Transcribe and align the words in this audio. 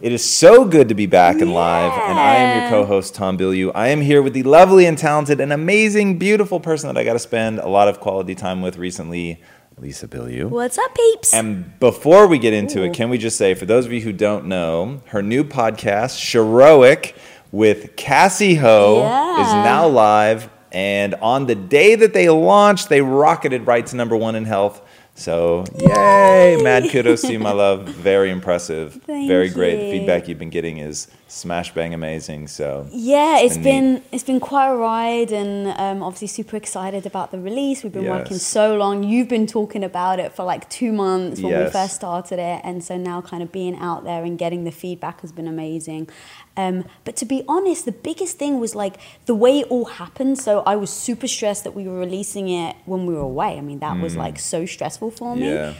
It 0.00 0.12
is 0.12 0.24
so 0.24 0.64
good 0.64 0.88
to 0.88 0.94
be 0.94 1.04
back 1.04 1.42
and 1.42 1.52
live, 1.52 1.92
and 1.92 2.18
I 2.18 2.36
am 2.36 2.60
your 2.62 2.70
co-host 2.70 3.14
Tom 3.14 3.36
Bilyeu. 3.36 3.70
I 3.74 3.88
am 3.88 4.00
here 4.00 4.22
with 4.22 4.32
the 4.32 4.42
lovely 4.44 4.86
and 4.86 4.96
talented 4.96 5.40
and 5.42 5.52
amazing, 5.52 6.18
beautiful 6.18 6.58
person 6.58 6.86
that 6.88 6.98
I 6.98 7.04
got 7.04 7.12
to 7.12 7.18
spend 7.18 7.58
a 7.58 7.68
lot 7.68 7.86
of 7.86 8.00
quality 8.00 8.34
time 8.34 8.62
with 8.62 8.78
recently, 8.78 9.42
Lisa 9.76 10.08
Bilyeu. 10.08 10.48
What's 10.48 10.78
up, 10.78 10.94
peeps? 10.94 11.34
And 11.34 11.78
before 11.80 12.26
we 12.28 12.38
get 12.38 12.54
into 12.54 12.82
it, 12.82 12.94
can 12.94 13.10
we 13.10 13.18
just 13.18 13.36
say, 13.36 13.52
for 13.52 13.66
those 13.66 13.84
of 13.84 13.92
you 13.92 14.00
who 14.00 14.12
don't 14.14 14.46
know, 14.46 15.02
her 15.08 15.20
new 15.22 15.44
podcast, 15.44 16.16
Sheroic, 16.16 17.12
with 17.52 17.94
Cassey 17.96 18.54
Ho, 18.56 19.00
Yeah. 19.00 19.42
is 19.42 19.52
now 19.52 19.86
live. 19.86 20.48
And 20.72 21.14
on 21.16 21.44
the 21.46 21.54
day 21.56 21.94
that 21.96 22.14
they 22.14 22.30
launched, 22.30 22.88
they 22.88 23.02
rocketed 23.02 23.66
right 23.66 23.84
to 23.88 23.96
number 23.96 24.16
one 24.16 24.34
in 24.34 24.46
health. 24.46 24.80
So, 25.20 25.66
yay! 25.76 26.58
Mad 26.62 26.88
kudos 26.88 27.20
to 27.20 27.32
you, 27.32 27.38
my 27.38 27.52
love. 27.52 27.86
Very 27.86 28.30
impressive. 28.30 28.94
Thank 29.02 29.28
Very 29.28 29.50
great. 29.50 29.76
The 29.76 29.98
feedback 29.98 30.28
you've 30.28 30.38
been 30.38 30.48
getting 30.48 30.78
is 30.78 31.08
smash 31.30 31.72
bang 31.72 31.94
amazing. 31.94 32.48
So, 32.48 32.86
yeah, 32.90 33.38
it's 33.38 33.56
been 33.56 33.94
been 33.94 34.02
it's 34.12 34.24
been 34.24 34.40
quite 34.40 34.68
a 34.68 34.76
ride, 34.76 35.30
and 35.30 35.68
um, 35.78 36.02
obviously 36.02 36.26
super 36.28 36.56
excited 36.56 37.06
about 37.06 37.30
the 37.30 37.38
release. 37.38 37.82
We've 37.82 37.92
been 37.92 38.06
working 38.06 38.36
so 38.38 38.76
long. 38.76 39.04
You've 39.04 39.28
been 39.28 39.46
talking 39.46 39.84
about 39.84 40.18
it 40.18 40.32
for 40.32 40.44
like 40.44 40.68
two 40.68 40.92
months 40.92 41.40
when 41.40 41.64
we 41.64 41.70
first 41.70 41.94
started 41.94 42.38
it, 42.38 42.60
and 42.64 42.82
so 42.82 42.96
now 42.96 43.22
kind 43.22 43.42
of 43.42 43.52
being 43.52 43.76
out 43.76 44.04
there 44.04 44.24
and 44.24 44.38
getting 44.38 44.64
the 44.64 44.72
feedback 44.72 45.20
has 45.20 45.32
been 45.32 45.48
amazing. 45.48 46.08
Um, 46.56 46.84
but 47.04 47.16
to 47.16 47.24
be 47.24 47.44
honest, 47.48 47.84
the 47.84 47.92
biggest 47.92 48.36
thing 48.38 48.58
was 48.60 48.74
like 48.74 48.96
the 49.26 49.34
way 49.34 49.60
it 49.60 49.68
all 49.68 49.86
happened. 49.86 50.38
So 50.38 50.60
I 50.60 50.76
was 50.76 50.90
super 50.90 51.28
stressed 51.28 51.64
that 51.64 51.74
we 51.74 51.86
were 51.86 51.98
releasing 51.98 52.48
it 52.48 52.76
when 52.84 53.06
we 53.06 53.14
were 53.14 53.20
away. 53.20 53.56
I 53.56 53.60
mean, 53.60 53.78
that 53.78 53.98
was 54.00 54.16
like 54.16 54.38
so 54.38 54.66
stressful 54.66 55.12
for 55.12 55.36
me. 55.36 55.42
Mm. 55.42 55.54
yeah. 55.54 55.74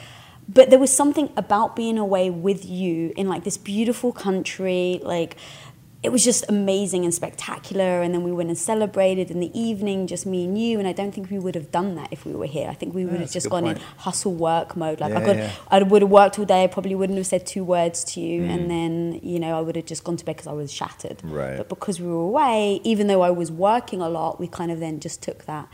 But 0.52 0.70
there 0.70 0.78
was 0.78 0.92
something 1.02 1.28
about 1.36 1.76
being 1.76 1.98
away 1.98 2.26
with 2.30 2.64
you 2.64 3.12
in 3.16 3.28
like 3.28 3.44
this 3.44 3.58
beautiful 3.72 4.10
country 4.26 5.00
like 5.02 5.36
it 6.02 6.10
was 6.10 6.24
just 6.24 6.42
amazing 6.48 7.04
and 7.04 7.12
spectacular 7.12 8.00
and 8.00 8.14
then 8.14 8.22
we 8.28 8.32
went 8.32 8.48
and 8.48 8.56
celebrated 8.56 9.30
in 9.30 9.38
the 9.38 9.50
evening 9.66 10.06
just 10.06 10.24
me 10.24 10.44
and 10.46 10.56
you 10.58 10.78
and 10.78 10.88
i 10.88 10.92
don't 10.92 11.12
think 11.14 11.30
we 11.30 11.38
would 11.38 11.54
have 11.54 11.70
done 11.70 11.94
that 11.94 12.08
if 12.10 12.24
we 12.24 12.32
were 12.32 12.46
here 12.46 12.68
i 12.70 12.72
think 12.80 12.94
we 12.94 13.04
would 13.04 13.20
have 13.20 13.30
just 13.30 13.50
gone 13.50 13.66
in 13.66 13.76
hustle 13.98 14.32
work 14.32 14.74
mode 14.82 14.98
like 14.98 15.12
i 15.12 15.22
could 15.22 15.36
yeah. 15.36 15.52
i 15.68 15.82
would 15.82 16.00
have 16.00 16.10
worked 16.10 16.38
all 16.38 16.46
day 16.46 16.64
i 16.64 16.66
probably 16.66 16.94
wouldn't 16.94 17.18
have 17.18 17.26
said 17.26 17.46
two 17.46 17.62
words 17.62 18.02
to 18.02 18.20
you 18.20 18.40
Mm. 18.40 18.50
and 18.54 18.70
then 18.70 18.92
you 19.22 19.38
know 19.38 19.52
i 19.58 19.60
would 19.60 19.76
have 19.76 19.84
just 19.84 20.02
gone 20.02 20.16
to 20.16 20.24
bed 20.24 20.36
because 20.36 20.46
i 20.46 20.52
was 20.52 20.72
shattered 20.72 21.18
Right. 21.22 21.58
but 21.58 21.68
because 21.68 22.00
we 22.00 22.06
were 22.06 22.24
away 22.32 22.80
even 22.82 23.06
though 23.06 23.20
i 23.20 23.30
was 23.30 23.52
working 23.52 24.00
a 24.00 24.08
lot 24.08 24.40
we 24.40 24.46
kind 24.48 24.70
of 24.72 24.80
then 24.80 25.00
just 25.00 25.22
took 25.22 25.44
that 25.44 25.68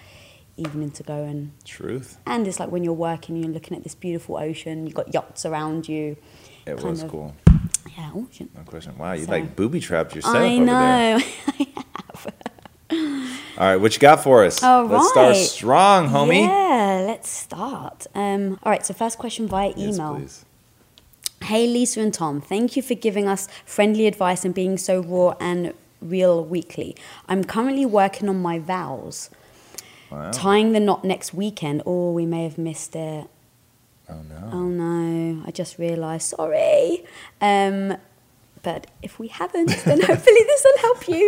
evening 0.57 0.91
to 0.93 1.03
go 1.03 1.23
and 1.25 1.53
Truth. 1.65 2.19
and 2.27 2.47
it's 2.49 2.59
like 2.61 2.71
when 2.71 2.83
you're 2.85 2.93
working, 2.95 3.37
you're 3.37 3.53
looking 3.53 3.77
at 3.77 3.83
this 3.83 3.95
beautiful 3.95 4.37
ocean, 4.39 4.87
you've 4.87 4.95
got 4.97 5.13
yachts 5.13 5.45
around 5.47 5.89
you. 5.89 6.17
It 6.67 6.83
was 6.83 7.03
of- 7.03 7.11
cool. 7.11 7.35
Yeah, 7.97 8.11
ocean. 8.15 8.49
No 8.57 8.63
question. 8.63 8.97
Wow, 8.99 9.13
you 9.13 9.25
So- 9.25 9.31
like 9.33 9.55
booby 9.57 9.81
trapped 9.81 10.15
yourself 10.15 10.37
I 10.37 10.57
over 10.57 10.65
there. 10.65 11.19
know. 11.19 11.25
All 13.59 13.67
right, 13.67 13.77
what 13.77 13.95
you 13.95 13.99
got 14.01 14.23
for 14.23 14.45
us? 14.45 14.63
All 14.63 14.85
Let's 14.85 15.09
start 15.09 15.35
strong, 15.37 16.09
homie. 16.09 16.43
Yeah, 16.47 17.05
let's 17.07 17.29
start. 17.29 18.07
Um, 18.15 18.59
all 18.63 18.71
right, 18.71 18.85
so 18.85 18.93
first 18.93 19.17
question 19.19 19.49
via 19.49 19.73
Yes, 19.77 19.95
email. 19.97 20.17
please. 20.17 20.45
Hey, 21.43 21.67
Lisa 21.67 22.01
and 22.01 22.13
Tom, 22.13 22.41
thank 22.43 22.77
you 22.77 22.83
for 22.83 22.95
giving 22.95 23.27
us 23.29 23.49
friendly 23.65 24.07
advice 24.07 24.45
and 24.45 24.55
being 24.55 24.77
so 24.77 25.01
raw 25.03 25.35
and 25.41 25.73
real 26.03 26.45
weekly. 26.45 26.95
I'm 27.29 27.45
currently 27.45 27.87
working 27.87 28.29
on 28.29 28.41
my 28.43 28.59
vows. 28.59 29.31
Wow. 30.11 30.31
Tying 30.31 30.73
the 30.73 30.81
knot 30.81 31.05
next 31.05 31.35
weekend. 31.35 31.83
Oh, 31.87 32.13
we 32.13 32.27
may 32.27 32.45
have 32.45 32.59
missed 32.59 32.95
it. 32.97 33.29
Oh 34.09 34.23
no. 34.29 34.51
Oh 34.53 34.65
no, 34.65 35.43
I 35.45 35.51
just 35.51 35.79
realised. 35.79 36.29
Sorry. 36.29 37.05
Um, 37.41 37.97
but 38.67 38.89
if 39.01 39.13
we 39.23 39.29
haven't, 39.29 39.71
then 39.85 40.01
hopefully 40.11 40.43
this 40.51 40.63
will 40.67 40.79
help 40.89 41.03
you. 41.09 41.27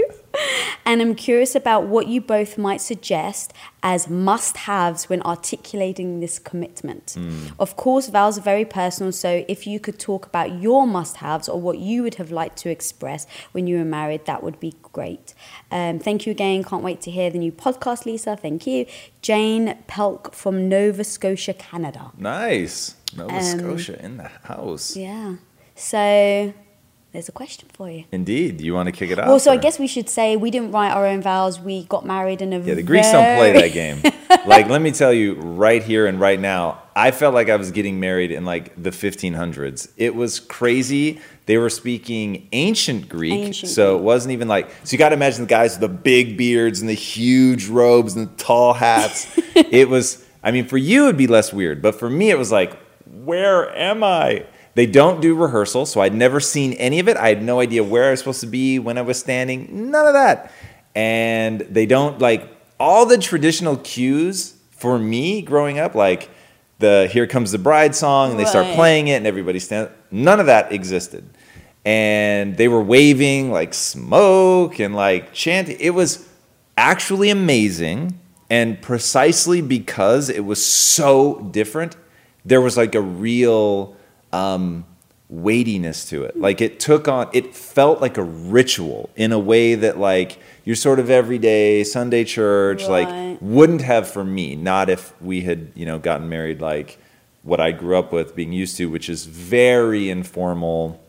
And 0.85 1.01
I'm 1.03 1.15
curious 1.15 1.55
about 1.55 1.87
what 1.87 2.05
you 2.09 2.21
both 2.21 2.59
might 2.59 2.81
suggest 2.81 3.53
as 3.83 4.01
must 4.11 4.55
haves 4.71 5.09
when 5.09 5.23
articulating 5.23 6.19
this 6.19 6.39
commitment. 6.51 7.17
Of 7.65 7.77
course, 7.85 8.09
vows 8.09 8.37
are 8.39 8.47
very 8.55 8.65
personal, 8.65 9.13
so 9.13 9.45
if 9.55 9.61
you 9.71 9.79
could 9.79 9.99
talk 10.01 10.27
about 10.27 10.49
your 10.61 10.85
must 10.87 11.19
haves 11.19 11.49
or 11.49 11.61
what 11.61 11.79
you 11.79 12.03
would 12.03 12.17
have 12.17 12.31
liked 12.33 12.57
to 12.65 12.69
express 12.71 13.27
when 13.53 13.69
you 13.69 13.79
were 13.79 13.85
married, 14.01 14.25
that 14.27 14.43
would 14.43 14.59
be 14.59 14.73
great. 14.93 15.27
Um, 15.71 16.01
thank 16.01 16.27
you 16.27 16.33
again. 16.33 16.65
Can't 16.65 16.83
wait 16.83 17.01
to 17.03 17.11
hear 17.13 17.31
the 17.31 17.39
new 17.39 17.53
podcast, 17.53 18.05
Lisa. 18.05 18.37
Thank 18.37 18.67
you. 18.67 18.87
Jane 19.23 19.79
Pelk 19.87 20.35
from 20.35 20.69
Nova 20.69 21.05
Scotia, 21.05 21.55
Canada. 21.55 22.11
Nice. 22.19 22.97
Nova 23.17 23.37
Um, 23.37 23.43
Scotia 23.43 23.97
in 24.05 24.17
the 24.17 24.31
house. 24.53 24.97
Yeah. 24.97 25.37
So 25.77 26.53
there's 27.13 27.29
a 27.29 27.33
question 27.33 27.69
for 27.73 27.89
you. 27.91 28.05
Indeed. 28.13 28.61
You 28.61 28.75
want 28.75 28.87
to 28.87 28.93
kick 28.93 29.11
it 29.11 29.19
off? 29.19 29.29
Well, 29.29 29.41
so 29.41 29.51
I 29.51 29.57
guess 29.57 29.79
we 29.79 29.87
should 29.87 30.11
say 30.11 30.37
we 30.37 30.51
didn't 30.51 30.73
write 30.73 30.91
our 30.91 31.07
own 31.07 31.23
vows. 31.23 31.59
We 31.59 31.85
got 31.85 32.05
married 32.05 32.43
in 32.43 32.53
a 32.53 32.59
Yeah, 32.59 32.75
the 32.75 32.83
Greeks 32.83 33.11
don't 33.11 33.37
play 33.39 33.53
that 33.53 33.73
game. 33.73 34.03
like, 34.47 34.69
let 34.69 34.83
me 34.83 34.91
tell 34.91 35.13
you 35.13 35.35
right 35.35 35.83
here 35.83 36.07
and 36.07 36.21
right 36.21 36.39
now, 36.39 36.83
I 36.95 37.11
felt 37.11 37.33
like 37.33 37.49
I 37.49 37.57
was 37.57 37.71
getting 37.71 37.99
married 37.99 38.31
in 38.31 38.45
like 38.45 38.81
the 38.81 38.91
1500s. 38.91 39.91
It 39.97 40.15
was 40.15 40.39
crazy. 40.39 41.21
They 41.47 41.57
were 41.57 41.71
speaking 41.71 42.47
ancient 42.53 43.09
Greek, 43.09 43.33
Ancient 43.33 43.73
so 43.73 43.95
Greek. 43.95 44.01
it 44.01 44.05
wasn't 44.05 44.33
even 44.33 44.49
like. 44.49 44.71
So 44.85 44.93
you 44.93 44.99
got 44.99 45.09
to 45.09 45.15
imagine 45.15 45.43
the 45.43 45.49
guys 45.49 45.79
with 45.79 45.91
the 45.91 45.97
big 45.97 46.37
beards 46.37 46.81
and 46.81 46.91
the 46.91 46.95
huge 46.95 47.69
robes 47.69 48.17
and 48.17 48.29
the 48.29 48.35
tall 48.37 48.75
hats. 48.75 49.27
it 49.55 49.89
was. 49.89 50.25
I 50.43 50.51
mean, 50.51 50.67
for 50.67 50.77
you 50.77 51.05
it'd 51.05 51.17
be 51.17 51.27
less 51.27 51.55
weird, 51.55 51.81
but 51.81 51.95
for 51.95 52.11
me 52.11 52.31
it 52.31 52.39
was 52.39 52.53
like, 52.53 52.79
where 53.07 53.75
am 53.75 54.05
I? 54.05 54.45
They 54.79 54.87
don't 54.87 55.21
do 55.21 55.35
rehearsal, 55.35 55.87
so 55.87 56.03
I'd 56.03 56.15
never 56.15 56.39
seen 56.39 56.75
any 56.75 57.01
of 57.01 57.09
it. 57.09 57.17
I 57.17 57.31
had 57.31 57.43
no 57.43 57.59
idea 57.59 57.83
where 57.83 58.05
I 58.05 58.11
was 58.13 58.21
supposed 58.21 58.43
to 58.43 58.47
be 58.47 58.79
when 58.79 58.97
I 58.97 59.03
was 59.03 59.19
standing. 59.19 59.91
None 59.91 60.07
of 60.07 60.13
that. 60.13 60.53
And 60.95 61.63
they 61.63 61.85
don't 61.85 62.21
like 62.21 62.49
all 62.79 63.05
the 63.05 63.19
traditional 63.19 63.77
cues 63.79 64.55
for 64.71 64.97
me 64.97 65.43
growing 65.43 65.81
up, 65.81 65.97
like 65.97 66.31
the 66.79 67.09
"Here 67.11 67.27
Comes 67.27 67.51
the 67.51 67.59
Bride" 67.59 67.97
song, 67.97 68.31
and 68.31 68.39
they 68.39 68.45
start 68.45 68.73
playing 68.77 69.09
it, 69.09 69.15
and 69.15 69.27
everybody 69.27 69.59
stands. 69.59 69.91
None 70.13 70.39
of 70.39 70.47
that 70.47 70.71
existed. 70.71 71.29
And 71.85 72.57
they 72.57 72.69
were 72.69 72.81
waving 72.81 73.51
like 73.51 73.75
smoke 73.75 74.79
and 74.79 74.95
like 74.95 75.33
chanting. 75.33 75.77
It 75.81 75.91
was 75.91 76.25
actually 76.77 77.31
amazing. 77.31 78.17
And 78.49 78.81
precisely 78.81 79.61
because 79.61 80.31
it 80.31 80.45
was 80.45 80.65
so 80.65 81.41
different, 81.51 81.97
there 82.45 82.61
was 82.61 82.77
like 82.77 82.95
a 82.95 83.01
real 83.01 83.97
um, 84.33 84.85
weightiness 85.29 86.09
to 86.11 86.25
it. 86.25 86.39
Like 86.39 86.61
it 86.61 86.81
took 86.81 87.09
on, 87.09 87.29
it 87.33 87.55
felt 87.55 88.01
like 88.01 88.17
a 88.17 88.23
ritual 88.23 89.11
in 89.17 89.33
a 89.33 89.39
way 89.39 89.75
that 89.75 89.99
like 89.99 90.39
your 90.65 90.77
sort 90.77 90.99
of 90.99 91.11
everyday 91.11 91.85
Sunday 91.85 92.25
church 92.25 92.87
like 92.87 93.39
wouldn't 93.41 93.83
have 93.83 94.09
for 94.09 94.25
me. 94.25 94.57
Not 94.57 94.89
if 94.89 95.13
we 95.21 95.43
had 95.43 95.73
you 95.75 95.87
know 95.87 95.99
gotten 95.99 96.29
married 96.29 96.61
like 96.61 96.99
what 97.43 97.61
I 97.61 97.73
grew 97.73 97.97
up 97.97 98.13
with, 98.13 98.35
being 98.35 98.53
used 98.53 98.77
to, 98.79 98.91
which 98.91 99.09
is 99.09 99.25
very 99.25 100.11
informal 100.11 101.01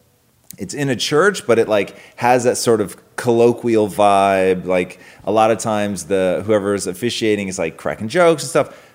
it's 0.58 0.74
in 0.74 0.90
a 0.90 0.96
church, 0.96 1.48
but 1.48 1.58
it 1.58 1.68
like 1.68 1.96
has 2.18 2.44
that 2.44 2.58
sort 2.58 2.82
of 2.82 2.98
colloquial 3.16 3.88
vibe. 3.88 4.66
Like 4.66 5.00
a 5.24 5.32
lot 5.32 5.52
of 5.52 5.58
times, 5.58 6.06
the 6.06 6.44
whoever's 6.46 6.88
officiating 6.88 7.48
is 7.48 7.58
like 7.58 7.78
cracking 7.78 8.10
jokes 8.10 8.44
and 8.44 8.50
stuff. 8.50 8.89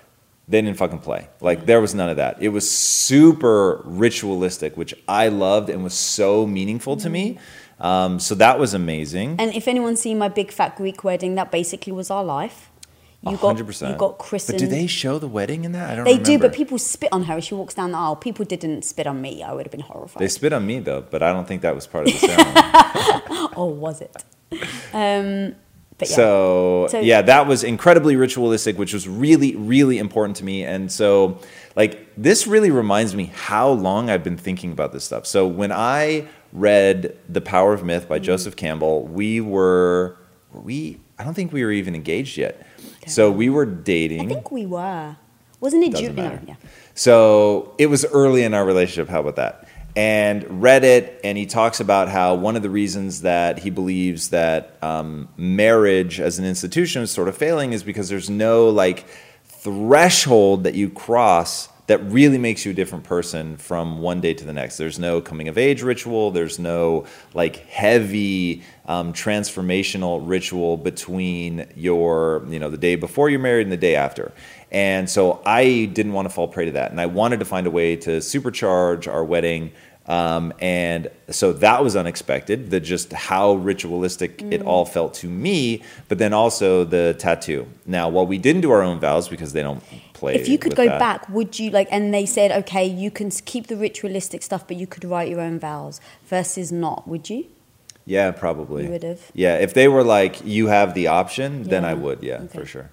They 0.47 0.61
didn't 0.61 0.77
fucking 0.77 0.99
play. 0.99 1.27
Like 1.41 1.65
there 1.65 1.81
was 1.81 1.95
none 1.95 2.09
of 2.09 2.17
that. 2.17 2.37
It 2.41 2.49
was 2.49 2.69
super 2.69 3.81
ritualistic, 3.83 4.77
which 4.77 4.93
I 5.07 5.29
loved 5.29 5.69
and 5.69 5.83
was 5.83 5.93
so 5.95 6.45
meaningful 6.45 6.97
to 6.97 7.09
me. 7.09 7.39
Um, 7.79 8.19
so 8.19 8.35
that 8.35 8.59
was 8.59 8.73
amazing. 8.73 9.35
And 9.39 9.53
if 9.53 9.67
anyone's 9.67 9.99
seen 10.01 10.17
my 10.17 10.29
big 10.29 10.51
fat 10.51 10.75
Greek 10.77 11.03
wedding, 11.03 11.35
that 11.35 11.51
basically 11.51 11.93
was 11.93 12.09
our 12.11 12.23
life. 12.23 12.69
You 13.21 13.37
got 13.37 13.57
100%. 13.57 13.89
you 13.89 13.95
got 13.97 14.19
christened. 14.19 14.59
But 14.59 14.65
do 14.65 14.67
they 14.67 14.85
show 14.85 15.17
the 15.17 15.27
wedding 15.27 15.65
in 15.65 15.71
that? 15.71 15.89
I 15.89 15.95
don't 15.95 16.05
know. 16.05 16.13
They 16.15 16.21
do, 16.21 16.37
but 16.37 16.53
people 16.53 16.77
spit 16.77 17.09
on 17.11 17.23
her 17.23 17.37
as 17.37 17.45
she 17.45 17.55
walks 17.55 17.73
down 17.73 17.91
the 17.91 17.97
aisle. 17.97 18.15
People 18.15 18.45
didn't 18.45 18.85
spit 18.85 19.07
on 19.07 19.19
me. 19.19 19.41
I 19.41 19.51
would 19.51 19.65
have 19.65 19.71
been 19.71 19.79
horrified. 19.81 20.21
They 20.21 20.27
spit 20.27 20.53
on 20.53 20.65
me 20.67 20.77
though, 20.79 21.01
but 21.01 21.23
I 21.23 21.33
don't 21.33 21.47
think 21.47 21.63
that 21.63 21.73
was 21.73 21.87
part 21.87 22.07
of 22.07 22.13
the 22.13 22.19
ceremony. 22.27 23.53
oh, 23.57 23.65
was 23.65 24.01
it? 24.01 24.23
Um, 24.93 25.55
but 25.97 26.09
yeah. 26.09 26.15
So, 26.15 26.87
So- 26.91 26.99
yeah, 26.99 27.21
that 27.21 27.47
was 27.47 27.63
incredibly 27.63 28.15
ritualistic, 28.15 28.77
which 28.77 28.93
was 28.93 29.07
really, 29.07 29.55
really 29.55 29.97
important 29.97 30.37
to 30.37 30.43
me. 30.43 30.63
And 30.63 30.91
so, 30.91 31.39
like, 31.75 32.07
this 32.17 32.47
really 32.47 32.71
reminds 32.71 33.15
me 33.15 33.31
how 33.33 33.69
long 33.69 34.09
I've 34.09 34.23
been 34.23 34.37
thinking 34.37 34.71
about 34.71 34.91
this 34.93 35.03
stuff. 35.03 35.25
So 35.25 35.47
when 35.47 35.71
I 35.71 36.27
read 36.51 37.15
The 37.29 37.41
Power 37.41 37.73
of 37.73 37.83
Myth 37.83 38.07
by 38.07 38.17
mm-hmm. 38.17 38.25
Joseph 38.25 38.55
Campbell, 38.55 39.03
we 39.03 39.41
were 39.41 40.17
we 40.51 40.99
I 41.17 41.23
don't 41.23 41.33
think 41.33 41.53
we 41.53 41.63
were 41.63 41.71
even 41.71 41.95
engaged 41.95 42.37
yet. 42.37 42.65
So 43.07 43.31
we 43.31 43.49
were 43.49 43.65
dating. 43.65 44.21
I 44.21 44.33
think 44.33 44.51
we 44.51 44.65
were. 44.65 45.15
Wasn't 45.59 45.83
it 45.83 45.91
Doesn't 45.91 46.07
June? 46.07 46.15
No, 46.15 46.23
matter. 46.23 46.41
yeah. 46.47 46.55
So 46.95 47.73
it 47.77 47.87
was 47.87 48.05
early 48.05 48.43
in 48.43 48.53
our 48.53 48.65
relationship. 48.65 49.09
How 49.09 49.21
about 49.21 49.35
that? 49.35 49.64
And 49.95 50.61
read 50.61 50.83
it, 50.83 51.21
and 51.23 51.37
he 51.37 51.45
talks 51.45 51.79
about 51.79 52.09
how 52.09 52.35
one 52.35 52.57
of 52.57 52.61
the 52.61 52.69
reasons 52.69 53.21
that 53.21 53.59
he 53.59 53.69
believes 53.69 54.29
that 54.29 54.77
um, 54.83 55.29
marriage 55.37 56.19
as 56.19 56.37
an 56.37 56.43
institution 56.43 57.01
is 57.01 57.11
sort 57.11 57.29
of 57.29 57.37
failing 57.37 57.71
is 57.71 57.81
because 57.81 58.09
there's 58.09 58.29
no 58.29 58.67
like 58.69 59.05
threshold 59.45 60.65
that 60.65 60.75
you 60.75 60.89
cross 60.89 61.69
that 61.87 61.99
really 62.05 62.37
makes 62.37 62.65
you 62.65 62.71
a 62.71 62.73
different 62.73 63.03
person 63.03 63.57
from 63.57 63.99
one 63.99 64.19
day 64.19 64.33
to 64.33 64.43
the 64.43 64.53
next. 64.53 64.77
There's 64.77 64.97
no 64.97 65.21
coming 65.21 65.47
of 65.47 65.57
age 65.57 65.83
ritual. 65.83 66.31
There's 66.31 66.57
no 66.57 67.05
like 67.33 67.57
heavy 67.67 68.63
um, 68.87 69.13
transformational 69.13 70.21
ritual 70.23 70.77
between 70.77 71.67
your, 71.75 72.43
you 72.49 72.59
know, 72.59 72.71
the 72.71 72.77
day 72.77 72.95
before 72.95 73.29
you're 73.29 73.39
married 73.39 73.63
and 73.63 73.71
the 73.71 73.77
day 73.77 73.95
after. 73.95 74.33
And 74.71 75.09
so 75.09 75.41
I 75.45 75.85
didn't 75.85 76.13
want 76.13 76.27
to 76.27 76.33
fall 76.33 76.47
prey 76.47 76.65
to 76.65 76.71
that. 76.71 76.91
And 76.91 76.99
I 76.99 77.05
wanted 77.05 77.39
to 77.39 77.45
find 77.45 77.67
a 77.67 77.71
way 77.71 77.95
to 77.97 78.17
supercharge 78.17 79.11
our 79.11 79.23
wedding. 79.23 79.71
Um, 80.07 80.53
and 80.59 81.09
so 81.31 81.51
that 81.53 81.83
was 81.83 81.95
unexpected, 81.95 82.69
the 82.69 82.79
just 82.79 83.11
how 83.13 83.55
ritualistic 83.55 84.41
it 84.51 84.61
all 84.61 84.85
felt 84.85 85.15
to 85.15 85.27
me, 85.27 85.81
but 86.09 86.19
then 86.19 86.31
also 86.31 86.83
the 86.83 87.15
tattoo. 87.17 87.67
Now, 87.87 88.09
while 88.09 88.27
we 88.27 88.37
didn't 88.37 88.61
do 88.61 88.69
our 88.71 88.83
own 88.83 88.99
vows 88.99 89.27
because 89.27 89.53
they 89.53 89.63
don't 89.63 89.83
play. 90.13 90.35
If 90.35 90.47
you 90.47 90.59
could 90.59 90.75
go 90.75 90.85
that, 90.85 90.99
back, 90.99 91.29
would 91.29 91.57
you 91.57 91.71
like? 91.71 91.87
And 91.89 92.13
they 92.13 92.25
said, 92.27 92.51
okay, 92.51 92.85
you 92.85 93.09
can 93.09 93.31
keep 93.31 93.67
the 93.67 93.75
ritualistic 93.75 94.43
stuff, 94.43 94.67
but 94.67 94.77
you 94.77 94.85
could 94.85 95.05
write 95.05 95.29
your 95.29 95.41
own 95.41 95.59
vows 95.59 95.99
versus 96.27 96.71
not. 96.71 97.07
Would 97.07 97.29
you? 97.29 97.47
Yeah, 98.05 98.29
probably. 98.31 98.83
You 98.83 98.91
would've? 98.91 99.31
Yeah, 99.33 99.57
if 99.57 99.73
they 99.73 99.87
were 99.87 100.03
like, 100.03 100.45
you 100.45 100.67
have 100.67 100.93
the 100.93 101.07
option, 101.07 101.63
then 101.63 101.83
I 101.83 101.95
would. 101.95 102.21
Yeah, 102.21 102.41
Okay. 102.41 102.59
for 102.59 102.65
sure. 102.65 102.91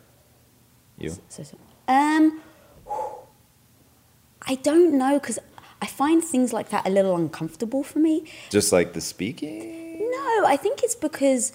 You? 1.03 1.17
So, 1.29 1.43
so, 1.43 1.57
um, 1.89 2.41
I 4.47 4.55
don't 4.57 4.97
know 4.99 5.19
because 5.19 5.39
I 5.81 5.87
find 5.87 6.23
things 6.23 6.53
like 6.53 6.69
that 6.71 6.87
a 6.87 6.91
little 6.91 7.17
uncomfortable 7.17 7.83
for 7.83 7.99
me. 7.99 8.25
Just 8.51 8.73
like 8.73 8.93
the 8.93 9.01
speaking? 9.01 9.99
No, 10.11 10.47
I 10.47 10.57
think 10.57 10.83
it's 10.83 10.95
because 10.95 11.53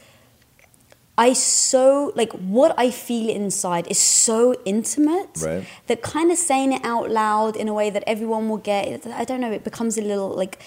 I 1.18 1.34
so 1.34 2.12
like 2.16 2.32
what 2.34 2.76
I 2.78 2.92
feel 2.92 3.30
inside 3.30 3.88
is 3.88 3.98
so 3.98 4.54
intimate 4.66 5.30
Right. 5.42 5.66
that 5.88 6.02
kind 6.02 6.32
of 6.32 6.38
saying 6.38 6.74
it 6.74 6.82
out 6.84 7.10
loud 7.10 7.56
in 7.56 7.68
a 7.68 7.74
way 7.74 7.90
that 7.90 8.04
everyone 8.06 8.50
will 8.50 8.58
get. 8.58 9.06
I 9.08 9.24
don't 9.26 9.42
know. 9.42 9.52
It 9.52 9.64
becomes 9.64 9.98
a 9.98 10.02
little 10.02 10.30
like 10.30 10.60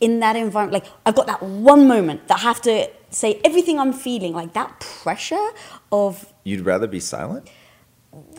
in 0.00 0.20
that 0.20 0.34
environment. 0.36 0.72
Like 0.84 0.92
I've 1.04 1.14
got 1.14 1.26
that 1.26 1.42
one 1.42 1.86
moment 1.86 2.28
that 2.28 2.38
I 2.38 2.42
have 2.42 2.60
to 2.62 2.90
say 3.10 3.40
everything 3.44 3.78
I'm 3.78 3.92
feeling. 3.92 4.32
Like 4.32 4.54
that 4.54 4.80
pressure 4.80 5.48
of 5.92 6.32
You'd 6.44 6.64
rather 6.64 6.86
be 6.86 7.00
silent? 7.00 7.48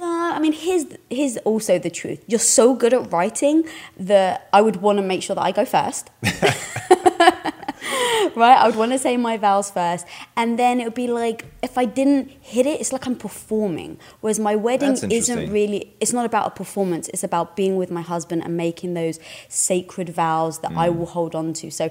Uh, 0.01 0.31
I 0.35 0.39
mean, 0.39 0.53
here's 0.53 0.85
here's 1.09 1.37
also 1.37 1.79
the 1.79 1.89
truth. 1.89 2.23
You're 2.27 2.39
so 2.39 2.73
good 2.75 2.93
at 2.93 3.11
writing 3.11 3.63
that 3.99 4.49
I 4.53 4.61
would 4.61 4.77
want 4.77 4.97
to 4.99 5.03
make 5.03 5.21
sure 5.23 5.35
that 5.35 5.43
I 5.43 5.51
go 5.51 5.65
first. 5.65 6.09
right? 8.35 8.57
I 8.57 8.67
would 8.67 8.75
want 8.75 8.91
to 8.91 8.99
say 8.99 9.17
my 9.17 9.37
vows 9.37 9.71
first, 9.71 10.05
and 10.35 10.57
then 10.59 10.79
it 10.79 10.85
would 10.85 10.93
be 10.93 11.07
like 11.07 11.45
if 11.61 11.77
I 11.77 11.85
didn't 11.85 12.29
hit 12.41 12.65
it, 12.65 12.79
it's 12.79 12.91
like 12.93 13.05
I'm 13.07 13.15
performing. 13.15 13.99
Whereas 14.21 14.39
my 14.39 14.55
wedding 14.55 14.95
isn't 15.11 15.51
really. 15.51 15.93
It's 15.99 16.13
not 16.13 16.25
about 16.25 16.47
a 16.47 16.51
performance. 16.51 17.09
It's 17.09 17.23
about 17.23 17.55
being 17.55 17.75
with 17.77 17.91
my 17.91 18.01
husband 18.01 18.43
and 18.43 18.55
making 18.57 18.93
those 18.93 19.19
sacred 19.49 20.09
vows 20.09 20.59
that 20.59 20.71
Mm. 20.71 20.77
I 20.77 20.89
will 20.89 21.05
hold 21.07 21.35
on 21.35 21.53
to. 21.53 21.71
So. 21.71 21.89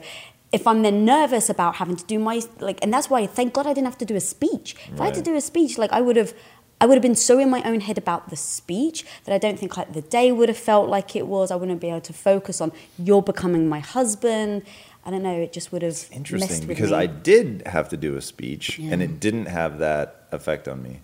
If 0.52 0.64
I'm 0.66 0.82
then 0.82 1.04
nervous 1.04 1.50
about 1.50 1.74
having 1.74 1.96
to 1.96 2.04
do 2.04 2.18
my 2.20 2.40
like, 2.60 2.78
and 2.80 2.94
that's 2.94 3.10
why 3.10 3.26
thank 3.26 3.52
God 3.52 3.66
I 3.66 3.72
didn't 3.74 3.88
have 3.88 3.98
to 3.98 4.04
do 4.04 4.14
a 4.14 4.20
speech. 4.20 4.76
If 4.92 5.00
I 5.00 5.06
had 5.06 5.14
to 5.14 5.20
do 5.20 5.34
a 5.34 5.40
speech, 5.40 5.76
like 5.76 5.92
I 5.92 6.00
would 6.00 6.16
have, 6.16 6.32
I 6.80 6.86
would 6.86 6.94
have 6.94 7.02
been 7.02 7.14
so 7.14 7.38
in 7.38 7.48
my 7.48 7.62
own 7.62 7.80
head 7.80 7.96
about 7.96 8.28
the 8.28 8.36
speech 8.36 9.04
that 9.24 9.34
I 9.34 9.38
don't 9.38 9.58
think 9.58 9.76
like 9.76 9.92
the 9.92 10.02
day 10.02 10.30
would 10.30 10.48
have 10.48 10.58
felt 10.58 10.88
like 10.88 11.16
it 11.16 11.26
was. 11.26 11.50
I 11.50 11.56
wouldn't 11.56 11.80
be 11.80 11.88
able 11.88 12.02
to 12.02 12.12
focus 12.12 12.60
on 12.60 12.72
you're 12.98 13.22
becoming 13.22 13.68
my 13.68 13.80
husband. 13.80 14.62
I 15.04 15.10
don't 15.10 15.22
know. 15.22 15.40
It 15.40 15.52
just 15.52 15.72
would 15.72 15.82
have 15.82 15.92
messed 15.92 16.12
Interesting, 16.12 16.66
because 16.66 16.90
me. 16.90 16.96
I 16.96 17.06
did 17.06 17.62
have 17.66 17.88
to 17.90 17.96
do 17.96 18.16
a 18.16 18.20
speech 18.20 18.78
and 18.78 19.02
it 19.02 19.20
didn't 19.20 19.46
have 19.46 19.78
that 19.78 20.26
effect 20.32 20.68
on 20.68 20.82
me. 20.82 21.00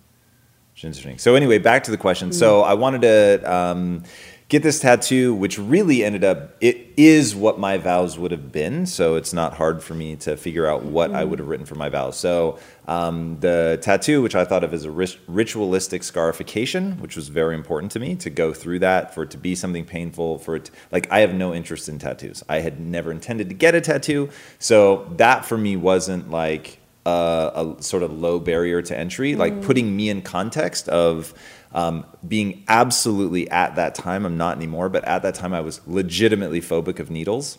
Which 0.72 0.84
is 0.84 0.84
interesting. 0.84 1.18
So, 1.18 1.34
anyway, 1.34 1.58
back 1.58 1.84
to 1.84 1.90
the 1.90 1.98
question. 1.98 2.30
Mm. 2.30 2.34
So, 2.34 2.62
I 2.62 2.74
wanted 2.74 3.02
to 3.02 3.54
um, 3.54 4.04
get 4.52 4.62
this 4.62 4.80
tattoo, 4.80 5.34
which 5.34 5.58
really 5.58 6.04
ended 6.04 6.22
up, 6.22 6.54
it 6.60 6.76
is 6.98 7.34
what 7.34 7.58
my 7.58 7.78
vows 7.78 8.18
would 8.18 8.30
have 8.30 8.52
been. 8.52 8.84
So, 8.84 9.16
it's 9.16 9.32
not 9.32 9.54
hard 9.54 9.82
for 9.82 9.94
me 9.94 10.14
to 10.16 10.36
figure 10.36 10.66
out 10.66 10.84
what 10.84 11.10
Mm. 11.10 11.16
I 11.16 11.24
would 11.24 11.38
have 11.38 11.48
written 11.48 11.64
for 11.64 11.74
my 11.74 11.88
vows. 11.88 12.18
So, 12.18 12.58
um, 12.86 13.38
the 13.40 13.78
tattoo, 13.80 14.20
which 14.20 14.34
I 14.34 14.44
thought 14.44 14.62
of 14.62 14.74
as 14.74 14.84
a 14.84 14.90
rit- 14.90 15.16
ritualistic 15.26 16.02
scarification, 16.02 16.98
which 17.00 17.16
was 17.16 17.28
very 17.28 17.54
important 17.54 17.92
to 17.92 17.98
me 17.98 18.14
to 18.16 18.28
go 18.28 18.52
through 18.52 18.80
that, 18.80 19.14
for 19.14 19.22
it 19.22 19.30
to 19.30 19.38
be 19.38 19.54
something 19.54 19.86
painful, 19.86 20.36
for 20.36 20.56
it, 20.56 20.70
like, 20.90 21.10
I 21.10 21.20
have 21.20 21.32
no 21.32 21.54
interest 21.54 21.88
in 21.88 21.98
tattoos. 21.98 22.44
I 22.46 22.60
had 22.60 22.78
never 22.78 23.10
intended 23.10 23.48
to 23.48 23.54
get 23.54 23.74
a 23.74 23.80
tattoo. 23.80 24.28
So, 24.58 25.10
that 25.16 25.46
for 25.46 25.56
me 25.56 25.76
wasn't 25.76 26.30
like, 26.30 26.78
a, 27.06 27.74
a 27.78 27.82
sort 27.82 28.02
of 28.02 28.12
low 28.12 28.38
barrier 28.38 28.80
to 28.82 28.96
entry, 28.96 29.34
like 29.34 29.62
putting 29.62 29.96
me 29.96 30.08
in 30.08 30.22
context 30.22 30.88
of 30.88 31.34
um, 31.72 32.04
being 32.26 32.64
absolutely 32.68 33.48
at 33.50 33.76
that 33.76 33.94
time. 33.94 34.24
I'm 34.24 34.36
not 34.36 34.56
anymore, 34.56 34.88
but 34.88 35.04
at 35.04 35.22
that 35.22 35.34
time 35.34 35.52
I 35.54 35.60
was 35.60 35.80
legitimately 35.86 36.60
phobic 36.60 36.98
of 36.98 37.10
needles. 37.10 37.58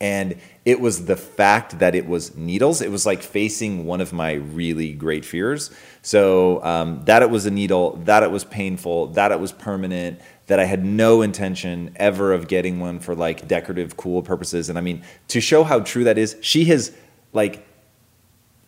And 0.00 0.40
it 0.64 0.80
was 0.80 1.04
the 1.04 1.14
fact 1.14 1.78
that 1.78 1.94
it 1.94 2.08
was 2.08 2.36
needles. 2.36 2.82
It 2.82 2.90
was 2.90 3.06
like 3.06 3.22
facing 3.22 3.86
one 3.86 4.00
of 4.00 4.12
my 4.12 4.32
really 4.32 4.92
great 4.92 5.24
fears. 5.24 5.70
So 6.02 6.62
um, 6.64 7.04
that 7.04 7.22
it 7.22 7.30
was 7.30 7.46
a 7.46 7.52
needle, 7.52 7.96
that 8.04 8.24
it 8.24 8.32
was 8.32 8.42
painful, 8.42 9.08
that 9.08 9.30
it 9.30 9.38
was 9.38 9.52
permanent, 9.52 10.20
that 10.48 10.58
I 10.58 10.64
had 10.64 10.84
no 10.84 11.22
intention 11.22 11.92
ever 11.94 12.32
of 12.32 12.48
getting 12.48 12.80
one 12.80 12.98
for 12.98 13.14
like 13.14 13.46
decorative, 13.46 13.96
cool 13.96 14.22
purposes. 14.22 14.68
And 14.68 14.76
I 14.76 14.80
mean, 14.80 15.04
to 15.28 15.40
show 15.40 15.62
how 15.62 15.78
true 15.78 16.02
that 16.04 16.18
is, 16.18 16.36
she 16.40 16.64
has 16.64 16.92
like 17.32 17.64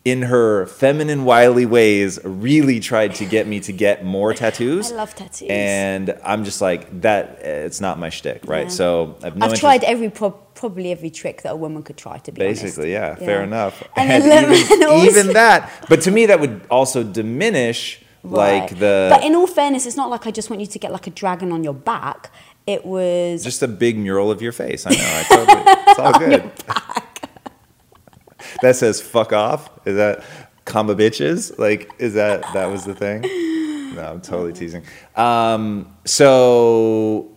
in 0.05 0.21
her 0.23 0.67
feminine, 0.67 1.25
wily 1.25 1.65
ways, 1.65 2.19
really 2.25 2.79
tried 2.79 3.15
to 3.15 3.25
get 3.25 3.47
me 3.47 3.59
to 3.61 3.73
get 3.73 4.05
more 4.05 4.35
tattoos. 4.35 4.93
I 4.93 4.97
love 4.97 5.15
tattoos. 5.15 5.49
And 5.51 6.19
I'm 6.23 6.45
just 6.45 6.61
like 6.61 7.01
that. 7.01 7.39
It's 7.41 7.81
not 7.81 7.99
my 7.99 8.11
shtick, 8.11 8.43
right? 8.47 8.65
Yeah. 8.65 8.69
So 8.69 9.17
I've 9.23 9.37
no 9.37 9.47
I've 9.47 9.55
tried 9.59 9.83
every 9.85 10.11
pro- 10.11 10.31
probably 10.33 10.93
every 10.93 11.09
trick 11.11 11.41
that 11.43 11.53
a 11.53 11.57
woman 11.57 11.83
could 11.83 11.97
try 11.97 12.19
to 12.19 12.33
be 12.33 12.39
Basically, 12.39 12.97
honest. 12.97 13.21
yeah, 13.23 13.27
fair 13.27 13.43
enough. 13.43 13.83
And, 13.97 14.23
And, 14.23 14.25
even, 14.55 14.73
and 14.83 14.85
also- 14.85 15.07
even 15.07 15.33
that, 15.33 15.71
but 15.89 16.03
to 16.03 16.11
me, 16.11 16.27
that 16.27 16.39
would 16.39 16.61
also 16.71 17.03
diminish 17.03 18.01
like 18.23 18.79
the 18.79 19.09
But 19.11 19.25
in 19.25 19.35
all 19.35 19.47
fairness, 19.47 19.87
it's 19.87 19.97
not 19.97 20.11
like 20.11 20.27
I 20.27 20.31
just 20.31 20.49
want 20.51 20.61
you 20.61 20.67
to 20.67 20.79
get 20.79 20.93
like 20.93 21.07
a 21.07 21.11
dragon 21.11 21.51
on 21.53 21.65
your 21.65 21.75
back. 21.75 22.31
It 22.67 22.85
was 22.87 23.45
just 23.45 23.63
a 23.63 23.69
big 23.69 23.99
mural 23.99 24.31
of 24.31 24.41
your 24.41 24.53
face. 24.53 24.87
I 24.87 24.91
know. 24.91 24.97
I 24.99 25.23
totally, 25.29 25.63
it's 25.89 25.99
all 25.99 26.19
good. 26.19 26.44
That 28.65 28.77
says 28.77 29.01
"fuck 29.01 29.33
off." 29.33 29.71
Is 29.87 29.97
that 29.97 30.25
comma 30.65 30.95
bitches? 30.95 31.59
Like, 31.59 31.91
is 31.99 32.15
that 32.15 32.43
that 32.55 32.67
was 32.67 32.85
the 32.85 32.95
thing? 32.95 33.23
No, 33.95 34.03
I'm 34.03 34.21
totally 34.21 34.53
teasing. 34.53 34.83
Um, 35.15 35.95
so 36.05 37.31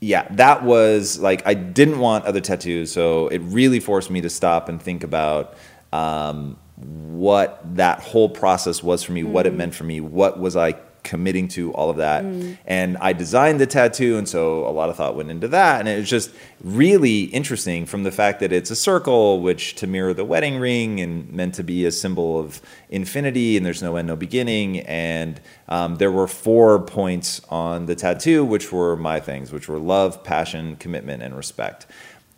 yeah, 0.00 0.26
that 0.32 0.64
was 0.64 1.18
like 1.18 1.46
I 1.46 1.54
didn't 1.54 1.98
want 1.98 2.24
other 2.24 2.40
tattoos, 2.40 2.90
so 2.90 3.28
it 3.28 3.38
really 3.38 3.80
forced 3.80 4.10
me 4.10 4.20
to 4.22 4.30
stop 4.30 4.68
and 4.68 4.80
think 4.80 5.04
about 5.04 5.54
um, 5.92 6.56
what 6.76 7.60
that 7.76 8.00
whole 8.00 8.28
process 8.28 8.82
was 8.82 9.02
for 9.02 9.12
me, 9.12 9.22
what 9.24 9.46
it 9.46 9.54
meant 9.54 9.74
for 9.74 9.84
me, 9.84 10.00
what 10.00 10.38
was 10.38 10.56
I 10.56 10.74
committing 11.02 11.48
to, 11.48 11.72
all 11.72 11.90
of 11.90 11.96
that. 11.98 12.24
And 12.66 12.96
I 12.98 13.12
designed 13.12 13.60
the 13.60 13.66
tattoo, 13.66 14.18
and 14.18 14.28
so 14.28 14.66
a 14.66 14.70
lot 14.70 14.90
of 14.90 14.96
thought 14.96 15.16
went 15.16 15.30
into 15.30 15.48
that, 15.48 15.80
and 15.80 15.88
it 15.88 15.98
was 15.98 16.08
just 16.08 16.30
really 16.62 17.24
interesting 17.24 17.86
from 17.86 18.02
the 18.02 18.10
fact 18.10 18.40
that 18.40 18.52
it's 18.52 18.70
a 18.70 18.76
circle, 18.76 19.40
which 19.40 19.74
to 19.76 19.86
mirror 19.86 20.12
the 20.14 20.24
wedding 20.24 20.58
ring 20.58 21.00
and 21.00 21.30
meant 21.32 21.54
to 21.54 21.62
be 21.62 21.86
a 21.86 21.92
symbol 21.92 22.38
of 22.38 22.60
infinity, 22.88 23.56
and 23.56 23.64
there's 23.64 23.82
no 23.82 23.96
end, 23.96 24.08
no 24.08 24.16
beginning. 24.16 24.80
And 24.80 25.40
um, 25.68 25.96
there 25.96 26.12
were 26.12 26.26
four 26.26 26.80
points 26.80 27.40
on 27.48 27.86
the 27.86 27.94
tattoo, 27.94 28.44
which 28.44 28.72
were 28.72 28.96
my 28.96 29.20
things, 29.20 29.52
which 29.52 29.68
were 29.68 29.78
love, 29.78 30.22
passion, 30.24 30.76
commitment, 30.76 31.22
and 31.22 31.36
respect. 31.36 31.86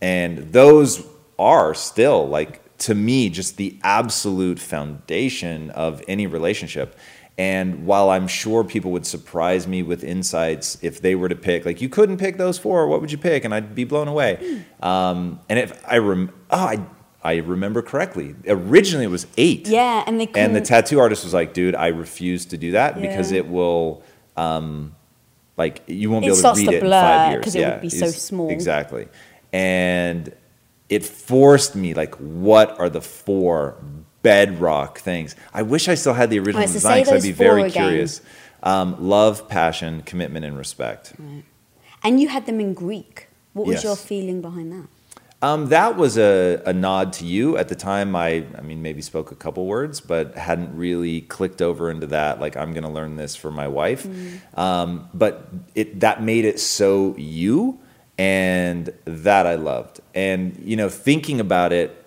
And 0.00 0.52
those 0.52 1.07
are 1.38 1.75
still 1.75 2.28
like 2.28 2.61
to 2.78 2.95
me 2.95 3.28
just 3.28 3.57
the 3.57 3.78
absolute 3.83 4.59
foundation 4.59 5.71
of 5.71 6.02
any 6.09 6.26
relationship. 6.26 6.99
And 7.42 7.87
while 7.87 8.08
I'm 8.11 8.28
sure 8.28 8.62
people 8.62 8.92
would 8.92 9.04
surprise 9.04 9.66
me 9.66 9.82
with 9.82 10.04
insights 10.04 10.78
if 10.80 11.00
they 11.00 11.14
were 11.16 11.28
to 11.28 11.34
pick, 11.34 11.64
like 11.66 11.80
you 11.80 11.88
couldn't 11.88 12.18
pick 12.18 12.37
those 12.37 12.56
four, 12.56 12.87
what 12.87 13.00
would 13.00 13.11
you 13.11 13.18
pick? 13.18 13.44
And 13.44 13.52
I'd 13.52 13.75
be 13.75 13.84
blown 13.84 14.06
away. 14.06 14.64
Um, 14.80 15.40
and 15.49 15.58
if 15.58 15.70
I 15.87 15.99
rem, 15.99 16.30
oh, 16.50 16.56
I 16.56 16.78
I 17.25 17.37
remember 17.37 17.82
correctly. 17.82 18.34
Originally, 18.46 19.04
it 19.04 19.11
was 19.18 19.26
eight. 19.37 19.66
yeah, 19.66 20.04
and 20.06 20.20
they 20.20 20.28
And 20.34 20.54
the 20.54 20.61
tattoo 20.61 20.99
artist 21.00 21.25
was 21.25 21.34
like, 21.34 21.52
"Dude, 21.54 21.75
I 21.75 21.88
refuse 21.88 22.46
to 22.46 22.56
do 22.58 22.72
that 22.72 23.00
because 23.00 23.30
it 23.32 23.46
will, 23.49 24.02
um, 24.37 24.94
like, 25.56 25.82
you 25.87 26.11
won't 26.11 26.22
be 26.22 26.28
It 26.28 26.38
able 26.38 26.42
to 26.42 26.61
read 26.61 26.66
to 26.68 26.72
it 26.72 26.75
in 26.75 26.80
blur 26.88 27.00
five 27.00 27.32
years 27.32 27.44
'cause 27.44 27.54
it 27.56 27.64
would 27.68 27.80
be 27.80 27.88
so 27.90 28.06
small. 28.08 28.50
Exactly, 28.50 29.06
and 29.52 30.32
it 30.88 31.04
forced 31.04 31.75
me 31.76 31.94
like, 31.94 32.14
what 32.16 32.68
are 32.80 32.90
the 32.90 33.00
four 33.00 33.76
bedrock 34.23 34.99
things? 34.99 35.35
I 35.52 35.62
wish 35.62 35.88
I 35.88 35.95
still 35.95 36.14
had 36.14 36.31
the 36.31 36.38
original 36.38 36.57
Alright, 36.57 36.69
so 36.69 36.75
design 36.75 37.02
because 37.02 37.25
I'd 37.25 37.29
be 37.29 37.33
very 37.33 37.62
again. 37.64 37.88
curious. 37.88 38.21
Um, 38.62 38.97
love, 39.09 39.49
passion, 39.49 40.02
commitment, 40.02 40.45
and 40.45 40.57
respect. 40.57 41.14
And 42.05 42.21
you 42.21 42.29
had 42.29 42.47
them 42.47 42.61
in 42.61 42.75
Greek. 42.75 43.29
What 43.52 43.67
was 43.67 43.75
Yes. 43.76 43.85
your 43.85 43.97
feeling 43.97 44.41
behind 44.41 44.73
that? 44.73 44.88
Um, 45.45 45.71
that 45.71 45.97
was 45.97 46.17
a, 46.17 46.62
a 46.64 46.73
nod 46.73 47.12
to 47.14 47.26
you 47.26 47.57
at 47.57 47.67
the 47.69 47.75
time. 47.75 48.14
I, 48.14 48.45
I 48.57 48.61
mean, 48.61 48.81
maybe 48.81 49.02
spoke 49.02 49.33
a 49.33 49.35
couple 49.35 49.67
words, 49.67 50.00
but 50.00 50.37
hadn't 50.37 50.76
really 50.76 51.23
clicked 51.23 51.61
over 51.61 51.91
into 51.91 52.07
that. 52.09 52.41
Like, 52.41 52.57
I'm 52.57 52.73
going 52.73 52.85
to 52.85 52.88
learn 52.88 53.17
this 53.17 53.35
for 53.35 53.50
my 53.50 53.67
wife. 53.67 54.07
Um, 54.57 55.09
but 55.12 55.49
it 55.75 55.99
that 56.00 56.23
made 56.23 56.45
it 56.45 56.61
so 56.61 57.17
you, 57.19 57.81
and 58.19 58.93
that 59.05 59.47
I 59.49 59.57
loved. 59.57 60.00
And 60.14 60.57
you 60.64 60.76
know, 60.76 60.88
thinking 60.88 61.41
about 61.41 61.73
it, 61.73 62.01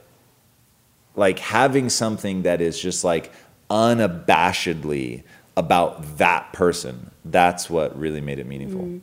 like 1.16 1.40
having 1.40 1.90
something 1.90 2.44
that 2.44 2.62
is 2.62 2.80
just 2.80 3.04
like 3.04 3.32
unabashedly 3.70 5.24
about 5.58 6.18
that 6.18 6.52
person. 6.54 7.12
That's 7.24 7.70
what 7.70 7.98
really 7.98 8.22
made 8.22 8.40
it 8.40 8.46
meaningful. 8.48 9.02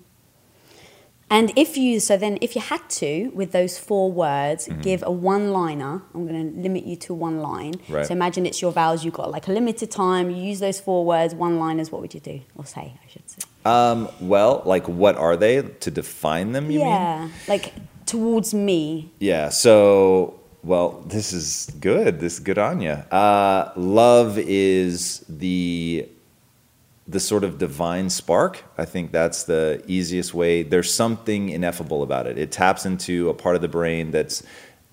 And 1.31 1.51
if 1.57 1.79
you, 1.79 1.99
so 1.99 2.19
then 2.19 2.37
if 2.43 2.55
you 2.55 2.61
had 2.61 2.87
to, 2.91 3.31
with 3.31 3.53
those 3.53 3.79
four 3.79 4.13
words, 4.13 4.69
Mm-hmm. 4.69 4.83
give 4.83 5.03
a 5.03 5.11
one 5.11 5.51
liner, 5.51 6.03
I'm 6.15 6.27
going 6.27 6.53
to 6.53 6.61
limit 6.61 6.85
you 6.85 6.95
to 6.97 7.15
one 7.15 7.41
line. 7.41 7.75
Right. 7.89 8.07
So 8.07 8.13
imagine 8.13 8.45
it's 8.45 8.61
your 8.61 8.71
vows, 8.71 9.03
you've 9.03 9.15
got 9.15 9.31
like 9.31 9.49
a 9.49 9.53
limited 9.53 9.91
time, 9.91 10.29
you 10.29 10.37
use 10.37 10.61
those 10.61 10.79
four 10.79 11.07
words, 11.07 11.35
one 11.35 11.59
liners, 11.59 11.91
what 11.91 12.03
would 12.03 12.13
you 12.13 12.21
do? 12.21 12.43
Or 12.55 12.67
say, 12.67 12.93
I 13.03 13.09
should 13.09 13.31
say. 13.31 13.41
Um, 13.65 14.11
well, 14.21 14.61
like, 14.67 14.87
what 14.89 15.17
are 15.17 15.37
they 15.39 15.63
to 15.63 15.91
define 15.91 16.53
them? 16.53 16.71
You 16.71 16.81
mean? 16.81 16.89
yeah, 16.89 17.29
like 17.49 17.73
towards 18.05 18.53
me. 18.53 19.11
Yeah. 19.19 19.49
So, 19.49 20.39
well, 20.65 21.03
this 21.07 21.33
is 21.33 21.73
good. 21.81 22.21
This 22.21 22.35
is 22.35 22.41
good 22.41 22.59
on 22.59 22.81
you. 22.81 22.91
Uh, 22.91 23.73
love 23.77 24.39
is 24.39 25.25
the 25.29 26.09
the 27.09 27.19
sort 27.19 27.43
of 27.43 27.59
divine 27.59 28.09
spark. 28.09 28.63
I 28.79 28.85
think 28.85 29.11
that's 29.11 29.43
the 29.43 29.83
easiest 29.89 30.33
way. 30.33 30.63
There's 30.63 30.93
something 30.93 31.49
ineffable 31.49 32.05
about 32.05 32.29
it. 32.29 32.39
It 32.39 32.53
taps 32.53 32.87
into 32.87 33.29
a 33.29 33.35
part 33.35 33.57
of 33.57 33.61
the 33.61 33.69
brain 33.69 34.13
that's 34.13 34.45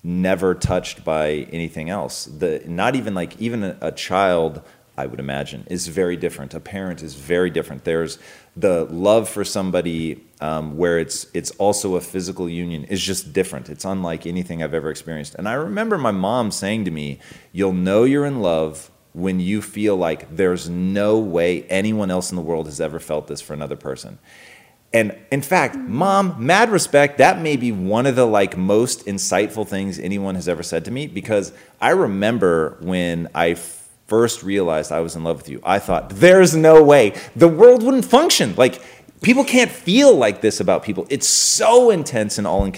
never 0.02 0.54
touched 0.54 1.04
by 1.04 1.46
anything 1.52 1.88
else. 1.88 2.24
The 2.24 2.62
not 2.66 2.96
even 2.96 3.14
like 3.14 3.40
even 3.40 3.62
a, 3.62 3.76
a 3.80 3.92
child, 3.92 4.62
I 5.00 5.06
would 5.06 5.20
imagine, 5.20 5.66
is 5.70 5.88
very 5.88 6.16
different. 6.16 6.54
A 6.54 6.60
parent 6.60 7.02
is 7.02 7.14
very 7.14 7.50
different. 7.50 7.84
There's 7.84 8.18
the 8.56 8.84
love 8.84 9.28
for 9.28 9.44
somebody 9.44 10.22
um, 10.40 10.76
where 10.76 10.98
it's 10.98 11.26
it's 11.32 11.50
also 11.52 11.96
a 11.96 12.00
physical 12.00 12.48
union 12.48 12.84
is 12.84 13.02
just 13.02 13.32
different. 13.32 13.68
It's 13.68 13.84
unlike 13.84 14.26
anything 14.26 14.62
I've 14.62 14.74
ever 14.74 14.90
experienced. 14.90 15.34
And 15.36 15.48
I 15.48 15.54
remember 15.54 15.96
my 15.96 16.10
mom 16.10 16.50
saying 16.50 16.84
to 16.84 16.90
me, 16.90 17.18
"You'll 17.52 17.72
know 17.72 18.04
you're 18.04 18.26
in 18.26 18.40
love." 18.40 18.90
When 19.12 19.40
you 19.40 19.60
feel 19.60 19.96
like 19.96 20.36
there's 20.36 20.68
no 20.68 21.18
way 21.18 21.64
anyone 21.64 22.12
else 22.12 22.30
in 22.30 22.36
the 22.36 22.42
world 22.42 22.66
has 22.66 22.80
ever 22.80 23.00
felt 23.00 23.26
this 23.26 23.40
for 23.40 23.54
another 23.54 23.74
person. 23.74 24.20
And 24.92 25.16
in 25.30 25.42
fact, 25.42 25.76
mom, 25.76 26.34
mad 26.46 26.70
respect, 26.70 27.18
that 27.18 27.40
may 27.40 27.56
be 27.56 27.72
one 27.72 28.06
of 28.06 28.14
the 28.14 28.26
like 28.26 28.56
most 28.56 29.06
insightful 29.06 29.66
things 29.66 29.98
anyone 29.98 30.36
has 30.36 30.48
ever 30.48 30.62
said 30.62 30.84
to 30.84 30.90
me 30.90 31.08
because 31.08 31.52
I 31.80 31.90
remember 31.90 32.76
when 32.80 33.28
I 33.34 33.54
first 34.10 34.42
realized 34.42 34.90
I 34.90 35.00
was 35.00 35.14
in 35.14 35.22
love 35.22 35.38
with 35.38 35.48
you, 35.48 35.60
I 35.64 35.78
thought, 35.78 36.10
there's 36.10 36.54
no 36.54 36.82
way 36.82 37.14
the 37.36 37.48
world 37.48 37.82
wouldn't 37.84 38.04
function. 38.04 38.54
Like, 38.56 38.82
people 39.22 39.44
can't 39.44 39.70
feel 39.70 40.14
like 40.14 40.40
this 40.40 40.58
about 40.58 40.82
people. 40.82 41.06
It's 41.08 41.28
so 41.28 41.90
intense 41.90 42.36
and 42.36 42.46
all 42.46 42.68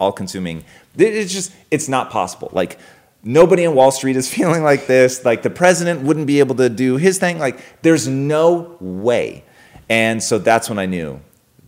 all 0.00 0.12
consuming. 0.12 0.64
It's 0.96 1.32
just, 1.32 1.52
it's 1.70 1.88
not 1.88 2.10
possible. 2.10 2.48
Like, 2.52 2.78
nobody 3.22 3.64
in 3.64 3.74
Wall 3.74 3.90
Street 3.90 4.16
is 4.16 4.32
feeling 4.34 4.64
like 4.64 4.86
this. 4.86 5.24
Like, 5.26 5.42
the 5.42 5.50
president 5.50 6.00
wouldn't 6.00 6.26
be 6.26 6.40
able 6.40 6.54
to 6.56 6.70
do 6.70 6.96
his 6.96 7.18
thing. 7.18 7.38
Like, 7.38 7.82
there's 7.82 8.08
no 8.08 8.76
way. 8.80 9.44
And 9.90 10.22
so 10.22 10.38
that's 10.38 10.70
when 10.70 10.78
I 10.78 10.86
knew 10.86 11.20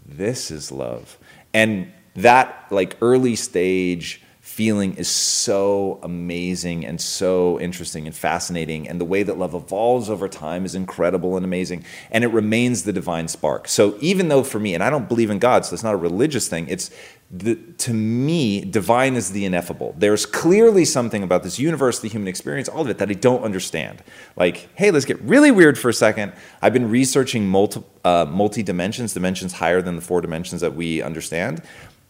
this 0.07 0.51
is 0.51 0.73
love. 0.73 1.19
And 1.53 1.93
that 2.17 2.67
like 2.71 2.97
early 3.01 3.37
stage 3.37 4.20
feeling 4.61 4.95
is 4.97 5.09
so 5.09 5.99
amazing 6.03 6.85
and 6.85 7.01
so 7.01 7.59
interesting 7.61 8.05
and 8.05 8.15
fascinating. 8.15 8.87
And 8.87 9.01
the 9.01 9.07
way 9.07 9.23
that 9.23 9.39
love 9.39 9.55
evolves 9.55 10.11
over 10.11 10.29
time 10.29 10.67
is 10.67 10.75
incredible 10.75 11.35
and 11.37 11.47
amazing. 11.47 11.83
And 12.11 12.25
it 12.25 12.27
remains 12.27 12.83
the 12.83 12.93
divine 12.93 13.29
spark. 13.29 13.69
So 13.69 13.97
even 14.03 14.29
though 14.29 14.43
for 14.43 14.59
me, 14.59 14.75
and 14.75 14.83
I 14.83 14.91
don't 14.91 15.09
believe 15.09 15.31
in 15.31 15.39
God, 15.39 15.65
so 15.65 15.73
it's 15.73 15.83
not 15.83 15.95
a 15.95 15.97
religious 15.97 16.47
thing, 16.47 16.69
it's 16.69 16.91
the, 17.31 17.55
to 17.79 17.95
me, 17.95 18.61
divine 18.61 19.15
is 19.15 19.33
the 19.33 19.47
ineffable. 19.47 19.95
There's 19.97 20.27
clearly 20.27 20.85
something 20.85 21.23
about 21.23 21.43
this 21.43 21.59
universe, 21.59 22.01
the 22.01 22.11
human 22.11 22.29
experience, 22.29 22.69
all 22.69 22.83
of 22.83 22.91
it 22.91 22.99
that 22.99 23.09
I 23.09 23.15
don't 23.15 23.43
understand. 23.43 24.03
Like, 24.37 24.69
hey, 24.75 24.91
let's 24.91 25.07
get 25.07 25.19
really 25.23 25.51
weird 25.51 25.79
for 25.79 25.89
a 25.89 25.95
second. 25.95 26.35
I've 26.61 26.75
been 26.75 26.91
researching 26.91 27.47
multi, 27.47 27.83
uh, 28.05 28.27
multi 28.29 28.63
dimensions, 28.63 29.15
dimensions 29.15 29.55
higher 29.55 29.81
than 29.81 29.97
the 29.97 30.03
four 30.03 30.21
dimensions 30.21 30.61
that 30.61 30.75
we 30.75 31.01
understand. 31.01 31.63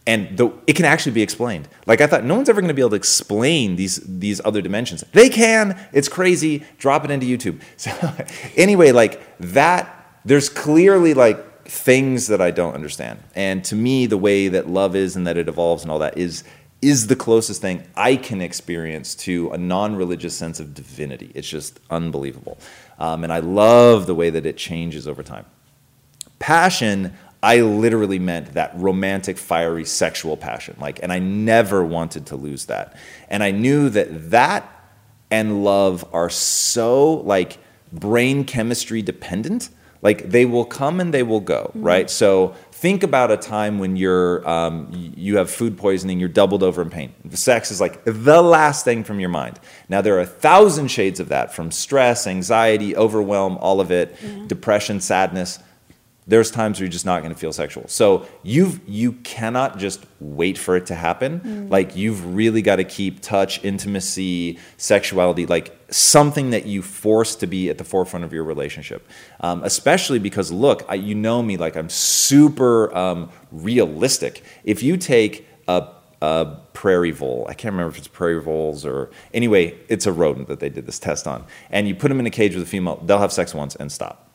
And 0.07 0.37
the, 0.37 0.51
it 0.67 0.77
can 0.77 0.87
actually 0.87 1.13
be 1.13 1.23
explained. 1.23 1.69
Like 1.87 2.01
I 2.01 2.07
thought, 2.07 2.25
no 2.25 2.35
one's 2.35 2.49
ever 2.49 2.61
going 2.61 2.69
to 2.69 2.75
be 2.75 2.83
able 2.83 2.91
to 2.91 2.97
explain 2.97 3.77
these 3.77 3.97
these 3.97 4.41
other 4.45 4.63
dimensions. 4.63 5.05
They 5.13 5.29
can. 5.29 5.79
It's 5.93 6.09
crazy. 6.09 6.65
Drop 6.79 7.05
it 7.05 7.11
into 7.11 7.27
YouTube. 7.27 7.61
So 7.77 7.91
anyway, 8.57 8.93
like 8.93 9.21
that. 9.39 9.97
There's 10.25 10.51
clearly 10.51 11.15
like 11.15 11.65
things 11.65 12.27
that 12.27 12.41
I 12.41 12.51
don't 12.51 12.75
understand. 12.75 13.23
And 13.35 13.65
to 13.67 13.75
me, 13.75 14.07
the 14.07 14.19
way 14.19 14.49
that 14.49 14.69
love 14.69 14.97
is 14.97 15.17
and 15.17 15.27
that 15.27 15.37
it 15.37 15.49
evolves 15.49 15.83
and 15.83 15.91
all 15.91 16.01
that 16.01 16.19
is 16.19 16.45
is 16.83 17.09
the 17.09 17.17
closest 17.17 17.61
thing 17.61 17.87
I 17.95 18.17
can 18.17 18.41
experience 18.41 19.15
to 19.17 19.51
a 19.51 19.59
non-religious 19.59 20.35
sense 20.35 20.61
of 20.61 20.75
divinity. 20.75 21.31
It's 21.35 21.49
just 21.49 21.79
unbelievable, 21.91 22.59
um, 22.99 23.23
and 23.23 23.33
I 23.33 23.41
love 23.41 24.07
the 24.07 24.15
way 24.15 24.31
that 24.31 24.47
it 24.47 24.57
changes 24.57 25.07
over 25.07 25.23
time. 25.23 25.45
Passion, 26.39 27.17
I 27.43 27.61
literally 27.61 28.19
meant 28.19 28.55
that 28.55 28.73
romantic, 28.75 29.39
fiery, 29.39 29.85
sexual 29.85 30.37
passion. 30.37 30.77
Like, 30.79 31.01
and 31.03 31.13
I 31.13 31.19
never 31.19 31.83
wanted 31.83 32.27
to 32.27 32.37
lose 32.37 32.67
that. 32.67 32.97
And 33.29 33.43
I 33.43 33.51
knew 33.51 33.89
that 33.91 34.31
that 34.31 34.71
and 35.31 35.65
love 35.65 36.05
are 36.13 36.29
so 36.29 37.15
like 37.15 37.59
brain 37.93 38.45
chemistry 38.45 39.01
dependent. 39.01 39.71
Like 40.03 40.31
they 40.31 40.45
will 40.47 40.65
come 40.65 40.99
and 41.01 41.13
they 41.13 41.23
will 41.23 41.41
go, 41.41 41.71
right? 41.75 42.09
So 42.09 42.55
think 42.73 43.03
about 43.03 43.31
a 43.31 43.37
time 43.37 43.79
when 43.79 43.97
you're 43.97 44.47
um, 44.49 44.89
you 45.15 45.37
have 45.37 45.51
food 45.51 45.77
poisoning, 45.77 46.19
you're 46.19 46.29
doubled 46.31 46.63
over 46.63 46.81
in 46.81 46.89
pain. 46.89 47.13
Sex 47.31 47.71
is 47.71 47.83
like 47.83 48.03
the 48.05 48.41
last 48.41 48.85
thing 48.85 49.05
from 49.05 49.21
your 49.21 49.29
mind. 49.29 49.61
Now 49.91 50.01
there 50.01 50.17
are 50.17 50.21
a 50.21 50.27
thousand 50.27 50.89
shades 50.89 51.21
of 51.21 51.29
that, 51.29 51.55
from 51.55 51.71
stress, 51.71 52.27
anxiety, 52.27 52.97
overwhelm, 52.97 53.59
all 53.59 53.81
of 53.81 53.91
it, 53.91 54.17
depression, 54.49 55.01
sadness 55.01 55.59
there's 56.27 56.51
times 56.51 56.79
where 56.79 56.85
you're 56.85 56.93
just 56.93 57.07
not 57.07 57.23
going 57.23 57.35
to 57.35 57.39
feel 57.39 57.53
sexual. 57.53 57.89
So 57.89 58.27
you've 58.43 58.81
you 58.89 59.13
cannot 59.13 59.79
just 59.79 60.05
wait 60.21 60.59
for 60.59 60.77
it 60.77 60.87
to 60.87 60.95
happen. 60.95 61.69
Like 61.69 61.97
you've 61.97 62.35
really 62.35 62.63
got 62.63 62.77
to 62.77 62.85
keep 62.85 63.21
touch, 63.21 63.63
intimacy, 63.65 64.59
sexuality, 64.77 65.47
like 65.47 65.77
something 65.91 66.51
that 66.51 66.67
you 66.67 66.83
force 66.83 67.35
to 67.37 67.47
be 67.47 67.69
at 67.69 67.79
the 67.79 67.85
forefront 67.85 68.25
of 68.25 68.33
your 68.33 68.45
relationship. 68.45 69.07
Um, 69.41 69.65
especially 69.65 70.19
because 70.19 70.53
look, 70.53 70.85
I, 70.89 70.95
you 70.95 71.15
know 71.15 71.43
me, 71.43 71.57
like 71.57 71.77
I'm 71.77 71.89
super 71.89 72.95
um, 72.97 73.31
realistic. 73.51 74.43
If 74.63 74.83
you 74.83 74.97
take 74.97 75.47
a 75.67 75.89
a 76.23 76.59
prairie 76.75 77.13
vole. 77.13 77.47
I 77.49 77.55
can't 77.55 77.73
remember 77.73 77.91
if 77.93 77.99
it's 77.99 78.09
prairie 78.09 78.43
voles 78.43 78.85
or 78.85 79.11
anyway, 79.33 79.79
it's 79.89 80.07
a 80.07 80.13
rodent 80.13 80.49
that 80.49 80.61
they 80.61 80.69
did 80.69 80.85
this 80.87 80.99
test 80.99 81.27
on. 81.27 81.47
And 81.71 81.89
you 81.89 81.95
put 81.95 82.09
them 82.09 82.21
in 82.21 82.27
a 82.27 82.31
cage 82.31 82.55
with 82.55 82.63
a 82.63 82.67
female, 82.67 82.97
they'll 83.05 83.19
have 83.19 83.33
sex 83.33 83.55
once 83.55 83.75
and 83.77 83.91
stop. 83.91 84.30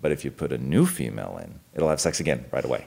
But 0.00 0.12
if 0.12 0.24
you 0.24 0.30
put 0.30 0.52
a 0.52 0.58
new 0.58 0.86
female 0.86 1.38
in, 1.42 1.60
it'll 1.74 1.88
have 1.88 2.00
sex 2.00 2.20
again 2.20 2.46
right 2.52 2.64
away. 2.64 2.86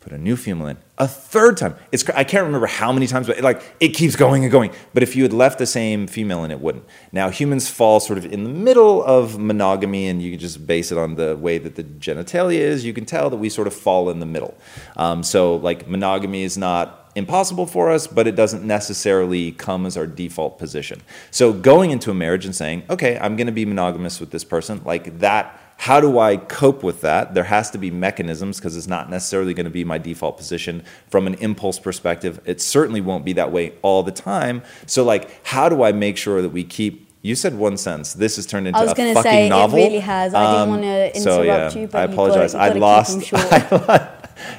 Put 0.00 0.12
a 0.12 0.18
new 0.18 0.36
female 0.36 0.68
in 0.68 0.78
a 0.98 1.08
third 1.08 1.56
time. 1.56 1.74
It's 1.90 2.08
I 2.10 2.22
can't 2.22 2.44
remember 2.44 2.68
how 2.68 2.92
many 2.92 3.08
times, 3.08 3.26
but 3.26 3.38
it, 3.38 3.42
like 3.42 3.60
it 3.80 3.88
keeps 3.88 4.14
going 4.14 4.44
and 4.44 4.52
going. 4.52 4.70
But 4.94 5.02
if 5.02 5.16
you 5.16 5.24
had 5.24 5.32
left 5.32 5.58
the 5.58 5.66
same 5.66 6.06
female 6.06 6.44
in, 6.44 6.52
it 6.52 6.60
wouldn't. 6.60 6.84
Now 7.10 7.28
humans 7.28 7.68
fall 7.68 7.98
sort 7.98 8.16
of 8.16 8.24
in 8.24 8.44
the 8.44 8.50
middle 8.50 9.02
of 9.02 9.36
monogamy, 9.36 10.06
and 10.06 10.22
you 10.22 10.30
can 10.30 10.38
just 10.38 10.64
base 10.64 10.92
it 10.92 10.98
on 10.98 11.16
the 11.16 11.36
way 11.36 11.58
that 11.58 11.74
the 11.74 11.82
genitalia 11.82 12.58
is. 12.58 12.84
You 12.84 12.92
can 12.92 13.04
tell 13.04 13.30
that 13.30 13.36
we 13.36 13.48
sort 13.48 13.66
of 13.66 13.74
fall 13.74 14.08
in 14.08 14.20
the 14.20 14.26
middle. 14.26 14.56
Um, 14.96 15.24
so 15.24 15.56
like 15.56 15.88
monogamy 15.88 16.44
is 16.44 16.56
not 16.56 17.10
impossible 17.16 17.66
for 17.66 17.90
us, 17.90 18.06
but 18.06 18.28
it 18.28 18.36
doesn't 18.36 18.64
necessarily 18.64 19.50
come 19.50 19.86
as 19.86 19.96
our 19.96 20.06
default 20.06 20.56
position. 20.56 21.00
So 21.32 21.52
going 21.52 21.90
into 21.90 22.12
a 22.12 22.14
marriage 22.14 22.44
and 22.44 22.54
saying, 22.54 22.84
okay, 22.90 23.18
I'm 23.18 23.34
going 23.34 23.46
to 23.46 23.52
be 23.52 23.64
monogamous 23.64 24.20
with 24.20 24.30
this 24.30 24.44
person, 24.44 24.82
like 24.84 25.18
that 25.18 25.58
how 25.78 26.00
do 26.00 26.18
I 26.18 26.36
cope 26.36 26.82
with 26.82 27.02
that? 27.02 27.34
There 27.34 27.44
has 27.44 27.70
to 27.72 27.78
be 27.78 27.90
mechanisms 27.90 28.58
because 28.58 28.76
it's 28.76 28.86
not 28.86 29.10
necessarily 29.10 29.54
going 29.54 29.64
to 29.64 29.70
be 29.70 29.84
my 29.84 29.98
default 29.98 30.36
position 30.36 30.82
from 31.10 31.26
an 31.26 31.34
impulse 31.34 31.78
perspective. 31.78 32.40
It 32.44 32.60
certainly 32.60 33.00
won't 33.00 33.24
be 33.24 33.34
that 33.34 33.52
way 33.52 33.74
all 33.82 34.02
the 34.02 34.10
time. 34.12 34.62
So, 34.86 35.04
like, 35.04 35.44
how 35.46 35.68
do 35.68 35.82
I 35.82 35.92
make 35.92 36.16
sure 36.16 36.40
that 36.42 36.48
we 36.50 36.64
keep? 36.64 37.04
You 37.22 37.34
said 37.34 37.56
one 37.56 37.76
sentence. 37.76 38.14
This 38.14 38.36
has 38.36 38.46
turned 38.46 38.68
into 38.68 38.78
I 38.78 38.82
was 38.84 38.92
a 38.92 38.94
going 38.94 39.08
to 39.08 39.14
fucking 39.14 39.30
say 39.30 39.48
novel. 39.48 39.78
it 39.78 39.82
really 39.84 39.98
has. 39.98 40.32
I 40.32 40.44
Um, 40.44 40.52
didn't 40.54 40.68
want 40.70 41.12
to 41.14 41.20
so, 41.20 41.42
interrupt 41.42 41.74
yeah, 41.74 41.80
you, 41.82 41.86
but 41.88 41.98
I 41.98 42.04
apologize. 42.12 42.52
Got, 42.52 42.62
I 42.62 42.68
you've 42.68 42.76
lost. 42.76 43.20
Keep 43.20 43.34
'em 43.34 43.78
short. 43.80 44.02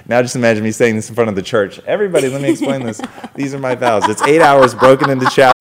now 0.05 0.21
just 0.21 0.35
imagine 0.35 0.63
me 0.65 0.71
saying 0.71 0.95
this 0.97 1.07
in 1.07 1.15
front 1.15 1.29
of 1.29 1.35
the 1.35 1.41
church. 1.41 1.79
Everybody, 1.87 2.27
let 2.29 2.41
me 2.41 2.49
explain 2.51 2.83
this. 2.83 2.99
These 3.35 3.53
are 3.53 3.59
my 3.59 3.75
vows. 3.75 4.07
It's 4.09 4.21
eight 4.23 4.41
hours 4.41 4.75
broken 4.75 5.09
into 5.09 5.25
chapters. 5.27 5.53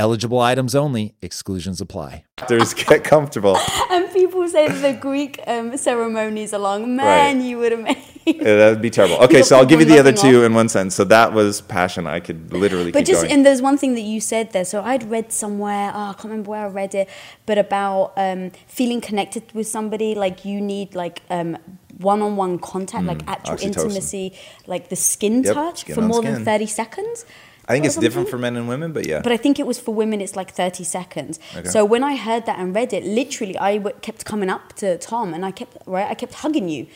Eligible 0.00 0.40
items 0.40 0.74
only, 0.74 1.14
exclusions 1.20 1.78
apply. 1.78 2.24
There's 2.48 2.72
get 2.72 3.04
comfortable. 3.04 3.58
and 3.90 4.10
people 4.10 4.48
say 4.48 4.66
that 4.68 4.80
the 4.80 4.94
Greek 4.98 5.38
um, 5.46 5.76
ceremonies 5.76 6.54
along, 6.54 6.96
man, 6.96 7.36
Right. 7.36 7.44
you 7.44 7.58
would 7.58 7.72
have 7.72 7.82
made. 7.82 7.98
Yeah, 8.24 8.56
that 8.60 8.70
would 8.70 8.80
be 8.82 8.88
terrible. 8.88 9.16
Okay, 9.26 9.42
so 9.42 9.56
I'll 9.58 9.66
give 9.66 9.80
you 9.80 9.84
the 9.86 9.98
other 9.98 10.12
nodding 10.12 10.30
two 10.32 10.44
in 10.44 10.54
one 10.54 10.70
sentence. 10.70 10.94
So 10.94 11.04
that 11.04 11.34
was 11.34 11.60
passion. 11.60 12.06
I 12.06 12.18
could 12.20 12.40
literally 12.50 12.92
But 12.92 13.00
keep 13.00 13.08
just 13.08 13.22
going. 13.22 13.32
and 13.34 13.44
there's 13.44 13.60
one 13.60 13.76
thing 13.76 13.92
that 13.94 14.06
you 14.12 14.20
said 14.22 14.52
there. 14.54 14.64
So 14.64 14.80
I'd 14.82 15.04
read 15.10 15.32
somewhere. 15.32 15.92
Oh, 15.94 16.10
I 16.10 16.12
can't 16.14 16.24
remember 16.32 16.50
where 16.52 16.64
I 16.64 16.68
read 16.68 16.94
it, 16.94 17.06
but 17.44 17.58
about 17.58 18.12
um, 18.16 18.52
feeling 18.68 19.02
connected 19.02 19.42
with 19.52 19.66
somebody. 19.68 20.14
Like 20.14 20.46
you 20.46 20.62
need 20.62 20.94
like 20.94 21.20
um, 21.28 21.58
one-on-one 21.98 22.58
contact, 22.60 23.04
like 23.04 23.22
actual 23.28 23.56
Mm, 23.56 23.58
oxytocin. 23.58 23.66
intimacy, 23.84 24.32
like 24.66 24.88
the 24.88 24.96
skin 24.96 25.42
Yep, 25.44 25.54
touch 25.54 25.78
skin 25.80 25.94
for 25.94 26.00
more 26.12 26.22
skin. 26.22 26.32
than 26.34 26.44
thirty 26.46 26.66
seconds. 26.66 27.26
I 27.70 27.74
think 27.74 27.86
it's 27.86 27.96
different 27.96 28.28
for 28.28 28.38
men 28.38 28.56
and 28.56 28.66
women, 28.68 28.92
but 28.92 29.06
yeah. 29.06 29.20
But 29.22 29.32
I 29.32 29.36
think 29.36 29.58
it 29.58 29.66
was 29.66 29.78
for 29.78 29.94
women, 29.94 30.20
it's 30.20 30.36
like 30.36 30.50
30 30.52 30.84
seconds. 30.84 31.38
Okay. 31.56 31.68
So 31.68 31.84
when 31.84 32.02
I 32.02 32.16
heard 32.16 32.44
that 32.46 32.58
and 32.58 32.74
read 32.74 32.92
it, 32.92 33.04
literally, 33.04 33.56
I 33.58 33.78
w- 33.78 33.96
kept 34.02 34.24
coming 34.24 34.50
up 34.50 34.74
to 34.76 34.98
Tom 34.98 35.32
and 35.34 35.44
I 35.44 35.52
kept, 35.52 35.76
right, 35.86 36.08
I 36.10 36.14
kept 36.14 36.34
hugging 36.34 36.68
you. 36.68 36.86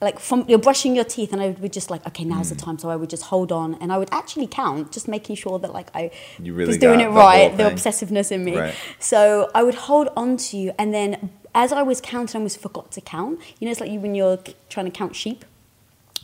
Like 0.00 0.18
from 0.18 0.44
you're 0.48 0.58
brushing 0.58 0.96
your 0.96 1.04
teeth, 1.04 1.32
and 1.32 1.40
I 1.40 1.50
would 1.50 1.72
just 1.72 1.88
like, 1.88 2.04
okay, 2.08 2.24
now's 2.24 2.46
Mm. 2.50 2.54
the 2.56 2.64
time. 2.64 2.76
So 2.78 2.90
I 2.90 2.96
would 2.96 3.08
just 3.08 3.22
hold 3.32 3.52
on, 3.52 3.68
and 3.80 3.92
I 3.92 3.98
would 3.98 4.08
actually 4.10 4.48
count, 4.48 4.90
just 4.90 5.06
making 5.06 5.36
sure 5.36 5.60
that 5.60 5.72
like 5.72 5.88
I 5.94 6.10
You 6.42 6.54
really 6.54 6.70
was 6.70 6.78
doing 6.78 6.98
it 7.00 7.10
right, 7.10 7.56
the 7.56 7.62
obsessiveness 7.70 8.32
in 8.32 8.44
me. 8.44 8.56
Right. 8.58 8.74
So 8.98 9.48
I 9.54 9.62
would 9.62 9.76
hold 9.88 10.08
on 10.16 10.36
to 10.38 10.56
you, 10.56 10.72
and 10.76 10.92
then 10.92 11.30
as 11.54 11.70
I 11.72 11.82
was 11.82 12.00
counting, 12.00 12.34
I 12.36 12.38
almost 12.40 12.58
forgot 12.60 12.90
to 12.96 13.00
count. 13.00 13.38
You 13.60 13.66
know, 13.66 13.70
it's 13.70 13.80
like 13.80 13.92
you 13.92 14.00
when 14.00 14.16
you're 14.16 14.40
trying 14.68 14.86
to 14.86 14.96
count 15.02 15.14
sheep. 15.14 15.44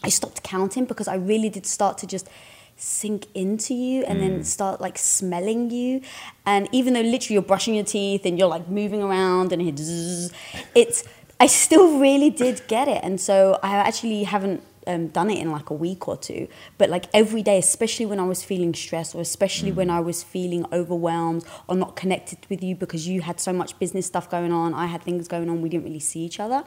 I 0.03 0.09
stopped 0.09 0.43
counting 0.43 0.85
because 0.85 1.07
I 1.07 1.15
really 1.15 1.49
did 1.49 1.65
start 1.65 1.99
to 1.99 2.07
just 2.07 2.27
sink 2.79 3.27
into 3.35 3.75
you 3.75 4.05
and 4.05 4.19
Mm. 4.19 4.21
then 4.21 4.45
start 4.45 4.81
like 4.81 4.97
smelling 4.97 5.71
you. 5.71 6.01
And 6.47 6.69
even 6.73 6.95
though 6.95 7.01
literally 7.01 7.35
you're 7.35 7.43
brushing 7.43 7.75
your 7.75 7.85
teeth 7.85 8.25
and 8.25 8.39
you're 8.39 8.49
like 8.49 8.69
moving 8.69 9.03
around 9.03 9.53
and 9.53 9.61
it 9.61 9.79
zzz, 9.79 10.31
it's, 10.75 11.05
I 11.41 11.47
still 11.49 11.99
really 11.99 12.31
did 12.31 12.63
get 12.69 12.87
it. 12.89 13.01
And 13.03 13.21
so 13.21 13.59
I 13.63 13.77
actually 13.77 14.23
haven't 14.25 14.63
um, 14.87 15.09
done 15.09 15.29
it 15.29 15.39
in 15.39 15.51
like 15.53 15.69
a 15.71 15.75
week 15.75 16.09
or 16.09 16.17
two, 16.17 16.49
but 16.79 16.89
like 16.89 17.07
every 17.13 17.43
day, 17.43 17.59
especially 17.59 18.07
when 18.07 18.19
I 18.19 18.25
was 18.25 18.43
feeling 18.43 18.73
stressed 18.73 19.15
or 19.15 19.21
especially 19.21 19.71
when 19.71 19.91
I 19.91 20.01
was 20.01 20.23
feeling 20.23 20.65
overwhelmed 20.73 21.45
or 21.69 21.77
not 21.77 21.95
connected 21.95 22.39
with 22.49 22.63
you 22.63 22.75
because 22.75 23.07
you 23.07 23.21
had 23.21 23.39
so 23.39 23.53
much 23.53 23.79
business 23.79 24.07
stuff 24.07 24.31
going 24.31 24.51
on, 24.53 24.73
I 24.73 24.87
had 24.87 25.03
things 25.03 25.29
going 25.29 25.51
on, 25.51 25.61
we 25.61 25.69
didn't 25.69 25.85
really 25.85 26.01
see 26.01 26.21
each 26.21 26.41
other. 26.41 26.65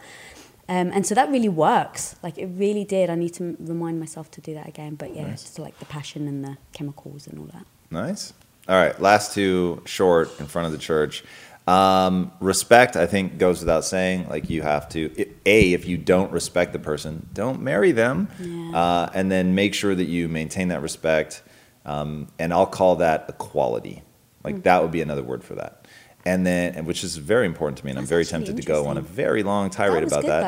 Um, 0.72 0.90
and 0.96 1.06
so 1.06 1.14
that 1.16 1.30
really 1.30 1.50
works. 1.50 2.16
Like 2.24 2.38
it 2.38 2.48
really 2.48 2.86
did. 2.86 3.10
I 3.10 3.16
need 3.16 3.34
to 3.36 3.58
remind 3.60 4.00
myself 4.00 4.32
to 4.32 4.42
do 4.42 4.54
that 4.54 4.68
again. 4.74 4.96
But 4.96 5.10
yeah, 5.16 5.28
it's 5.28 5.44
just 5.44 5.60
like 5.60 5.78
the 5.80 5.86
passion 5.86 6.28
and 6.28 6.44
the 6.46 6.58
chemicals 6.72 7.28
and 7.28 7.38
all 7.40 7.50
that. 7.58 7.66
Nice. 7.92 8.34
All 8.70 8.76
right, 8.76 9.00
last 9.02 9.34
two 9.34 9.82
short 9.86 10.40
in 10.40 10.46
front 10.48 10.68
of 10.68 10.72
the 10.72 10.78
church. 10.78 11.24
Um, 11.68 12.32
respect, 12.40 12.96
I 12.96 13.06
think, 13.06 13.38
goes 13.38 13.60
without 13.60 13.84
saying. 13.86 14.30
Like 14.30 14.50
you 14.50 14.62
have 14.62 14.88
to, 14.90 15.12
a, 15.46 15.74
if 15.74 15.86
you 15.86 15.98
don't 15.98 16.32
respect 16.32 16.72
the 16.74 16.80
person, 16.80 17.28
don't 17.34 17.62
marry 17.62 17.92
them, 17.92 18.28
Yeah. 18.40 18.72
uh, 18.82 19.10
and 19.14 19.30
then 19.32 19.56
make 19.56 19.74
sure 19.74 19.94
that 19.94 20.06
you 20.06 20.28
maintain 20.30 20.70
that 20.70 20.82
respect. 20.82 21.44
Um, 21.86 22.28
and 22.40 22.54
I'll 22.54 22.66
call 22.66 22.96
that 22.98 23.26
equality. 23.28 24.04
Like 24.44 24.56
Hmm. 24.56 24.62
that 24.62 24.82
would 24.84 24.92
be 24.92 25.02
another 25.02 25.24
word 25.24 25.44
for 25.44 25.56
that. 25.56 25.81
And 26.26 26.46
then, 26.46 26.76
and 26.76 26.86
which 26.86 27.04
is 27.04 27.18
very 27.18 27.46
important 27.46 27.80
to 27.80 27.86
me, 27.86 27.92
and 27.92 28.00
I'm 28.00 28.06
very 28.06 28.26
tempted 28.26 28.56
to 28.58 28.62
go 28.64 28.86
on 28.88 28.98
a 28.98 29.02
very 29.02 29.44
long 29.44 29.70
tirade 29.70 30.04
that 30.04 30.08
about 30.08 30.22
good 30.22 30.30
that. 30.30 30.46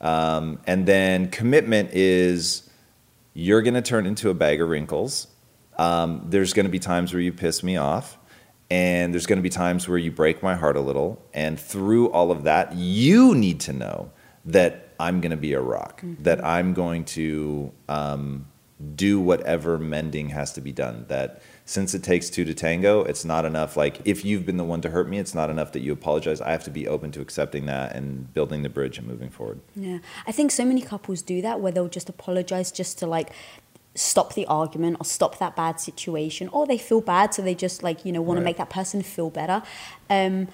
Um, 0.00 0.58
and 0.66 0.86
then 0.86 1.30
commitment 1.30 1.90
is 1.92 2.68
you're 3.34 3.62
going 3.62 3.74
to 3.74 3.82
turn 3.82 4.06
into 4.06 4.30
a 4.30 4.34
bag 4.34 4.60
of 4.60 4.68
wrinkles. 4.68 5.28
Um, 5.78 6.26
there's 6.28 6.52
going 6.52 6.64
to 6.66 6.72
be 6.72 6.78
times 6.78 7.12
where 7.12 7.22
you 7.22 7.32
piss 7.32 7.62
me 7.62 7.76
off, 7.76 8.18
and 8.70 9.12
there's 9.12 9.26
going 9.26 9.38
to 9.38 9.42
be 9.42 9.50
times 9.50 9.88
where 9.88 9.98
you 9.98 10.10
break 10.10 10.42
my 10.42 10.54
heart 10.54 10.76
a 10.76 10.80
little. 10.80 11.22
And 11.32 11.58
through 11.60 12.10
all 12.10 12.30
of 12.30 12.44
that, 12.44 12.74
you 12.74 13.34
need 13.34 13.60
to 13.60 13.72
know 13.72 14.10
that 14.46 14.88
I'm 14.98 15.20
going 15.20 15.30
to 15.30 15.36
be 15.36 15.52
a 15.52 15.60
rock, 15.60 16.02
that 16.20 16.44
I'm 16.44 16.74
going 16.74 17.04
to 17.06 17.72
um, 17.88 18.46
do 18.96 19.20
whatever 19.20 19.78
mending 19.78 20.30
has 20.30 20.52
to 20.54 20.60
be 20.60 20.72
done. 20.72 21.04
That 21.08 21.40
since 21.64 21.94
it 21.94 22.02
takes 22.02 22.28
two 22.30 22.44
to 22.44 22.54
tango, 22.54 23.02
it's 23.04 23.24
not 23.24 23.44
enough. 23.44 23.76
Like, 23.76 24.00
if 24.04 24.24
you've 24.24 24.44
been 24.44 24.56
the 24.56 24.64
one 24.64 24.80
to 24.82 24.90
hurt 24.90 25.08
me, 25.08 25.18
it's 25.18 25.34
not 25.34 25.50
enough 25.50 25.72
that 25.72 25.80
you 25.80 25.92
apologize. 25.92 26.40
I 26.40 26.50
have 26.50 26.64
to 26.64 26.70
be 26.70 26.88
open 26.88 27.12
to 27.12 27.20
accepting 27.20 27.66
that 27.66 27.94
and 27.94 28.32
building 28.34 28.62
the 28.62 28.68
bridge 28.68 28.98
and 28.98 29.06
moving 29.06 29.30
forward. 29.30 29.60
Yeah, 29.76 29.98
I 30.26 30.32
think 30.32 30.50
so 30.50 30.64
many 30.64 30.82
couples 30.82 31.22
do 31.22 31.40
that 31.42 31.60
where 31.60 31.70
they'll 31.72 31.88
just 31.88 32.08
apologize 32.08 32.72
just 32.72 32.98
to 32.98 33.06
like 33.06 33.30
stop 33.94 34.34
the 34.34 34.46
argument 34.46 34.96
or 35.00 35.04
stop 35.04 35.38
that 35.38 35.54
bad 35.54 35.78
situation, 35.78 36.48
or 36.48 36.66
they 36.66 36.78
feel 36.78 37.00
bad, 37.00 37.34
so 37.34 37.42
they 37.42 37.54
just 37.54 37.82
like 37.82 38.04
you 38.04 38.12
know 38.12 38.22
want 38.22 38.38
Right. 38.38 38.42
to 38.42 38.44
make 38.46 38.56
that 38.56 38.70
person 38.70 39.02
feel 39.02 39.30
better. 39.30 39.62
Um, 40.10 40.48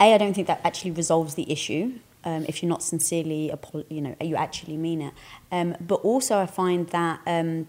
a, 0.00 0.14
I 0.14 0.18
don't 0.18 0.34
think 0.34 0.46
that 0.46 0.60
actually 0.64 0.92
resolves 0.92 1.34
the 1.34 1.50
issue. 1.50 1.94
Um, 2.24 2.44
if 2.48 2.62
you're 2.62 2.68
not 2.68 2.82
sincerely, 2.82 3.52
you 3.88 4.00
know, 4.00 4.14
you 4.20 4.36
actually 4.36 4.76
mean 4.76 5.00
it. 5.00 5.14
Um, 5.50 5.76
but 5.80 5.96
also, 5.96 6.38
I 6.38 6.46
find 6.46 6.86
that, 6.88 7.20
um, 7.26 7.66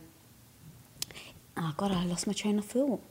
oh 1.58 1.74
God, 1.78 1.92
I 1.92 2.04
lost 2.06 2.28
my 2.28 2.34
train 2.34 2.60
of 2.60 2.66
thought. 2.66 3.02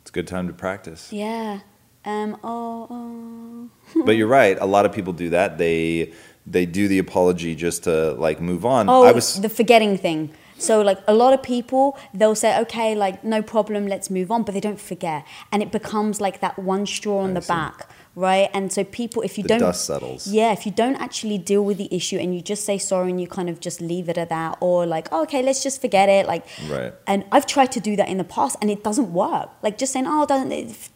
It's 0.00 0.10
a 0.10 0.12
good 0.12 0.26
time 0.26 0.48
to 0.48 0.52
practice. 0.52 1.12
Yeah. 1.12 1.60
Um, 2.04 2.36
oh, 2.42 2.88
oh. 2.90 3.70
But 4.04 4.16
you're 4.16 4.26
right. 4.40 4.58
A 4.60 4.66
lot 4.66 4.84
of 4.84 4.92
people 4.92 5.12
do 5.12 5.30
that. 5.30 5.58
They 5.58 6.12
they 6.46 6.66
do 6.66 6.88
the 6.88 6.98
apology 6.98 7.54
just 7.54 7.84
to 7.84 8.12
like 8.14 8.40
move 8.40 8.66
on. 8.66 8.88
Oh, 8.88 9.04
I 9.04 9.12
was 9.12 9.40
the 9.40 9.48
forgetting 9.48 9.96
thing. 9.96 10.30
So 10.58 10.80
like 10.80 10.98
a 11.08 11.14
lot 11.14 11.32
of 11.32 11.42
people, 11.42 11.98
they'll 12.14 12.36
say, 12.36 12.58
okay, 12.60 12.94
like 12.94 13.24
no 13.24 13.42
problem, 13.42 13.88
let's 13.88 14.10
move 14.10 14.30
on, 14.30 14.44
but 14.44 14.52
they 14.54 14.60
don't 14.60 14.80
forget, 14.80 15.26
and 15.50 15.60
it 15.62 15.72
becomes 15.72 16.20
like 16.20 16.40
that 16.40 16.56
one 16.58 16.86
straw 16.86 17.18
on 17.18 17.30
I 17.30 17.34
the 17.34 17.42
see. 17.42 17.48
back, 17.48 17.88
right? 18.14 18.50
And 18.52 18.72
so 18.72 18.84
people, 18.84 19.22
if 19.22 19.38
you 19.38 19.42
The 19.42 19.48
don't, 19.48 19.60
dust 19.60 19.84
settles. 19.86 20.26
Yeah, 20.26 20.52
if 20.52 20.66
you 20.66 20.72
don't 20.72 20.96
actually 20.96 21.38
deal 21.38 21.64
with 21.64 21.78
the 21.78 21.88
issue 21.94 22.18
and 22.18 22.34
you 22.34 22.42
just 22.42 22.64
say 22.64 22.78
sorry 22.78 23.10
and 23.10 23.20
you 23.20 23.26
kind 23.26 23.48
of 23.48 23.60
just 23.60 23.80
leave 23.80 24.08
it 24.08 24.18
at 24.18 24.28
that, 24.28 24.58
or 24.60 24.86
like, 24.86 25.08
oh, 25.12 25.22
okay, 25.22 25.42
let's 25.42 25.62
just 25.62 25.80
forget 25.80 26.08
it, 26.08 26.26
like, 26.26 26.46
Right. 26.68 26.92
And 27.06 27.24
I've 27.32 27.46
tried 27.46 27.72
to 27.72 27.80
do 27.80 27.96
that 27.96 28.08
in 28.08 28.18
the 28.18 28.24
past, 28.24 28.56
and 28.60 28.70
it 28.70 28.84
doesn't 28.84 29.12
work. 29.12 29.50
Like 29.62 29.78
just 29.78 29.92
saying, 29.92 30.06
oh, 30.08 30.26
doesn't 30.26 30.52
it? 30.52 30.88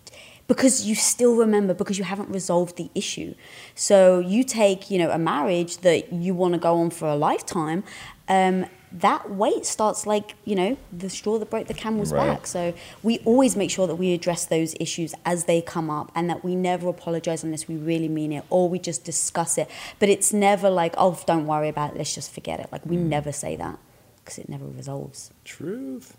because 0.48 0.86
you 0.86 0.94
still 0.94 1.34
remember 1.34 1.74
because 1.74 1.98
you 1.98 2.04
haven't 2.04 2.28
resolved 2.30 2.76
the 2.76 2.88
issue. 2.94 3.34
So 3.74 4.20
you 4.20 4.44
take, 4.44 4.90
you 4.90 4.98
know, 4.98 5.10
a 5.10 5.18
marriage 5.18 5.78
that 5.78 6.12
you 6.12 6.34
want 6.34 6.54
to 6.54 6.60
go 6.60 6.78
on 6.78 6.90
for 6.90 7.08
a 7.08 7.16
lifetime. 7.16 7.82
Um, 8.28 8.66
that 8.92 9.30
weight 9.30 9.66
starts 9.66 10.06
like 10.06 10.34
you 10.44 10.54
know 10.54 10.76
the 10.92 11.10
straw 11.10 11.38
that 11.38 11.50
broke 11.50 11.66
the 11.66 11.74
camel's 11.74 12.12
Right. 12.12 12.26
back. 12.34 12.46
So 12.46 12.72
we 13.02 13.18
always 13.24 13.56
make 13.56 13.70
sure 13.70 13.86
that 13.86 13.96
we 13.96 14.12
address 14.14 14.46
those 14.46 14.74
issues 14.80 15.14
as 15.24 15.44
they 15.44 15.60
come 15.60 15.90
up, 15.90 16.12
and 16.14 16.28
that 16.30 16.44
we 16.44 16.54
never 16.54 16.88
apologize 16.88 17.42
unless 17.44 17.66
we 17.68 17.76
really 17.76 18.08
mean 18.08 18.32
it, 18.32 18.44
or 18.50 18.68
we 18.68 18.78
just 18.78 19.04
discuss 19.04 19.58
it. 19.58 19.68
But 19.98 20.08
it's 20.08 20.32
never 20.32 20.70
like, 20.70 20.94
oh, 20.96 21.18
don't 21.26 21.46
worry 21.46 21.68
about 21.68 21.92
it. 21.92 21.96
Let's 21.98 22.14
just 22.14 22.32
forget 22.32 22.60
it. 22.60 22.68
Like 22.72 22.84
we 22.86 22.96
Mm. 22.96 23.08
never 23.08 23.32
say 23.32 23.56
that 23.56 23.78
because 24.18 24.38
it 24.38 24.48
never 24.48 24.66
resolves. 24.66 25.30
truth. 25.44 26.16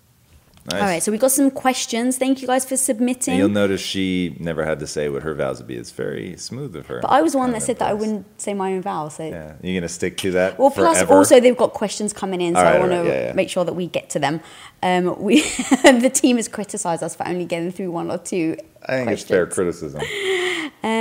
Nice. 0.69 0.81
All 0.81 0.87
right, 0.87 1.01
so 1.01 1.13
we 1.13 1.17
got 1.17 1.31
some 1.31 1.49
questions. 1.49 2.17
Thank 2.17 2.41
you 2.41 2.47
guys 2.47 2.65
for 2.65 2.75
submitting. 2.75 3.31
and 3.33 3.39
you'll 3.39 3.47
notice 3.47 3.79
she 3.79 4.35
never 4.37 4.65
had 4.65 4.79
to 4.79 4.87
say 4.87 5.07
what 5.07 5.23
her 5.23 5.33
vows 5.33 5.59
would 5.59 5.67
be. 5.67 5.75
It's 5.77 5.91
very 5.91 6.35
smooth 6.35 6.75
of 6.75 6.87
her. 6.87 6.99
But 7.01 7.09
I 7.09 7.21
was 7.21 7.31
the 7.31 7.37
one 7.37 7.51
that 7.53 7.61
said 7.61 7.79
that 7.79 7.89
I 7.89 7.93
wouldn't 7.93 8.25
say 8.41 8.53
my 8.53 8.73
own 8.73 8.81
vows. 8.81 9.15
So 9.15 9.23
Yeah, 9.23 9.53
you're 9.63 9.79
gonna 9.79 9.87
stick 9.87 10.17
to 10.17 10.31
that. 10.31 10.59
Well, 10.59 10.69
plus 10.69 10.97
forever? 10.97 11.13
also 11.13 11.39
they've 11.39 11.55
got 11.55 11.71
questions 11.71 12.11
coming 12.11 12.41
in, 12.41 12.53
so 12.53 12.61
right, 12.61 12.75
I 12.75 12.79
want 12.79 12.91
all 12.91 13.03
to 13.05 13.09
yeah, 13.09 13.27
yeah. 13.27 13.33
make 13.33 13.49
sure 13.49 13.63
that 13.63 13.73
we 13.73 13.87
get 13.87 14.09
to 14.09 14.19
them. 14.19 14.41
Um, 14.83 15.17
we 15.21 15.41
the 15.83 16.11
team 16.13 16.35
has 16.35 16.49
criticised 16.49 17.01
us 17.01 17.15
for 17.15 17.25
only 17.25 17.45
getting 17.45 17.71
through 17.71 17.91
one 17.91 18.11
or 18.11 18.17
two. 18.17 18.57
I 18.85 18.97
think 18.97 19.11
it's 19.11 19.23
fair 19.23 19.47
criticism. 19.47 20.01
Um, 20.83 20.91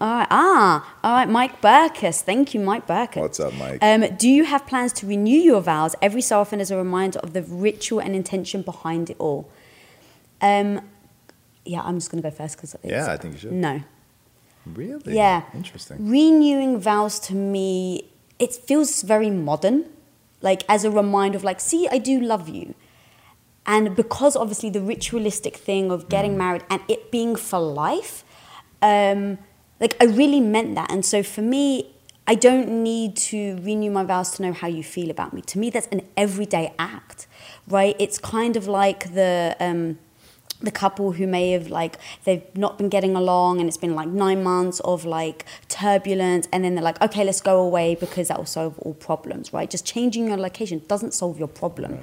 all 0.00 0.14
right, 0.18 0.26
ah, 0.30 0.96
all 1.04 1.12
right, 1.12 1.28
Mike 1.28 1.60
Burkus. 1.60 2.20
Thank 2.22 2.54
you, 2.54 2.60
Mike 2.60 2.86
Burkus. 2.86 3.16
What's 3.20 3.40
up, 3.40 3.52
Mike? 3.54 3.78
Um, 3.82 4.04
do 4.16 4.28
you 4.28 4.44
have 4.44 4.66
plans 4.66 4.92
to 4.94 5.06
renew 5.06 5.38
your 5.38 5.60
vows 5.60 5.94
every 6.00 6.20
so 6.22 6.40
often 6.40 6.60
as 6.60 6.70
a 6.70 6.76
reminder 6.76 7.18
of 7.20 7.32
the 7.32 7.42
ritual 7.42 8.00
and 8.00 8.14
intention 8.14 8.62
behind 8.62 9.10
it 9.10 9.16
all? 9.18 9.48
Um, 10.40 10.80
yeah, 11.64 11.82
I'm 11.82 11.96
just 11.96 12.10
going 12.10 12.22
to 12.22 12.28
go 12.30 12.34
first 12.34 12.56
because 12.56 12.76
Yeah, 12.84 13.10
I 13.12 13.16
think 13.16 13.34
you 13.34 13.40
should. 13.40 13.52
No, 13.52 13.82
Really? 14.66 15.14
yeah. 15.14 15.42
Interesting. 15.54 16.08
Renewing 16.08 16.78
vows 16.80 17.18
to 17.20 17.34
me, 17.34 18.08
it 18.38 18.52
feels 18.54 19.02
very 19.02 19.30
modern, 19.30 19.86
like 20.42 20.62
as 20.68 20.84
a 20.84 20.90
reminder 20.90 21.36
of 21.36 21.44
like, 21.44 21.60
see, 21.60 21.88
I 21.90 21.98
do 21.98 22.20
love 22.20 22.48
you. 22.48 22.74
And 23.68 23.96
because 23.96 24.36
obviously 24.36 24.70
the 24.70 24.80
ritualistic 24.80 25.56
thing 25.56 25.90
of 25.90 26.08
getting 26.08 26.34
Mm. 26.34 26.38
married 26.44 26.64
and 26.70 26.80
it 26.88 27.10
being 27.10 27.34
for 27.34 27.58
life, 27.58 28.22
um, 28.86 29.38
like 29.80 29.96
I 30.00 30.04
really 30.04 30.40
meant 30.40 30.74
that. 30.76 30.90
And 30.90 31.04
so 31.04 31.22
for 31.22 31.42
me, 31.42 31.92
I 32.26 32.34
don't 32.34 32.82
need 32.82 33.16
to 33.30 33.56
renew 33.62 33.90
my 33.90 34.04
vows 34.04 34.32
to 34.32 34.42
know 34.42 34.52
how 34.52 34.68
you 34.68 34.82
feel 34.82 35.10
about 35.10 35.32
me. 35.32 35.42
To 35.42 35.58
me, 35.58 35.70
that's 35.70 35.86
an 35.88 36.02
everyday 36.16 36.72
act, 36.78 37.26
right? 37.68 37.94
It's 37.98 38.18
kind 38.18 38.56
of 38.56 38.66
like 38.66 39.14
the 39.14 39.56
um, 39.60 39.98
the 40.60 40.70
couple 40.70 41.12
who 41.12 41.26
may 41.26 41.50
have 41.50 41.68
like 41.68 41.98
they've 42.24 42.44
not 42.56 42.78
been 42.78 42.88
getting 42.88 43.14
along 43.14 43.60
and 43.60 43.68
it's 43.68 43.76
been 43.76 43.94
like 43.94 44.08
nine 44.08 44.42
months 44.42 44.80
of 44.80 45.04
like 45.04 45.44
turbulence 45.68 46.48
and 46.50 46.64
then 46.64 46.74
they're 46.74 46.84
like 46.84 47.00
okay 47.02 47.24
let's 47.24 47.42
go 47.42 47.60
away 47.60 47.94
because 47.94 48.28
that 48.28 48.38
will 48.38 48.46
solve 48.46 48.78
all 48.78 48.94
problems 48.94 49.52
right 49.52 49.68
just 49.68 49.84
changing 49.84 50.28
your 50.28 50.38
location 50.38 50.80
doesn't 50.88 51.12
solve 51.12 51.38
your 51.38 51.48
problem 51.48 51.98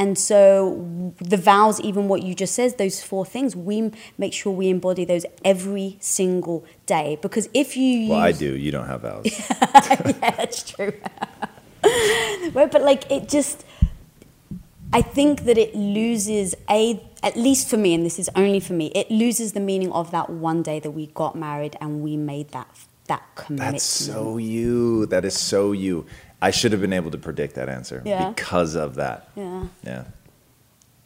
and 0.00 0.16
so 0.16 1.12
the 1.18 1.36
vows 1.36 1.78
even 1.80 2.08
what 2.08 2.22
you 2.22 2.34
just 2.34 2.54
said 2.54 2.76
those 2.78 3.02
four 3.02 3.24
things 3.26 3.54
we 3.54 3.92
make 4.16 4.32
sure 4.32 4.50
we 4.50 4.68
embody 4.70 5.04
those 5.04 5.26
every 5.44 5.98
single 6.00 6.64
day 6.86 7.18
because 7.20 7.48
if 7.54 7.76
you 7.76 8.08
Well, 8.08 8.18
I 8.18 8.32
do. 8.32 8.56
You 8.56 8.70
don't 8.70 8.86
have 8.86 9.02
vows. 9.02 9.26
yeah, 9.50 10.30
that's 10.36 10.68
true. 10.70 10.92
right, 12.52 12.70
but 12.70 12.82
like 12.82 13.10
it 13.10 13.28
just, 13.28 13.64
I 14.92 15.02
think 15.02 15.44
that 15.44 15.58
it 15.58 15.74
loses 15.74 16.54
a, 16.68 17.02
at 17.22 17.36
least 17.36 17.68
for 17.68 17.76
me, 17.76 17.94
and 17.94 18.04
this 18.04 18.18
is 18.18 18.28
only 18.34 18.60
for 18.60 18.72
me, 18.72 18.86
it 18.94 19.10
loses 19.10 19.52
the 19.52 19.60
meaning 19.60 19.92
of 19.92 20.10
that 20.10 20.30
one 20.30 20.62
day 20.62 20.80
that 20.80 20.90
we 20.90 21.06
got 21.08 21.36
married 21.36 21.76
and 21.80 22.02
we 22.02 22.16
made 22.16 22.50
that 22.50 22.68
that 23.06 23.22
commitment. 23.34 23.72
That's 23.72 23.84
so 23.84 24.38
you. 24.38 25.06
That 25.06 25.24
is 25.24 25.36
so 25.36 25.72
you. 25.72 26.06
I 26.42 26.50
should 26.50 26.72
have 26.72 26.80
been 26.80 26.92
able 26.92 27.10
to 27.10 27.18
predict 27.18 27.54
that 27.56 27.68
answer 27.68 28.02
Yeah. 28.04 28.30
because 28.30 28.74
of 28.74 28.94
that. 28.96 29.28
Yeah. 29.36 29.66
Yeah. 29.84 30.04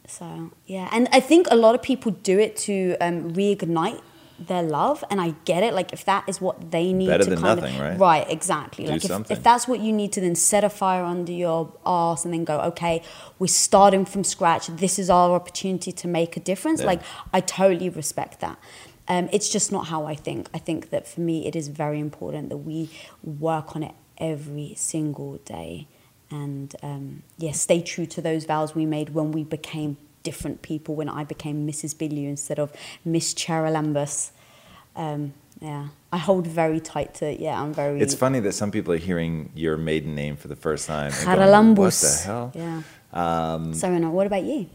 So 0.07 0.51
yeah, 0.65 0.89
and 0.91 1.07
I 1.11 1.19
think 1.19 1.47
a 1.49 1.55
lot 1.55 1.75
of 1.75 1.81
people 1.81 2.11
do 2.11 2.39
it 2.39 2.55
to 2.57 2.95
um, 3.01 3.33
reignite 3.33 4.01
their 4.37 4.61
love, 4.61 5.03
and 5.09 5.19
I 5.21 5.33
get 5.45 5.63
it. 5.63 5.73
Like 5.73 5.93
if 5.93 6.05
that 6.05 6.27
is 6.27 6.41
what 6.41 6.71
they 6.71 6.93
need 6.93 7.07
Better 7.07 7.23
to 7.23 7.29
than 7.31 7.41
kind 7.41 7.61
nothing, 7.61 7.75
of, 7.75 7.81
right? 7.81 7.99
Right, 7.99 8.29
exactly. 8.29 8.85
Do 8.85 8.91
like 8.91 9.03
if, 9.05 9.31
if 9.31 9.43
that's 9.43 9.67
what 9.67 9.79
you 9.79 9.91
need 9.91 10.11
to 10.13 10.21
then 10.21 10.35
set 10.35 10.63
a 10.63 10.69
fire 10.69 11.03
under 11.03 11.31
your 11.31 11.73
ass 11.85 12.25
and 12.25 12.33
then 12.33 12.43
go, 12.43 12.59
okay, 12.61 13.01
we're 13.39 13.47
starting 13.47 14.05
from 14.05 14.23
scratch. 14.23 14.67
This 14.67 14.99
is 14.99 15.09
our 15.09 15.31
opportunity 15.31 15.91
to 15.93 16.07
make 16.07 16.37
a 16.37 16.39
difference. 16.39 16.81
Yeah. 16.81 16.87
Like 16.87 17.01
I 17.33 17.39
totally 17.41 17.89
respect 17.89 18.41
that. 18.41 18.59
Um, 19.07 19.29
it's 19.31 19.49
just 19.49 19.71
not 19.71 19.87
how 19.87 20.05
I 20.05 20.15
think. 20.15 20.49
I 20.53 20.57
think 20.57 20.89
that 20.89 21.07
for 21.07 21.21
me, 21.21 21.47
it 21.47 21.55
is 21.55 21.67
very 21.67 21.99
important 21.99 22.49
that 22.49 22.57
we 22.57 22.89
work 23.23 23.75
on 23.75 23.83
it 23.83 23.93
every 24.17 24.73
single 24.75 25.37
day, 25.45 25.87
and 26.31 26.75
um, 26.83 27.23
yeah, 27.37 27.51
stay 27.51 27.81
true 27.81 28.05
to 28.07 28.21
those 28.21 28.45
vows 28.45 28.75
we 28.75 28.85
made 28.85 29.09
when 29.13 29.31
we 29.31 29.43
became 29.43 29.97
different 30.23 30.61
people. 30.61 30.95
When 30.95 31.09
I 31.09 31.23
became 31.23 31.67
Mrs. 31.67 31.95
Bilyeu 31.95 32.27
instead 32.29 32.59
of 32.59 32.71
Miss 33.03 33.33
Charalambus. 33.33 34.31
Um, 34.95 35.33
Yeah. 35.61 35.87
I 36.11 36.17
hold 36.17 36.47
very 36.47 36.79
tight 36.79 37.15
to, 37.15 37.41
yeah, 37.41 37.61
I'm 37.61 37.73
very. 37.73 37.99
It's 38.01 38.15
funny 38.15 38.39
that 38.41 38.53
some 38.53 38.71
people 38.71 38.93
are 38.93 38.97
hearing 38.97 39.51
your 39.55 39.77
maiden 39.77 40.15
name 40.15 40.35
for 40.37 40.47
the 40.47 40.55
first 40.55 40.87
time. 40.87 41.11
going, 41.11 41.75
What 41.75 41.93
the 41.93 42.21
hell? 42.25 42.51
Yeah. 42.55 42.81
Um, 43.13 43.73
So, 43.73 43.89
what 44.09 44.27
about 44.27 44.43
you? 44.43 44.67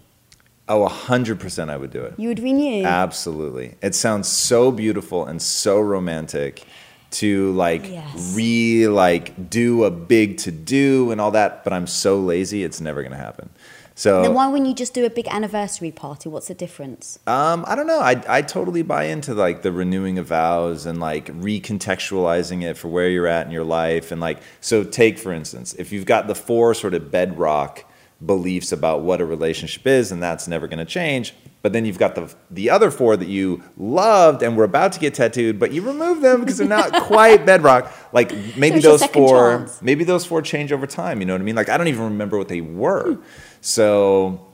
oh, 0.71 0.87
100% 0.89 1.69
I 1.69 1.77
would 1.77 1.91
do 1.91 2.03
it. 2.03 2.15
You 2.17 2.29
would 2.29 2.39
renew? 2.41 2.85
Absolutely. 2.85 3.75
It 3.83 3.95
sounds 3.95 4.29
so 4.29 4.71
beautiful 4.71 5.27
and 5.27 5.43
so 5.43 5.81
romantic 5.81 6.65
to 7.11 7.53
like 7.53 7.89
Yes. 7.89 8.35
re 8.35 8.89
like 8.89 9.51
do 9.51 9.85
a 9.85 9.91
big 9.91 10.39
to 10.39 10.53
do 10.53 11.11
and 11.11 11.21
all 11.21 11.31
that, 11.33 11.65
but 11.65 11.73
I'm 11.73 11.87
so 11.87 12.19
lazy 12.21 12.65
it's 12.65 12.81
never 12.81 13.03
going 13.03 13.13
to 13.13 13.19
happen. 13.19 13.51
So 13.97 14.23
then 14.23 14.33
why 14.33 14.49
wouldn't 14.49 14.67
you 14.67 14.75
just 14.75 14.95
do 14.95 15.05
a 15.05 15.11
big 15.11 15.29
anniversary 15.29 15.91
party? 15.91 16.31
What's 16.31 16.49
the 16.49 16.55
difference? 16.55 17.19
Um, 17.27 17.65
I 17.69 17.75
don't 17.75 17.87
know. 17.87 18.01
I 18.01 18.23
I 18.29 18.41
totally 18.41 18.81
buy 18.83 19.05
into 19.05 19.35
like 19.35 19.61
the 19.61 19.73
renewing 19.73 20.19
of 20.19 20.27
vows 20.27 20.87
and 20.87 21.01
like 21.01 21.27
recontextualizing 21.27 22.63
it 22.63 22.79
for 22.79 22.89
where 22.89 23.09
you're 23.11 23.27
at 23.27 23.47
in 23.47 23.53
your 23.53 23.65
life 23.65 24.11
and 24.11 24.21
like 24.21 24.39
so 24.61 24.85
take 24.85 25.19
for 25.19 25.33
instance, 25.33 25.75
if 25.75 25.93
you've 25.93 26.07
got 26.07 26.29
the 26.29 26.35
four 26.35 26.73
sort 26.73 26.95
of 26.95 27.11
bedrock 27.11 27.85
beliefs 28.25 28.73
about 28.73 29.03
what 29.03 29.21
a 29.21 29.25
relationship 29.25 29.87
is 29.87 30.13
and 30.13 30.23
that's 30.23 30.47
never 30.49 30.67
going 30.67 30.79
to 30.79 30.85
change, 30.85 31.35
but 31.63 31.73
then 31.73 31.85
you've 31.85 31.99
got 31.99 32.15
the 32.15 32.35
the 32.51 32.71
other 32.71 32.91
four 32.91 33.17
that 33.17 33.29
you 33.29 33.63
loved 33.77 34.43
and 34.43 34.57
were 34.57 34.65
about 34.65 34.93
to 34.93 35.01
get 35.01 35.15
tattooed, 35.15 35.59
but 35.59 35.73
you 35.73 35.83
remove 35.83 36.21
them 36.21 36.41
because 36.41 36.59
they're 36.59 36.69
not 36.69 36.93
quite 37.05 37.45
bedrock. 37.47 37.93
Like 38.13 38.33
maybe 38.57 38.81
your 38.81 38.99
those 38.99 39.05
four 39.07 39.59
chance. 39.59 39.83
maybe 39.83 40.05
those 40.05 40.25
four 40.25 40.43
change 40.43 40.73
over 40.73 40.87
time, 40.87 41.21
you 41.21 41.27
know 41.27 41.35
what 41.35 41.41
I 41.41 41.45
mean? 41.45 41.57
Like 41.57 41.69
I 41.69 41.77
don't 41.77 41.89
even 41.89 42.05
remember 42.05 42.39
what 42.39 42.49
they 42.49 42.61
were. 42.61 43.19
So 43.61 44.47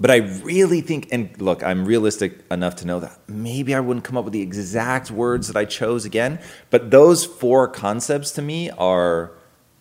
but 0.00 0.12
I 0.12 0.16
really 0.16 0.80
think, 0.80 1.08
and 1.10 1.28
look, 1.40 1.64
I'm 1.64 1.84
realistic 1.84 2.44
enough 2.52 2.76
to 2.76 2.86
know 2.86 3.00
that 3.00 3.18
maybe 3.26 3.74
I 3.74 3.80
wouldn't 3.80 4.04
come 4.04 4.16
up 4.16 4.24
with 4.24 4.32
the 4.32 4.42
exact 4.42 5.10
words 5.10 5.48
that 5.48 5.56
I 5.56 5.64
chose 5.64 6.04
again. 6.04 6.38
But 6.70 6.92
those 6.92 7.26
four 7.26 7.66
concepts 7.66 8.30
to 8.32 8.42
me 8.42 8.70
are, 8.70 9.32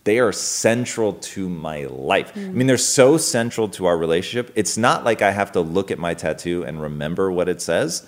they 0.07 0.19
are 0.19 0.31
central 0.31 1.11
to 1.11 1.49
my 1.49 1.83
life. 1.83 2.31
I 2.33 2.39
mean, 2.39 2.65
they're 2.65 2.77
so 2.77 3.17
central 3.17 3.67
to 3.69 3.87
our 3.87 3.97
relationship. 3.97 4.53
It's 4.55 4.77
not 4.77 5.03
like 5.03 5.21
I 5.21 5.31
have 5.31 5.51
to 5.51 5.59
look 5.59 5.91
at 5.91 5.99
my 5.99 6.13
tattoo 6.13 6.63
and 6.63 6.81
remember 6.81 7.29
what 7.29 7.49
it 7.49 7.61
says. 7.61 8.07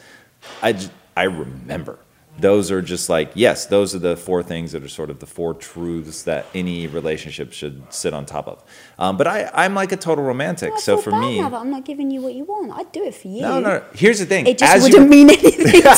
I 0.63 0.79
I 1.17 1.23
remember. 1.23 1.99
Those 2.37 2.71
are 2.71 2.81
just 2.81 3.09
like, 3.09 3.31
yes, 3.35 3.65
those 3.65 3.93
are 3.93 3.99
the 3.99 4.15
four 4.15 4.43
things 4.43 4.71
that 4.71 4.81
are 4.81 4.87
sort 4.87 5.09
of 5.09 5.19
the 5.19 5.25
four 5.25 5.53
truths 5.53 6.23
that 6.23 6.45
any 6.55 6.87
relationship 6.87 7.51
should 7.51 7.91
sit 7.91 8.13
on 8.13 8.25
top 8.25 8.47
of. 8.47 8.63
Um, 8.97 9.17
but 9.17 9.27
I, 9.27 9.51
I'm 9.53 9.75
like 9.75 9.91
a 9.91 9.97
total 9.97 10.23
romantic. 10.23 10.71
I 10.75 10.79
so 10.79 10.97
for 10.97 11.11
me, 11.11 11.41
now 11.41 11.49
that 11.49 11.59
I'm 11.59 11.69
not 11.69 11.83
giving 11.83 12.11
you 12.11 12.21
what 12.21 12.33
you 12.33 12.45
want. 12.45 12.71
I'd 12.71 12.93
do 12.93 13.03
it 13.03 13.13
for 13.13 13.27
you. 13.27 13.41
no, 13.41 13.59
no. 13.59 13.83
Here's 13.93 14.19
the 14.19 14.25
thing. 14.25 14.47
It 14.47 14.57
just 14.57 14.73
As 14.73 14.83
wouldn't 14.83 15.03
you, 15.03 15.09
mean 15.09 15.29
anything 15.31 15.65
to 15.65 15.89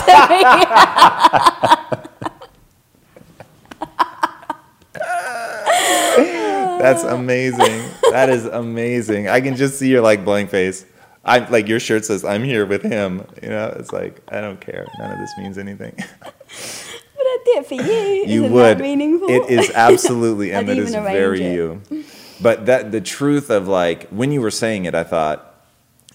me. 1.94 2.02
that's 6.82 7.04
amazing. 7.04 7.90
that 8.12 8.30
is 8.30 8.46
amazing. 8.46 9.28
I 9.30 9.42
can 9.42 9.56
just 9.56 9.78
see 9.80 9.90
your 9.90 10.02
like 10.02 10.24
blank 10.26 10.50
face. 10.50 10.86
I'm 11.24 11.50
like 11.52 11.68
your 11.68 11.80
shirt 11.80 12.04
says 12.06 12.26
"I'm 12.26 12.44
here 12.44 12.66
with 12.66 12.82
him." 12.82 13.26
You 13.44 13.50
know, 13.50 13.76
it's 13.80 13.92
like 13.94 14.22
I 14.32 14.42
don't 14.42 14.60
care. 14.60 14.86
None 15.00 15.12
of 15.12 15.20
this 15.20 15.32
means 15.38 15.58
anything. 15.58 15.96
But 17.24 17.28
I 17.28 17.38
did 17.46 17.66
for 17.68 17.74
you. 17.76 17.84
you 18.26 18.42
Isn't 18.46 18.52
would. 18.52 18.80
Meaningful? 18.80 19.30
It 19.30 19.50
is 19.52 19.70
absolutely, 19.76 20.52
and 20.54 20.68
it 20.68 20.80
is 20.80 20.92
very 20.92 21.44
it. 21.44 21.54
you. 21.54 21.82
But 22.42 22.66
that 22.66 22.92
the 22.92 23.00
truth 23.00 23.52
of 23.52 23.68
like 23.68 24.10
when 24.10 24.32
you 24.32 24.42
were 24.42 24.50
saying 24.50 24.86
it, 24.86 24.96
I 24.96 25.04
thought 25.04 25.64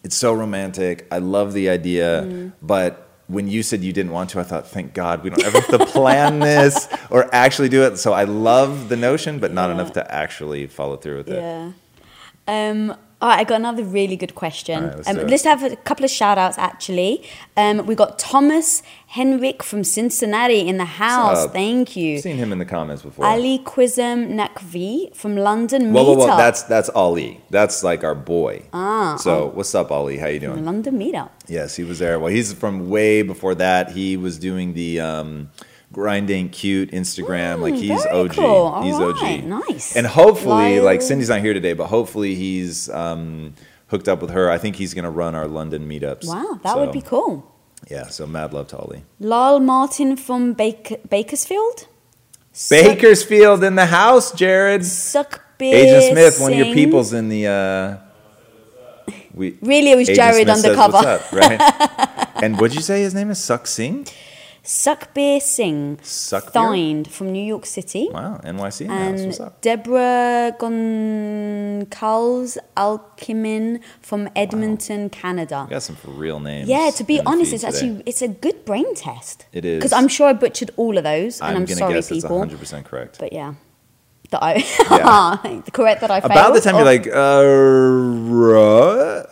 it's 0.03 0.17
so 0.17 0.33
romantic. 0.33 1.07
I 1.13 1.19
love 1.19 1.53
the 1.53 1.69
idea, 1.69 2.25
Mm. 2.27 2.53
but 2.61 3.06
when 3.29 3.49
you 3.49 3.63
said 3.63 3.83
you 3.83 3.93
didn't 3.93 4.13
want 4.13 4.31
to, 4.31 4.41
I 4.41 4.45
thought, 4.45 4.67
thank 4.69 4.95
God 4.95 5.25
we 5.25 5.31
don't 5.31 5.43
ever 5.45 5.61
have 5.61 5.69
to 5.79 5.85
plan 5.87 6.39
this 6.53 6.89
or 7.11 7.29
actually 7.35 7.69
do 7.69 7.83
it. 7.85 7.97
So 7.99 8.13
I 8.13 8.25
love 8.25 8.89
the 8.89 8.97
notion, 8.97 9.39
but 9.41 9.53
not 9.53 9.69
Yeah. 9.69 9.75
enough 9.75 9.93
to 9.95 10.15
actually 10.15 10.67
follow 10.69 10.97
through 10.97 11.17
with 11.19 11.29
it. 11.31 11.41
Yeah. 11.41 11.73
Um, 12.49 12.95
all 13.23 13.31
right, 13.31 13.41
I 13.41 13.45
got 13.45 13.57
another 13.57 13.83
really 13.83 14.17
good 14.17 14.35
question. 14.35 14.85
Right, 14.85 14.97
let's 14.97 15.09
um, 15.09 15.27
let's 15.27 15.45
have 15.45 15.63
a 15.63 15.75
couple 15.77 16.05
of 16.05 16.11
shout 16.11 16.37
outs 16.37 16.59
actually. 16.59 17.23
Um, 17.57 17.87
we 17.87 17.95
got 17.95 18.19
Thomas 18.19 18.83
Henrik 19.07 19.63
from 19.63 19.85
Cincinnati 19.85 20.61
in 20.69 20.77
the 20.77 20.85
house. 20.85 21.47
Thank 21.47 21.97
you. 21.97 22.17
I've 22.17 22.23
seen 22.23 22.37
him 22.37 22.53
in 22.53 22.59
the 22.59 22.67
comments 22.67 23.03
before. 23.03 23.25
Ali 23.25 23.61
Quizem 23.61 24.35
Nakvi 24.35 25.17
from 25.17 25.35
London 25.37 25.95
Whoa, 25.95 26.05
whoa, 26.05 26.15
whoa! 26.17 26.37
That's 26.37 26.65
that's 26.65 26.91
Ali. 26.91 27.41
That's 27.49 27.83
like 27.83 28.05
our 28.05 28.15
boy. 28.15 28.65
Ah, 28.75 29.17
So 29.17 29.47
what's 29.47 29.75
up, 29.75 29.91
Ali? 29.91 30.19
How 30.19 30.27
you 30.27 30.41
doing? 30.41 30.67
London 30.67 30.99
Meetup. 30.99 31.31
Yes, 31.49 31.75
he 31.75 31.85
was 31.85 31.99
there. 32.01 32.21
Well, 32.21 32.31
he's 32.31 32.53
from 32.53 32.91
way 32.91 33.23
before 33.23 33.55
that. 33.55 33.93
He 33.93 34.19
was 34.19 34.39
doing 34.39 34.75
the 34.75 35.01
grind 35.97 36.31
ain't 36.31 36.53
cute 36.53 36.91
Instagram. 36.91 37.61
like 37.63 37.75
he's 37.75 38.03
Mm, 38.05 38.13
OG. 38.27 38.33
cool. 38.35 38.83
He's 38.83 38.97
right, 38.97 39.41
OG. 39.41 39.45
nice. 39.69 39.97
And 39.97 40.07
hopefully, 40.07 40.75
Lyle. 40.77 40.85
like 40.85 41.01
Cindy's 41.01 41.31
not 41.31 41.41
here 41.41 41.55
today, 41.55 41.73
but 41.73 41.87
hopefully 41.87 42.35
he's 42.35 42.91
um, 42.91 43.55
hooked 43.87 44.07
up 44.07 44.21
with 44.21 44.29
her. 44.31 44.51
I 44.51 44.59
think 44.59 44.77
he's 44.77 44.93
going 44.93 45.05
to 45.05 45.11
run 45.11 45.35
our 45.35 45.49
London 45.49 45.89
meetups. 45.89 46.27
Wow, 46.29 46.61
that 46.63 46.75
So, 46.75 46.81
would 46.81 46.93
be 46.93 47.01
cool. 47.01 47.51
Yeah. 47.91 48.09
So 48.09 48.27
mad 48.27 48.53
love 48.53 48.69
to 48.69 48.77
Ali. 48.77 49.05
Lyle 49.21 49.59
Martin 49.59 50.17
from 50.17 50.53
Baker- 50.53 50.99
Bakersfield. 51.09 51.89
Bakersfield 52.69 53.65
in 53.65 53.75
the 53.77 53.87
house, 53.87 54.33
Jared. 54.33 54.85
Suck 54.85 55.43
beer. 55.57 55.77
Agent 55.77 56.13
Smith, 56.13 56.41
one 56.41 56.53
of 56.53 56.59
your 56.59 56.75
people's 56.75 57.13
in 57.15 57.31
the. 57.31 57.47
Uh, 57.47 57.97
we, 59.35 59.57
Really, 59.63 59.93
it 59.93 59.97
was 59.97 60.09
Agent 60.11 60.17
Jared 60.17 60.47
Smith 60.47 60.57
says, 60.57 60.65
undercover. 60.79 60.93
"What's 60.93 61.07
up?" 61.07 61.33
Right? 61.33 62.29
and 62.43 62.59
what'd 62.61 62.75
you 62.75 62.83
say 62.83 63.01
his 63.03 63.15
name 63.15 63.31
is? 63.31 63.43
Suck 63.43 63.67
Sing? 63.67 64.07
Suck 64.67 65.09
Singh, 65.15 65.41
sing. 65.41 65.99
Suck? 66.03 66.53
Thind 66.53 67.09
from 67.09 67.31
New 67.31 67.45
York 67.45 67.67
City. 67.67 68.09
Wow, 68.11 68.41
NYC. 68.43 68.91
And? 68.91 69.39
Deborah 69.61 70.57
Goncalves 70.59 72.59
Alkimin 72.77 73.81
from 74.01 74.29
Edmonton, 74.35 75.09
Canada. 75.09 75.67
We 75.69 75.71
got 75.71 75.85
some 75.85 75.95
for 75.95 76.11
real 76.11 76.41
names. 76.41 76.69
Yeah, 76.69 76.91
to 76.97 77.05
be 77.05 77.21
honest, 77.25 77.53
it's 77.53 77.63
today. 77.63 77.77
actually 77.77 78.03
it's 78.07 78.23
a 78.23 78.29
good 78.29 78.65
brain 78.65 78.93
test. 78.97 79.47
It 79.53 79.65
is. 79.65 79.79
because 79.79 79.93
I'm 79.93 80.09
sure 80.09 80.27
I 80.27 80.33
butchered 80.33 80.73
all 80.77 80.99
of 80.99 81.05
those, 81.05 81.41
and 81.41 81.59
I'm, 81.59 81.63
I'm, 81.63 81.69
sorry, 81.69 81.95
guess 81.95 82.09
people. 82.09 82.17
it's 82.17 82.31
100 82.31 82.59
percent 82.59 82.87
correct. 82.87 83.21
But 83.21 83.33
yeah, 83.33 83.55
that 84.31 84.43
I 84.43 84.65
Yeah. 84.91 85.63
correct 85.73 86.01
that 86.01 86.11
I 86.11 86.21
failed. 86.21 86.33
About 86.33 86.55
the 86.55 86.61
time 86.61 86.75
or- 86.75 86.79
you're 86.79 86.85
like, 86.85 87.07
uh, 87.07 87.37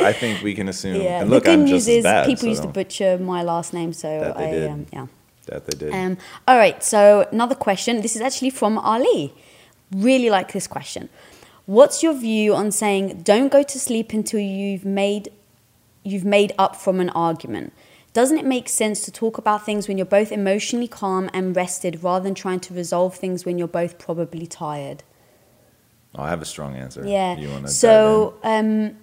I 0.04 0.12
think 0.12 0.44
we 0.44 0.54
can 0.54 0.68
assume. 0.68 0.94
yeah. 1.02 1.22
And 1.22 1.30
look, 1.30 1.42
the 1.42 1.50
good 1.50 1.58
I'm 1.58 1.64
news 1.64 1.88
is 1.88 2.04
bad, 2.04 2.26
people 2.26 2.42
so 2.42 2.46
used 2.46 2.62
to 2.62 2.68
butcher 2.68 3.18
my 3.18 3.42
last 3.42 3.74
name, 3.74 3.92
so 3.92 4.32
I. 4.36 4.68
Um, 4.68 4.86
yeah. 4.92 5.08
That 5.46 5.66
they 5.66 5.76
did. 5.76 5.94
Um, 5.94 6.16
all 6.48 6.57
right, 6.57 6.83
so 6.83 7.28
another 7.33 7.54
question. 7.54 8.02
This 8.02 8.16
is 8.16 8.22
actually 8.22 8.50
from 8.50 8.78
Ali. 8.78 9.35
Really 9.92 10.30
like 10.30 10.52
this 10.52 10.66
question. 10.66 11.09
What's 11.66 12.02
your 12.02 12.14
view 12.14 12.54
on 12.54 12.70
saying 12.70 13.22
don't 13.22 13.50
go 13.50 13.62
to 13.62 13.78
sleep 13.80 14.12
until 14.12 14.40
you've 14.40 14.85
made 14.85 15.30
you've 16.02 16.24
made 16.24 16.52
up 16.59 16.76
from 16.76 17.00
an 17.00 17.11
argument? 17.11 17.72
Doesn't 18.12 18.38
it 18.38 18.44
make 18.44 18.68
sense 18.68 19.04
to 19.07 19.11
talk 19.11 19.38
about 19.38 19.66
things 19.66 19.88
when 19.88 19.98
you're 19.98 20.07
both 20.07 20.30
emotionally 20.30 20.87
calm 20.87 21.28
and 21.33 21.57
rested 21.57 22.04
rather 22.04 22.22
than 22.22 22.35
trying 22.35 22.61
to 22.61 22.74
resolve 22.74 23.16
things 23.16 23.44
when 23.44 23.59
you're 23.59 23.66
both 23.66 23.98
probably 23.98 24.46
tired? 24.46 25.02
oh, 26.16 26.22
I 26.22 26.30
have 26.30 26.42
a 26.42 26.44
strong 26.44 26.76
answer. 26.76 27.07
Yeah. 27.07 27.37
You 27.37 27.50
want 27.50 27.66
to 27.66 27.72
So, 27.72 28.35
um, 28.42 28.96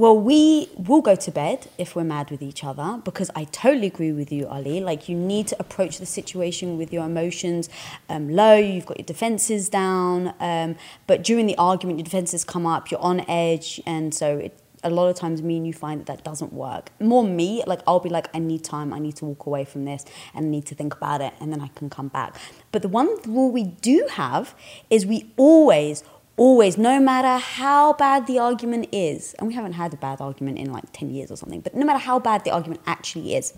well, 0.00 0.18
we 0.18 0.70
will 0.78 1.02
go 1.02 1.14
to 1.14 1.30
bed 1.30 1.68
if 1.76 1.94
we're 1.94 2.04
mad 2.04 2.30
with 2.30 2.40
each 2.40 2.64
other 2.64 2.98
because 3.04 3.30
I 3.36 3.44
totally 3.44 3.88
agree 3.88 4.12
with 4.12 4.32
you, 4.32 4.48
Ali. 4.48 4.80
Like, 4.80 5.10
you 5.10 5.14
need 5.14 5.46
to 5.48 5.56
approach 5.60 5.98
the 5.98 6.06
situation 6.06 6.78
with 6.78 6.90
your 6.90 7.04
emotions 7.04 7.68
um, 8.08 8.30
low, 8.30 8.56
you've 8.56 8.86
got 8.86 8.98
your 8.98 9.04
defenses 9.04 9.68
down. 9.68 10.32
Um, 10.40 10.76
but 11.06 11.22
during 11.22 11.44
the 11.44 11.56
argument, 11.58 11.98
your 11.98 12.04
defenses 12.04 12.44
come 12.44 12.64
up, 12.64 12.90
you're 12.90 13.02
on 13.02 13.28
edge. 13.28 13.78
And 13.84 14.14
so, 14.14 14.38
it, 14.38 14.58
a 14.82 14.88
lot 14.88 15.08
of 15.08 15.16
times, 15.16 15.42
me 15.42 15.58
and 15.58 15.66
you 15.66 15.74
find 15.74 16.00
that 16.00 16.06
that 16.06 16.24
doesn't 16.24 16.54
work. 16.54 16.92
More 16.98 17.22
me, 17.22 17.62
like, 17.66 17.82
I'll 17.86 18.00
be 18.00 18.08
like, 18.08 18.34
I 18.34 18.38
need 18.38 18.64
time, 18.64 18.94
I 18.94 18.98
need 18.98 19.16
to 19.16 19.26
walk 19.26 19.44
away 19.44 19.66
from 19.66 19.84
this 19.84 20.06
and 20.34 20.50
need 20.50 20.64
to 20.66 20.74
think 20.74 20.94
about 20.94 21.20
it, 21.20 21.34
and 21.40 21.52
then 21.52 21.60
I 21.60 21.68
can 21.68 21.90
come 21.90 22.08
back. 22.08 22.36
But 22.72 22.80
the 22.80 22.88
one 22.88 23.14
rule 23.26 23.50
we 23.50 23.64
do 23.64 24.08
have 24.12 24.54
is 24.88 25.04
we 25.04 25.30
always, 25.36 26.04
always, 26.40 26.78
no 26.78 26.98
matter 26.98 27.36
how 27.36 27.92
bad 27.92 28.26
the 28.26 28.38
argument 28.38 28.88
is, 28.92 29.34
and 29.34 29.46
we 29.46 29.52
haven't 29.52 29.74
had 29.74 29.92
a 29.92 29.96
bad 29.98 30.22
argument 30.22 30.58
in 30.58 30.72
like 30.72 30.84
10 30.94 31.10
years 31.10 31.30
or 31.30 31.36
something, 31.36 31.60
but 31.60 31.74
no 31.74 31.84
matter 31.84 31.98
how 31.98 32.18
bad 32.18 32.44
the 32.44 32.50
argument 32.50 32.80
actually 32.86 33.34
is, 33.34 33.52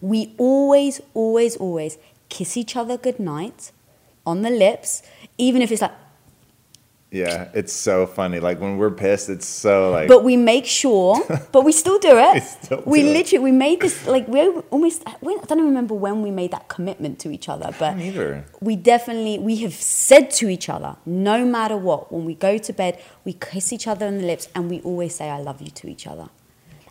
we 0.00 0.34
always, 0.38 1.02
always, 1.12 1.54
always 1.56 1.98
kiss 2.30 2.56
each 2.56 2.76
other 2.76 2.96
goodnight 2.96 3.72
on 4.24 4.40
the 4.40 4.48
lips, 4.48 5.02
even 5.36 5.60
if 5.60 5.70
it's 5.70 5.82
like, 5.82 5.92
Yeah, 7.16 7.48
it's 7.54 7.72
so 7.72 8.06
funny. 8.06 8.38
Like 8.40 8.60
when 8.60 8.76
we're 8.76 8.90
pissed, 8.90 9.28
it's 9.28 9.46
so 9.46 9.90
like. 9.90 10.08
but 10.08 10.22
we 10.24 10.36
make 10.36 10.66
sure, 10.66 11.16
but 11.52 11.62
we 11.64 11.72
still 11.72 11.98
do 11.98 12.14
it. 12.28 12.34
We 12.34 12.40
still 12.40 12.82
we 12.84 13.02
do 13.02 13.08
it. 13.08 13.12
literally, 13.12 13.44
we 13.44 13.52
made 13.52 13.80
this, 13.80 14.06
like, 14.06 14.28
we 14.28 14.40
almost, 14.74 15.02
we, 15.20 15.32
I 15.34 15.44
don't 15.48 15.58
even 15.58 15.70
remember 15.74 15.94
when 15.94 16.22
we 16.22 16.30
made 16.30 16.50
that 16.50 16.68
commitment 16.68 17.18
to 17.20 17.30
each 17.30 17.48
other, 17.48 17.70
but 17.78 17.96
we 18.60 18.76
definitely 18.76 19.38
we 19.38 19.56
have 19.64 19.74
said 19.74 20.30
to 20.40 20.48
each 20.48 20.68
other 20.68 20.96
no 21.06 21.44
matter 21.44 21.76
what 21.76 22.12
when 22.12 22.24
we 22.24 22.34
go 22.34 22.58
to 22.58 22.72
bed 22.72 23.00
we 23.24 23.32
kiss 23.32 23.72
each 23.72 23.86
other 23.86 24.06
on 24.06 24.18
the 24.18 24.26
lips 24.26 24.48
and 24.54 24.68
we 24.70 24.80
always 24.82 25.14
say 25.14 25.28
i 25.30 25.38
love 25.38 25.60
you 25.60 25.70
to 25.70 25.88
each 25.88 26.06
other 26.06 26.28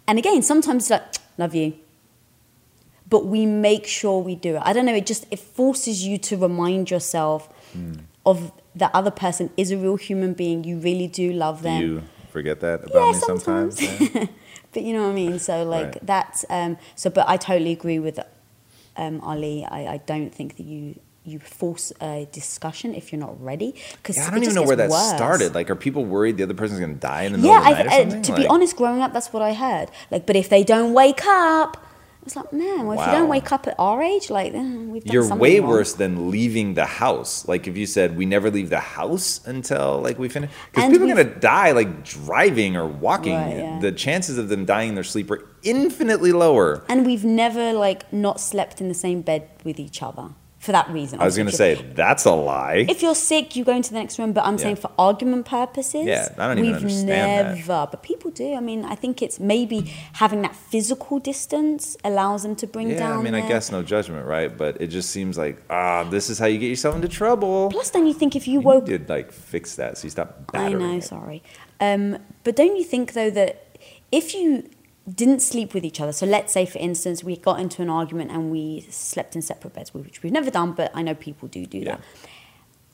and 0.07 0.17
again 0.19 0.41
sometimes 0.41 0.83
it's 0.83 0.89
like 0.91 1.03
love 1.38 1.53
you 1.55 1.73
but 3.09 3.25
we 3.25 3.45
make 3.45 3.85
sure 3.85 4.19
we 4.21 4.35
do 4.35 4.55
it. 4.55 4.61
I 4.65 4.73
don't 4.73 4.85
know. 4.85 4.95
It 4.95 5.05
just 5.05 5.25
it 5.29 5.39
forces 5.39 6.03
you 6.05 6.17
to 6.29 6.38
remind 6.38 6.89
yourself 6.89 7.49
Hmm. 7.73 7.93
of 8.25 8.51
the 8.75 8.95
other 8.95 9.11
person 9.11 9.49
is 9.57 9.71
a 9.71 9.77
real 9.77 9.95
human 9.95 10.33
being. 10.33 10.63
You 10.63 10.77
really 10.79 11.07
do 11.07 11.31
love 11.31 11.61
them. 11.61 11.81
you 11.81 12.03
forget 12.31 12.59
that 12.59 12.83
about 12.85 13.05
Yeah, 13.05 13.11
me 13.13 13.19
sometimes. 13.19 13.79
sometimes. 13.79 14.15
yeah? 14.15 14.25
But 14.73 14.83
you 14.83 14.91
know 14.93 15.03
what 15.03 15.11
I 15.11 15.13
mean. 15.13 15.39
So 15.39 15.63
like 15.63 15.85
Right. 15.93 16.05
that's 16.05 16.43
um, 16.49 16.77
so. 16.95 17.09
But 17.09 17.29
I 17.29 17.38
totally 17.38 17.71
agree 17.71 17.97
with 17.99 18.19
um, 18.97 19.21
Ali. 19.21 19.65
I, 19.65 19.93
I 19.93 19.97
don't 20.05 20.35
think 20.35 20.57
that 20.57 20.63
you 20.63 20.99
you 21.23 21.39
force 21.39 21.91
a 22.01 22.27
discussion 22.33 22.93
if 22.93 23.11
you're 23.11 23.19
not 23.19 23.41
ready 23.41 23.73
because 23.93 24.17
Yeah, 24.17 24.27
I 24.27 24.31
don't 24.31 24.43
even 24.43 24.53
know 24.53 24.63
where 24.63 24.75
that 24.75 24.91
started. 24.91 25.55
Like, 25.55 25.69
are 25.71 25.75
people 25.75 26.03
worried 26.05 26.35
the 26.38 26.43
other 26.43 26.53
person's 26.53 26.79
going 26.79 26.93
to 26.93 26.99
die 26.99 27.23
in 27.23 27.31
the 27.31 27.38
middle 27.39 27.51
yeah, 27.53 27.59
of 27.59 27.63
the 27.65 27.69
I, 27.69 27.83
night 28.03 28.13
or 28.13 28.17
uh, 28.17 28.21
to 28.21 28.35
be 28.35 28.47
honest, 28.47 28.75
growing 28.75 29.01
up, 29.01 29.11
that's 29.13 29.31
what 29.33 29.41
I 29.41 29.53
heard. 29.53 29.89
Like, 30.11 30.25
but 30.27 30.35
if 30.35 30.49
they 30.49 30.63
don't 30.63 30.93
wake 30.93 31.25
up, 31.25 31.83
it's 32.25 32.35
like, 32.35 32.51
man, 32.51 32.88
well, 32.88 32.99
if 32.99 33.05
you 33.05 33.11
don't 33.11 33.29
wake 33.29 33.51
up 33.51 33.67
at 33.67 33.75
our 33.77 34.01
age, 34.01 34.29
like, 34.29 34.51
then 34.51 34.89
we've 34.89 35.03
done 35.03 35.13
You're 35.13 35.35
way 35.35 35.59
wrong. 35.59 35.69
worse 35.69 35.93
than 35.93 36.31
leaving 36.31 36.73
the 36.73 36.85
house. 36.85 37.47
Like 37.47 37.67
if 37.67 37.77
you 37.77 37.85
said 37.85 38.17
we 38.17 38.25
never 38.25 38.49
leave 38.49 38.69
the 38.69 38.79
house 38.79 39.45
until 39.45 40.01
like 40.01 40.17
we 40.17 40.27
finish, 40.27 40.51
because 40.71 40.89
people 40.89 41.05
are 41.11 41.15
gonna 41.15 41.39
die 41.39 41.71
like 41.71 42.03
driving 42.03 42.75
or 42.75 42.88
walking. 42.88 43.35
Right, 43.35 43.57
yeah. 43.57 43.79
The 43.79 43.91
chances 43.91 44.38
of 44.38 44.49
them 44.49 44.65
dying 44.65 44.89
in 44.89 44.95
their 44.95 45.03
sleep 45.03 45.29
are 45.29 45.47
infinitely 45.63 46.31
lower. 46.31 46.83
And 46.89 47.05
we've 47.05 47.25
never 47.25 47.73
like 47.73 48.11
not 48.11 48.39
slept 48.39 48.81
in 48.81 48.88
the 48.88 48.93
same 48.95 49.21
bed 49.21 49.49
with 49.63 49.79
each 49.79 50.01
other 50.01 50.29
for 50.65 50.71
that 50.71 50.89
reason. 50.89 51.21
I 51.21 51.25
was 51.25 51.38
gonna 51.38 51.51
say 51.51 51.75
that's 51.93 52.25
a 52.25 52.32
lie. 52.32 52.86
If 52.89 53.01
you're 53.01 53.15
sick, 53.15 53.56
you 53.56 53.63
go 53.63 53.73
into 53.73 53.93
the 53.93 53.99
next 53.99 54.17
room. 54.17 54.34
But 54.34 54.45
I'm 54.45 54.58
saying 54.58 54.78
for 54.78 54.91
argument 54.97 55.45
purposes, 55.45 56.06
Yeah, 56.06 56.28
I 56.38 56.47
don't 56.47 56.58
even 56.58 56.71
we've 56.71 56.82
understand 56.82 57.47
that. 57.47 57.56
never. 57.56 57.88
But 57.91 58.01
people 58.01 58.32
do. 58.32 58.56
I 58.56 58.60
mean, 58.60 58.84
I 58.84 58.95
think 58.95 59.21
it's 59.21 59.39
maybe 59.39 59.93
having 60.13 60.41
that 60.41 60.56
physical 60.56 61.19
distance 61.19 61.95
allows 62.04 62.43
them 62.43 62.56
to 62.58 62.67
bring 62.67 62.89
yeah, 62.89 62.99
down. 62.99 63.19
I 63.19 63.21
mean, 63.21 63.36
I 63.36 63.47
guess 63.47 63.71
no 63.71 63.84
judgment, 63.84 64.25
right? 64.25 64.56
But 64.56 64.82
it 64.82 64.88
just 64.88 65.12
seems 65.12 65.38
like 65.38 65.62
ah, 65.69 66.04
this 66.04 66.30
is 66.30 66.39
how 66.39 66.47
you 66.47 66.58
get 66.58 66.69
yourself 66.69 66.95
into 66.95 67.08
trouble. 67.08 67.69
Plus, 67.69 67.91
then 67.91 68.08
you 68.08 68.13
think 68.13 68.36
if 68.36 68.47
you 68.47 68.56
you 68.56 68.62
woke 68.62 68.86
did 68.86 69.08
like 69.08 69.32
fix 69.32 69.75
that, 69.75 69.97
so 69.97 70.06
you 70.06 70.10
stop. 70.10 70.49
I 70.54 70.73
know, 70.73 70.97
it. 70.97 71.04
sorry. 71.04 71.43
Um, 71.80 72.17
but 72.43 72.56
don't 72.56 72.75
you 72.75 72.84
think 72.84 73.13
though 73.13 73.30
that 73.30 73.78
if 74.12 74.34
you 74.34 74.69
didn't 75.13 75.41
sleep 75.41 75.74
with 75.74 75.86
each 75.86 76.02
other, 76.02 76.12
so 76.12 76.26
let's 76.26 76.52
say 76.52 76.65
for 76.65 76.80
instance 76.80 77.24
we 77.24 77.36
got 77.38 77.60
into 77.60 77.82
an 77.82 77.89
argument 77.89 78.32
and 78.32 78.50
we 78.52 78.86
slept 78.89 79.36
in 79.36 79.41
separate 79.41 79.74
beds, 79.74 79.94
which 79.94 80.24
we've 80.24 80.32
never 80.34 80.50
done, 80.50 80.72
but 80.74 80.91
I 80.96 81.02
know 81.04 81.13
people 81.13 81.48
do 81.48 81.65
do 81.65 81.78
Yeah. 81.80 81.86
that. 81.98 82.02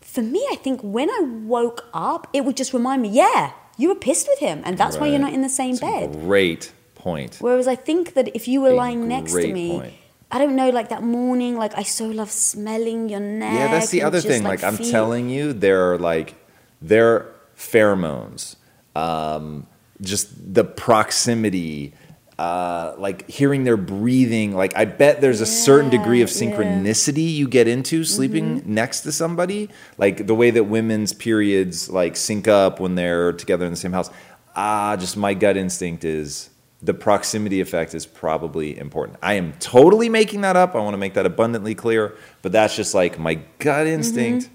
For 0.02 0.22
me, 0.22 0.46
I 0.52 0.56
think 0.56 0.82
when 0.82 1.10
I 1.10 1.22
woke 1.46 1.86
up, 1.94 2.28
it 2.34 2.44
would 2.44 2.58
just 2.58 2.74
remind 2.74 3.02
me, 3.02 3.08
yeah, 3.10 3.52
you 3.78 3.88
were 3.88 3.96
pissed 3.96 4.28
with 4.28 4.40
him, 4.40 4.62
and 4.66 4.78
that's 4.78 4.98
why 4.98 5.08
you're 5.08 5.20
not 5.20 5.32
in 5.32 5.42
the 5.42 5.48
same 5.50 5.78
a 5.78 5.80
bed. 5.80 6.12
Great 6.12 6.74
point. 6.96 7.38
Whereas 7.40 7.66
I 7.68 7.76
think 7.76 8.14
that 8.16 8.28
if 8.36 8.46
you 8.48 8.60
were 8.62 8.72
A 8.72 8.76
lying 8.76 9.08
next 9.08 9.32
to 9.32 9.48
me, 9.54 9.72
point. 9.80 9.94
I 10.30 10.38
don't 10.38 10.56
know, 10.58 10.70
like 10.70 10.90
that 10.90 11.04
morning, 11.04 11.56
like 11.58 11.78
I 11.78 11.84
so 11.84 12.06
love 12.08 12.30
smelling 12.32 13.08
your 13.08 13.22
neck. 13.22 13.54
Yeah, 13.54 13.68
that's 13.72 13.90
the 13.90 14.04
other 14.04 14.20
thing. 14.20 14.44
Like, 14.44 14.64
I'm 14.66 14.76
feel- 14.78 14.92
telling 14.92 15.30
you, 15.30 15.54
there 15.54 15.92
are 15.94 15.98
like 15.98 16.36
there 16.82 17.08
are 17.14 17.26
pheromones, 17.58 18.56
um, 18.96 19.68
just 20.02 20.54
the 20.54 20.64
proximity, 20.64 21.94
uh, 22.40 22.96
like 22.98 23.30
hearing 23.30 23.64
their 23.64 23.78
breathing. 23.78 24.54
Like 24.56 24.76
I 24.76 24.86
bet 24.86 25.22
there's 25.22 25.42
a 25.42 25.46
certain 25.46 25.90
degree 25.90 26.22
of 26.22 26.30
Yeah, 26.32 26.44
yeah. 26.50 26.58
synchronicity 26.58 27.34
you 27.34 27.48
get 27.48 27.68
into 27.68 28.04
sleeping 28.04 28.64
next 28.66 29.02
to 29.02 29.12
somebody. 29.12 29.70
Like 29.98 30.26
the 30.28 30.36
way 30.36 30.52
that 30.52 30.64
women's 30.64 31.14
periods 31.14 31.90
like 31.90 32.16
sync 32.16 32.48
up 32.48 32.80
when 32.80 32.96
they're 32.96 33.34
together 33.34 33.66
in 33.66 33.72
the 33.72 33.78
same 33.78 33.94
house. 33.94 34.10
Ah, 34.56 34.98
just 34.98 35.16
my 35.16 35.34
gut 35.34 35.56
instinct 35.56 36.04
is 36.04 36.50
the 36.82 36.94
proximity 36.96 37.62
effect 37.62 37.94
is 37.94 38.06
probably 38.08 38.78
important. 38.78 39.20
I 39.22 39.36
am 39.36 39.54
totally 39.60 40.10
making 40.10 40.42
that 40.42 40.56
up. 40.56 40.74
I 40.76 40.80
want 40.80 40.94
to 40.96 40.98
make 40.98 41.14
that 41.14 41.28
abundantly 41.28 41.76
clear, 41.76 42.16
but 42.42 42.52
that's 42.52 42.76
just 42.76 42.96
like 42.96 43.20
my 43.20 43.36
gut 43.60 43.86
instinct. 43.88 44.50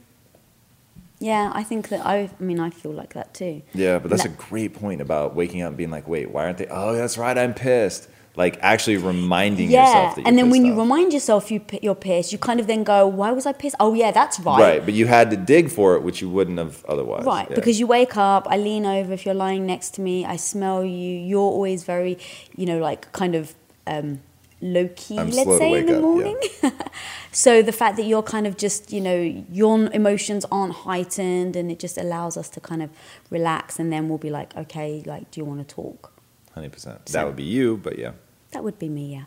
Yeah, 1.19 1.51
I 1.55 1.63
think 1.63 1.89
that 1.89 2.05
I, 2.05 2.31
I 2.39 2.43
mean, 2.43 2.61
I 2.61 2.71
feel 2.71 2.93
like 2.93 3.15
that 3.15 3.33
too. 3.33 3.63
Yeah, 3.73 3.99
but 3.99 4.11
that's 4.11 4.25
a 4.25 4.29
great 4.29 4.75
point 4.75 5.01
about 5.01 5.35
waking 5.35 5.63
up 5.63 5.69
and 5.69 5.77
being 5.77 5.91
like, 5.91 6.07
wait, 6.07 6.31
why 6.31 6.45
aren't 6.45 6.59
they? 6.59 6.67
Oh, 6.67 6.95
that's 6.95 7.17
right, 7.17 7.37
I'm 7.37 7.55
pissed. 7.55 8.09
Like 8.37 8.59
actually 8.61 8.99
reminding 8.99 9.71
yeah, 9.71 9.87
yourself 9.87 10.17
that 10.17 10.21
you're 10.21 10.29
and 10.29 10.37
then 10.37 10.51
when 10.51 10.61
pissed 10.61 10.75
you 10.75 10.79
remind 10.79 11.15
yourself 11.15 11.51
you 11.51 11.65
you're 11.81 11.95
pissed, 11.95 12.33
you 12.33 12.39
kind 12.39 12.61
of 12.61 12.67
then 12.67 12.85
go, 12.85 13.07
"Why 13.07 13.33
was 13.33 13.47
I 13.47 13.53
pissed? 13.53 13.77
Oh 13.81 13.95
yeah, 13.95 14.11
that's 14.11 14.39
right." 14.41 14.61
right, 14.61 14.85
but 14.85 14.93
you 14.93 15.07
had 15.07 15.31
to 15.31 15.39
dig 15.39 15.71
for 15.71 15.95
it, 15.97 16.03
which 16.03 16.21
you 16.21 16.29
wouldn't 16.29 16.59
have 16.59 16.85
otherwise. 16.85 17.25
Right, 17.25 17.49
Yeah. 17.49 17.55
because 17.57 17.81
you 17.81 17.87
wake 17.87 18.15
up, 18.19 18.47
I 18.51 18.59
lean 18.59 18.85
over. 18.85 19.15
If 19.15 19.25
you're 19.25 19.35
lying 19.35 19.65
next 19.65 19.95
to 19.95 20.03
me, 20.03 20.27
I 20.27 20.37
smell 20.37 20.85
you. 20.85 21.19
You're 21.19 21.41
always 21.41 21.85
very, 21.85 22.19
you 22.55 22.67
know, 22.67 22.79
like 22.79 23.11
kind 23.13 23.35
of 23.35 23.55
um, 23.87 24.21
low 24.61 24.89
key, 24.97 25.19
I'm 25.19 25.31
let's 25.31 25.59
say, 25.59 25.73
in 25.81 25.87
the 25.87 25.97
up, 25.97 26.03
morning. 26.03 26.39
so 27.33 27.63
the 27.63 27.73
fact 27.73 27.97
that 27.97 28.05
you're 28.05 28.23
kind 28.23 28.47
of 28.47 28.57
just, 28.57 28.93
you 28.93 29.01
know, 29.01 29.21
your 29.51 29.91
emotions 29.93 30.45
aren't 30.51 30.73
heightened, 30.73 31.57
and 31.57 31.71
it 31.71 31.79
just 31.79 31.99
allows 31.99 32.37
us 32.37 32.49
to 32.51 32.61
kind 32.61 32.83
of 32.83 32.91
relax, 33.31 33.79
and 33.79 33.93
then 33.93 34.09
we'll 34.09 34.19
be 34.19 34.31
like, 34.31 34.57
okay, 34.57 35.03
like, 35.07 35.31
do 35.31 35.41
you 35.41 35.45
want 35.45 35.67
to 35.67 35.75
talk? 35.75 36.13
hundred 36.55 36.73
percent. 36.73 37.09
So- 37.09 37.19
That 37.19 37.27
would 37.27 37.37
be 37.37 37.45
you, 37.45 37.77
but 37.77 37.99
yeah. 37.99 38.13
That 38.53 38.65
would 38.65 38.79
be 38.79 38.89
me, 38.89 39.13
yeah. 39.13 39.25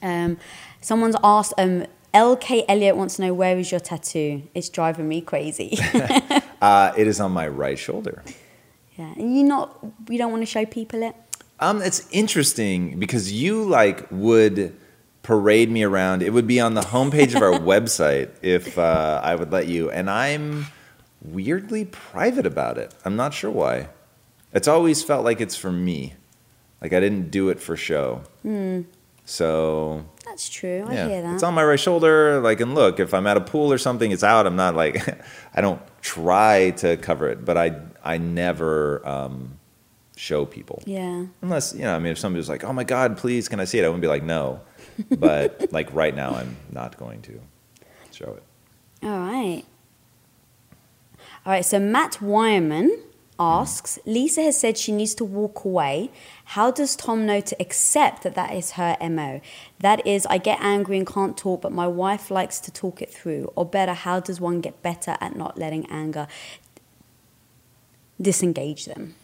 Um, 0.00 0.38
someone's 0.80 1.16
asked, 1.22 1.52
um, 1.58 1.84
LK 2.14 2.64
Elliot 2.68 2.96
wants 2.96 3.16
to 3.16 3.22
know 3.22 3.34
where 3.34 3.58
is 3.58 3.70
your 3.70 3.80
tattoo? 3.80 4.42
It's 4.54 4.68
driving 4.68 5.08
me 5.08 5.20
crazy. 5.20 5.76
Uh, 6.60 6.92
it 6.96 7.06
is 7.06 7.20
on 7.20 7.30
my 7.30 7.46
right 7.46 7.78
shoulder. 7.78 8.20
yeah, 8.96 9.12
and 9.16 9.36
you 9.38 9.44
not, 9.44 9.78
you 10.08 10.18
don't 10.18 10.32
want 10.32 10.42
to 10.42 10.46
show 10.46 10.64
people 10.66 11.04
it. 11.04 11.14
Um, 11.60 11.82
it's 11.82 12.08
interesting 12.10 12.98
because 12.98 13.32
you 13.32 13.64
like 13.64 14.06
would 14.10 14.76
parade 15.22 15.70
me 15.70 15.82
around. 15.82 16.22
It 16.22 16.32
would 16.32 16.46
be 16.46 16.60
on 16.60 16.74
the 16.74 16.80
homepage 16.80 17.34
of 17.34 17.42
our 17.42 17.52
website 17.58 18.30
if 18.42 18.78
uh, 18.78 19.20
I 19.22 19.34
would 19.34 19.52
let 19.52 19.66
you, 19.66 19.90
and 19.90 20.08
I'm 20.08 20.66
weirdly 21.20 21.84
private 21.84 22.46
about 22.46 22.78
it. 22.78 22.94
I'm 23.04 23.16
not 23.16 23.34
sure 23.34 23.50
why. 23.50 23.88
It's 24.52 24.68
always 24.68 25.02
felt 25.02 25.24
like 25.24 25.40
it's 25.40 25.56
for 25.56 25.70
me, 25.72 26.14
like 26.80 26.92
I 26.92 27.00
didn't 27.00 27.30
do 27.30 27.48
it 27.50 27.60
for 27.60 27.76
show. 27.76 28.22
So 29.24 30.06
That's 30.24 30.48
true. 30.48 30.86
I 30.88 30.94
yeah, 30.94 31.08
hear 31.08 31.22
that. 31.22 31.34
it's 31.34 31.42
on 31.42 31.52
my 31.52 31.62
right 31.62 31.78
shoulder. 31.78 32.40
Like, 32.40 32.60
and 32.60 32.74
look, 32.74 32.98
if 32.98 33.12
I'm 33.12 33.26
at 33.26 33.36
a 33.36 33.42
pool 33.42 33.70
or 33.70 33.76
something, 33.76 34.10
it's 34.10 34.24
out. 34.24 34.46
I'm 34.46 34.56
not 34.56 34.74
like, 34.74 35.06
I 35.54 35.60
don't 35.60 35.82
try 36.00 36.70
to 36.78 36.96
cover 36.96 37.28
it, 37.28 37.44
but 37.44 37.58
I 37.58 37.78
I 38.02 38.16
never 38.16 39.06
um, 39.06 39.57
show 40.18 40.44
people. 40.44 40.82
yeah. 40.84 41.26
Unless, 41.42 41.74
you 41.74 41.82
know, 41.82 41.94
I 41.94 41.98
mean, 41.98 42.12
if 42.12 42.18
somebody 42.18 42.38
was 42.38 42.48
like, 42.48 42.64
oh 42.64 42.72
my 42.72 42.84
God, 42.84 43.16
please, 43.16 43.48
can 43.48 43.60
I 43.60 43.64
see 43.64 43.78
it? 43.78 43.84
I 43.84 43.88
wouldn't 43.88 44.02
be 44.02 44.08
like, 44.08 44.24
no. 44.24 44.60
But 45.16 45.72
like 45.72 45.92
right 45.94 46.14
now, 46.14 46.34
I'm 46.34 46.56
not 46.72 46.98
going 46.98 47.22
to 47.22 47.40
show 48.12 48.36
it. 48.36 48.42
All 49.04 49.10
right. 49.10 49.64
All 51.46 51.52
right. 51.52 51.64
So 51.64 51.78
Matt 51.78 52.20
Wyman 52.20 52.98
asks 53.38 54.00
Lisa 54.04 54.42
has 54.42 54.58
said 54.58 54.76
she 54.76 54.90
needs 54.90 55.14
to 55.14 55.24
walk 55.24 55.64
away. 55.64 56.10
How 56.46 56.72
does 56.72 56.96
Tom 56.96 57.24
know 57.24 57.40
to 57.40 57.62
accept 57.62 58.24
that 58.24 58.34
that 58.34 58.52
is 58.52 58.72
her 58.72 58.96
MO? 59.00 59.40
That 59.78 60.04
is, 60.04 60.26
I 60.26 60.38
get 60.38 60.58
angry 60.60 60.98
and 60.98 61.06
can't 61.06 61.36
talk, 61.36 61.62
but 61.62 61.70
my 61.70 61.86
wife 61.86 62.32
likes 62.32 62.58
to 62.60 62.72
talk 62.72 63.00
it 63.00 63.14
through. 63.14 63.52
Or 63.54 63.64
better, 63.64 63.94
how 63.94 64.18
does 64.18 64.40
one 64.40 64.60
get 64.60 64.82
better 64.82 65.16
at 65.20 65.36
not 65.36 65.56
letting 65.56 65.86
anger 65.86 66.26
disengage 68.20 68.86
them? 68.86 69.14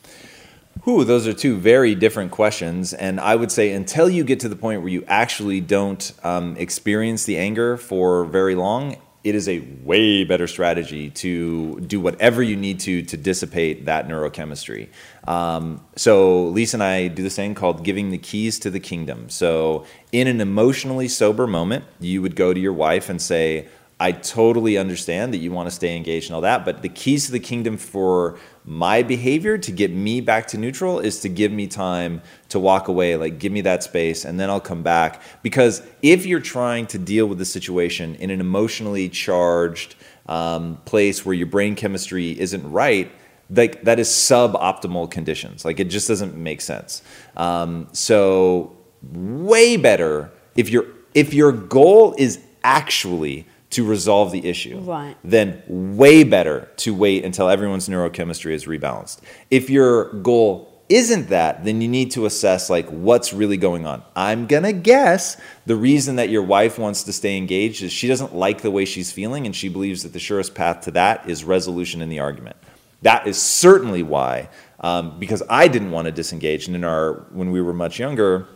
Whew, 0.85 1.03
those 1.05 1.27
are 1.27 1.33
two 1.33 1.57
very 1.57 1.94
different 1.94 2.31
questions. 2.31 2.92
And 2.92 3.18
I 3.18 3.37
would 3.37 3.51
say 3.51 3.73
until 3.73 4.11
you 4.11 4.23
get 4.23 4.40
to 4.40 4.51
the 4.51 4.57
point 4.57 4.83
where 4.83 4.90
you 4.90 5.03
actually 5.09 5.62
don't 5.62 6.12
um, 6.23 6.59
experience 6.59 7.25
the 7.25 7.38
anger 7.38 7.79
for 7.79 8.27
very 8.27 8.55
long, 8.55 8.97
it 9.25 9.35
is 9.35 9.49
a 9.49 9.61
way 9.83 10.25
better 10.25 10.47
strategy 10.47 11.09
to 11.09 11.81
do 11.81 11.99
whatever 11.99 12.42
you 12.42 12.57
need 12.57 12.81
to 12.81 13.01
to 13.05 13.16
dissipate 13.16 13.87
that 13.87 14.07
neurochemistry. 14.07 14.88
Um, 15.27 15.83
so 15.97 16.49
Lisa 16.49 16.77
and 16.77 16.83
I 16.83 17.09
do 17.09 17.23
this 17.23 17.37
thing 17.37 17.55
called 17.55 17.83
giving 17.83 18.11
the 18.11 18.18
keys 18.18 18.59
to 18.59 18.70
the 18.70 18.81
kingdom. 18.81 19.31
So 19.31 19.87
in 20.12 20.27
an 20.27 20.42
emotionally 20.42 21.09
sober 21.09 21.47
moment, 21.47 21.87
you 21.99 22.20
would 22.20 22.37
go 22.37 22.53
to 22.53 22.61
your 22.61 22.75
wife 22.75 23.09
and 23.09 23.23
say, 23.23 23.68
I 24.00 24.12
totally 24.12 24.76
understand 24.76 25.33
that 25.33 25.38
you 25.38 25.52
want 25.52 25.68
to 25.68 25.74
stay 25.74 25.96
engaged 25.96 26.26
and 26.26 26.35
all 26.35 26.40
that, 26.40 26.64
but 26.64 26.83
the 26.83 26.88
keys 26.88 27.26
to 27.26 27.33
the 27.33 27.40
kingdom 27.40 27.76
for 27.76 28.38
my 28.64 29.02
behavior 29.02 29.57
to 29.59 29.70
get 29.70 29.92
me 29.92 30.20
back 30.20 30.48
to 30.48 30.59
neutral 30.59 30.98
is 30.98 31.20
to 31.20 31.28
give 31.28 31.52
me 31.52 31.68
time 31.68 32.20
to 32.48 32.59
walk 32.59 32.88
away, 32.88 33.16
like 33.16 33.38
give 33.38 33.52
me 33.52 33.61
that 33.61 33.85
space, 33.85 34.24
and 34.24 34.40
then 34.40 34.51
I'll 34.51 34.61
come 34.61 34.82
back. 34.82 35.22
Because 35.42 35.82
if 36.03 36.26
you're 36.26 36.40
trying 36.40 36.86
to 36.88 36.99
deal 36.99 37.26
with 37.26 37.38
the 37.38 37.45
situation 37.45 38.16
in 38.16 38.30
an 38.30 38.40
emotionally 38.40 39.09
charged 39.09 39.95
um, 40.26 40.78
place 40.84 41.24
where 41.24 41.34
your 41.34 41.47
brain 41.47 41.76
chemistry 41.76 42.38
isn't 42.38 42.68
right, 42.70 43.12
like 43.51 43.82
that 43.84 44.01
is 44.01 44.09
suboptimal 44.09 45.11
conditions. 45.11 45.64
Like 45.64 45.78
it 45.78 45.84
just 45.84 46.09
doesn't 46.09 46.36
make 46.36 46.61
sense. 46.61 47.03
Um, 47.36 47.88
so 47.92 48.76
way 49.12 49.76
better 49.76 50.32
if 50.57 50.70
your 50.70 50.86
if 51.12 51.32
your 51.34 51.53
goal 51.53 52.14
is 52.18 52.40
actually 52.64 53.47
to 53.75 53.85
resolve 53.85 54.31
the 54.33 54.47
issue, 54.49 54.79
Right. 54.79 55.16
then 55.25 55.62
way 55.68 56.25
better 56.25 56.68
to 56.79 56.95
wait 56.95 57.25
until 57.25 57.49
everyone's 57.49 57.89
neurochemistry 57.89 58.53
is 58.53 58.64
rebalanced. 58.66 59.18
If 59.51 59.68
your 59.70 60.12
goal 60.22 60.70
isn't 60.89 61.31
that, 61.31 61.64
then 61.64 61.81
you 61.81 61.89
need 61.89 62.11
to 62.12 62.27
assess 62.27 62.68
like 62.68 62.87
what's 62.89 63.33
really 63.33 63.57
going 63.57 63.87
on. 63.87 64.03
I'm 64.14 64.47
gonna 64.47 64.72
guess 64.72 65.37
the 65.66 65.77
reason 65.77 66.16
that 66.16 66.29
your 66.29 66.43
wife 66.43 66.79
wants 66.79 67.03
to 67.05 67.12
stay 67.12 67.37
engaged 67.37 67.83
is 67.83 67.91
she 67.91 68.07
doesn't 68.07 68.35
like 68.35 68.61
the 68.61 68.70
way 68.70 68.85
she's 68.85 69.11
feeling 69.11 69.47
and 69.47 69.57
she 69.57 69.68
believes 69.68 70.03
that 70.03 70.12
the 70.12 70.18
surest 70.18 70.55
path 70.55 70.83
to 70.83 70.91
that 70.93 71.29
is 71.29 71.43
resolution 71.43 72.03
in 72.03 72.11
the 72.11 72.20
argument. 72.20 72.57
That 73.03 73.27
is 73.27 73.41
certainly 73.41 74.03
why, 74.03 74.51
um, 74.81 75.18
because 75.18 75.43
I 75.49 75.68
didn't 75.68 75.91
want 75.91 76.05
to 76.07 76.12
disengage. 76.12 76.66
And 76.66 76.77
in 76.77 76.85
our 76.85 77.27
when 77.33 77.51
we 77.51 77.61
were 77.62 77.72
much 77.75 77.99
younger, 77.99 78.47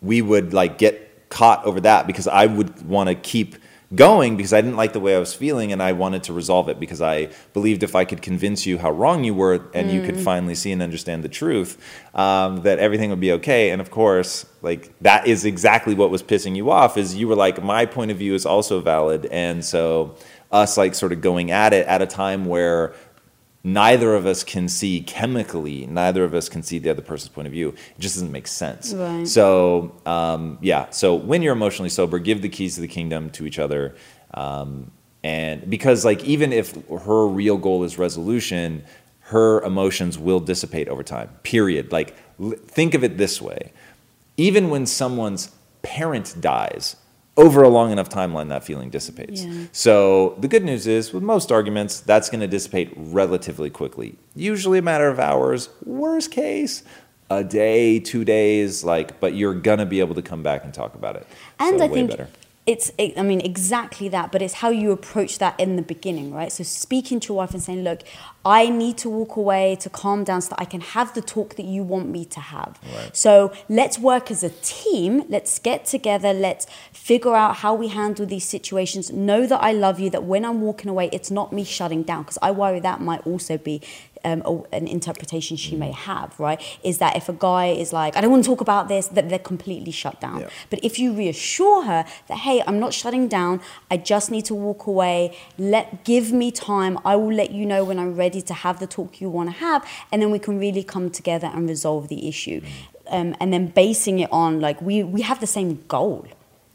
we 0.00 0.22
would 0.22 0.52
like 0.54 0.78
get 0.78 1.28
caught 1.28 1.64
over 1.64 1.80
that 1.80 2.06
because 2.06 2.26
I 2.26 2.46
would 2.46 2.86
want 2.86 3.08
to 3.08 3.14
keep 3.14 3.56
going 3.94 4.36
because 4.36 4.52
I 4.52 4.60
didn't 4.60 4.76
like 4.76 4.92
the 4.92 5.00
way 5.00 5.14
I 5.14 5.18
was 5.18 5.34
feeling 5.34 5.72
and 5.72 5.82
I 5.82 5.92
wanted 5.92 6.22
to 6.24 6.32
resolve 6.32 6.68
it 6.68 6.80
because 6.80 7.00
I 7.00 7.30
believed 7.52 7.82
if 7.82 7.94
I 7.94 8.04
could 8.04 8.22
convince 8.22 8.66
you 8.66 8.78
how 8.78 8.90
wrong 8.90 9.24
you 9.24 9.34
were 9.34 9.68
and 9.74 9.90
you 9.90 10.02
could 10.02 10.18
finally 10.18 10.54
see 10.54 10.72
and 10.72 10.82
understand 10.82 11.22
the 11.22 11.28
truth, 11.28 11.78
um, 12.14 12.62
that 12.62 12.78
everything 12.78 13.10
would 13.10 13.20
be 13.20 13.32
okay. 13.32 13.70
And 13.70 13.80
of 13.80 13.90
course, 13.90 14.46
like 14.62 14.98
that 15.00 15.26
is 15.26 15.44
exactly 15.44 15.94
what 15.94 16.10
was 16.10 16.22
pissing 16.22 16.56
you 16.56 16.70
off 16.70 16.96
is 16.96 17.14
you 17.14 17.28
were 17.28 17.36
like, 17.36 17.62
my 17.62 17.86
point 17.86 18.10
of 18.10 18.16
view 18.16 18.34
is 18.34 18.46
also 18.46 18.80
valid. 18.80 19.26
And 19.26 19.64
so 19.64 20.16
us 20.50 20.78
like 20.78 20.94
sort 20.94 21.12
of 21.12 21.20
going 21.20 21.50
at 21.50 21.72
it 21.72 21.86
at 21.86 22.00
a 22.00 22.06
time 22.06 22.46
where 22.46 22.94
neither 23.64 24.14
of 24.14 24.26
us 24.26 24.44
can 24.44 24.68
see 24.68 25.00
chemically, 25.00 25.86
neither 25.86 26.22
of 26.22 26.34
us 26.34 26.48
can 26.48 26.62
see 26.62 26.78
the 26.78 26.90
other 26.90 27.02
person's 27.02 27.30
point 27.30 27.46
of 27.46 27.52
view. 27.52 27.70
It 27.70 27.98
just 27.98 28.16
doesn't 28.16 28.30
make 28.30 28.46
sense. 28.46 28.92
Right. 28.92 29.26
So, 29.26 29.96
um, 30.06 30.58
yeah. 30.60 30.90
So 30.90 31.14
when 31.14 31.42
you're 31.42 31.54
emotionally 31.54 31.88
sober, 31.88 32.18
give 32.18 32.42
the 32.42 32.48
keys 32.50 32.74
to 32.76 32.82
the 32.82 32.88
kingdom 32.88 33.30
to 33.30 33.46
each 33.46 33.58
other. 33.58 33.96
Um, 34.34 34.90
and 35.22 35.68
because, 35.68 36.04
like, 36.04 36.22
even 36.24 36.52
if 36.52 36.76
her 36.90 37.26
real 37.26 37.56
goal 37.56 37.82
is 37.84 37.98
resolution, 37.98 38.84
her 39.20 39.62
emotions 39.62 40.18
will 40.18 40.40
dissipate 40.40 40.88
over 40.88 41.02
time, 41.02 41.30
period. 41.42 41.90
Like, 41.90 42.14
l- 42.38 42.50
think 42.50 42.92
of 42.92 43.02
it 43.02 43.16
this 43.16 43.40
way 43.40 43.72
even 44.36 44.70
when 44.70 44.86
someone's 44.86 45.50
parent 45.82 46.34
dies, 46.40 46.96
over 47.36 47.62
a 47.62 47.68
long 47.68 47.90
enough 47.90 48.08
timeline, 48.08 48.48
that 48.48 48.64
feeling 48.64 48.90
dissipates. 48.90 49.44
Yeah. 49.44 49.66
So 49.72 50.36
the 50.38 50.48
good 50.48 50.64
news 50.64 50.86
is, 50.86 51.12
with 51.12 51.22
most 51.22 51.50
arguments, 51.50 52.00
that's 52.00 52.30
going 52.30 52.40
to 52.40 52.46
dissipate 52.46 52.92
relatively 52.96 53.70
quickly. 53.70 54.16
Usually 54.36 54.78
a 54.78 54.82
matter 54.82 55.08
of 55.08 55.18
hours. 55.18 55.68
Worst 55.84 56.30
case, 56.30 56.84
a 57.30 57.42
day, 57.42 57.98
two 57.98 58.24
days. 58.24 58.84
Like, 58.84 59.18
but 59.20 59.34
you're 59.34 59.54
gonna 59.54 59.86
be 59.86 60.00
able 60.00 60.14
to 60.14 60.22
come 60.22 60.42
back 60.42 60.64
and 60.64 60.72
talk 60.72 60.94
about 60.94 61.16
it. 61.16 61.26
And 61.58 61.78
So 61.78 61.84
I 61.84 61.88
think 61.88 62.10
better. 62.10 62.28
It's, 62.66 62.90
I 62.98 63.20
mean, 63.20 63.42
exactly 63.42 64.08
that, 64.08 64.32
but 64.32 64.40
it's 64.40 64.54
how 64.54 64.70
you 64.70 64.90
approach 64.90 65.38
that 65.38 65.58
in 65.60 65.76
the 65.76 65.82
beginning, 65.82 66.32
right? 66.32 66.50
So 66.50 66.64
speaking 66.64 67.20
to 67.20 67.28
your 67.28 67.36
wife 67.36 67.52
and 67.52 67.62
saying, 67.62 67.84
look, 67.84 68.00
I 68.42 68.70
need 68.70 68.96
to 68.98 69.10
walk 69.10 69.36
away 69.36 69.76
to 69.80 69.90
calm 69.90 70.24
down 70.24 70.40
so 70.40 70.50
that 70.50 70.60
I 70.60 70.64
can 70.64 70.80
have 70.80 71.12
the 71.12 71.20
talk 71.20 71.56
that 71.56 71.66
you 71.66 71.82
want 71.82 72.08
me 72.08 72.24
to 72.24 72.40
have. 72.40 72.78
Right. 72.94 73.14
So 73.14 73.52
let's 73.68 73.98
work 73.98 74.30
as 74.30 74.42
a 74.42 74.48
team. 74.48 75.24
Let's 75.28 75.58
get 75.58 75.84
together. 75.84 76.32
Let's 76.32 76.66
figure 76.92 77.34
out 77.34 77.56
how 77.56 77.74
we 77.74 77.88
handle 77.88 78.24
these 78.24 78.44
situations. 78.44 79.12
Know 79.12 79.46
that 79.46 79.62
I 79.62 79.72
love 79.72 80.00
you, 80.00 80.08
that 80.10 80.24
when 80.24 80.46
I'm 80.46 80.62
walking 80.62 80.88
away, 80.88 81.10
it's 81.12 81.30
not 81.30 81.52
me 81.52 81.64
shutting 81.64 82.02
down, 82.02 82.22
because 82.22 82.38
I 82.40 82.50
worry 82.50 82.80
that 82.80 83.00
might 83.02 83.26
also 83.26 83.58
be 83.58 83.82
um, 84.24 84.42
a- 84.44 84.74
an 84.74 84.86
interpretation 84.88 85.56
she 85.56 85.76
may 85.76 85.92
have, 85.92 86.38
right? 86.38 86.60
Is 86.82 86.98
that 86.98 87.16
if 87.16 87.28
a 87.28 87.32
guy 87.32 87.66
is 87.66 87.92
like, 87.92 88.16
I 88.16 88.20
don't 88.20 88.30
want 88.30 88.44
to 88.44 88.50
talk 88.50 88.60
about 88.60 88.88
this, 88.88 89.08
that 89.08 89.28
they're 89.28 89.38
completely 89.38 89.92
shut 89.92 90.20
down. 90.20 90.40
Yeah. 90.40 90.48
But 90.70 90.80
if 90.82 90.98
you 90.98 91.12
reassure 91.12 91.84
her 91.84 92.04
that, 92.28 92.38
hey, 92.38 92.62
I'm 92.66 92.78
not 92.78 92.92
shutting 92.94 93.28
down, 93.28 93.60
I 93.90 93.96
just 93.96 94.30
need 94.30 94.44
to 94.46 94.54
walk 94.54 94.86
away, 94.86 95.36
let 95.58 96.04
give 96.04 96.32
me 96.32 96.50
time, 96.50 96.98
I 97.04 97.16
will 97.16 97.32
let 97.32 97.50
you 97.50 97.64
know 97.66 97.84
when 97.84 97.98
I'm 97.98 98.14
ready 98.14 98.42
to 98.42 98.54
have 98.54 98.80
the 98.80 98.86
talk 98.86 99.20
you 99.20 99.28
want 99.28 99.50
to 99.50 99.56
have, 99.56 99.86
and 100.10 100.20
then 100.20 100.30
we 100.30 100.38
can 100.38 100.58
really 100.58 100.82
come 100.82 101.10
together 101.10 101.50
and 101.52 101.68
resolve 101.68 102.08
the 102.08 102.28
issue. 102.28 102.60
Um, 103.08 103.36
and 103.38 103.52
then 103.52 103.66
basing 103.66 104.18
it 104.20 104.30
on 104.32 104.60
like 104.60 104.80
we, 104.80 105.02
we 105.02 105.20
have 105.20 105.38
the 105.38 105.46
same 105.46 105.84
goal. 105.88 106.26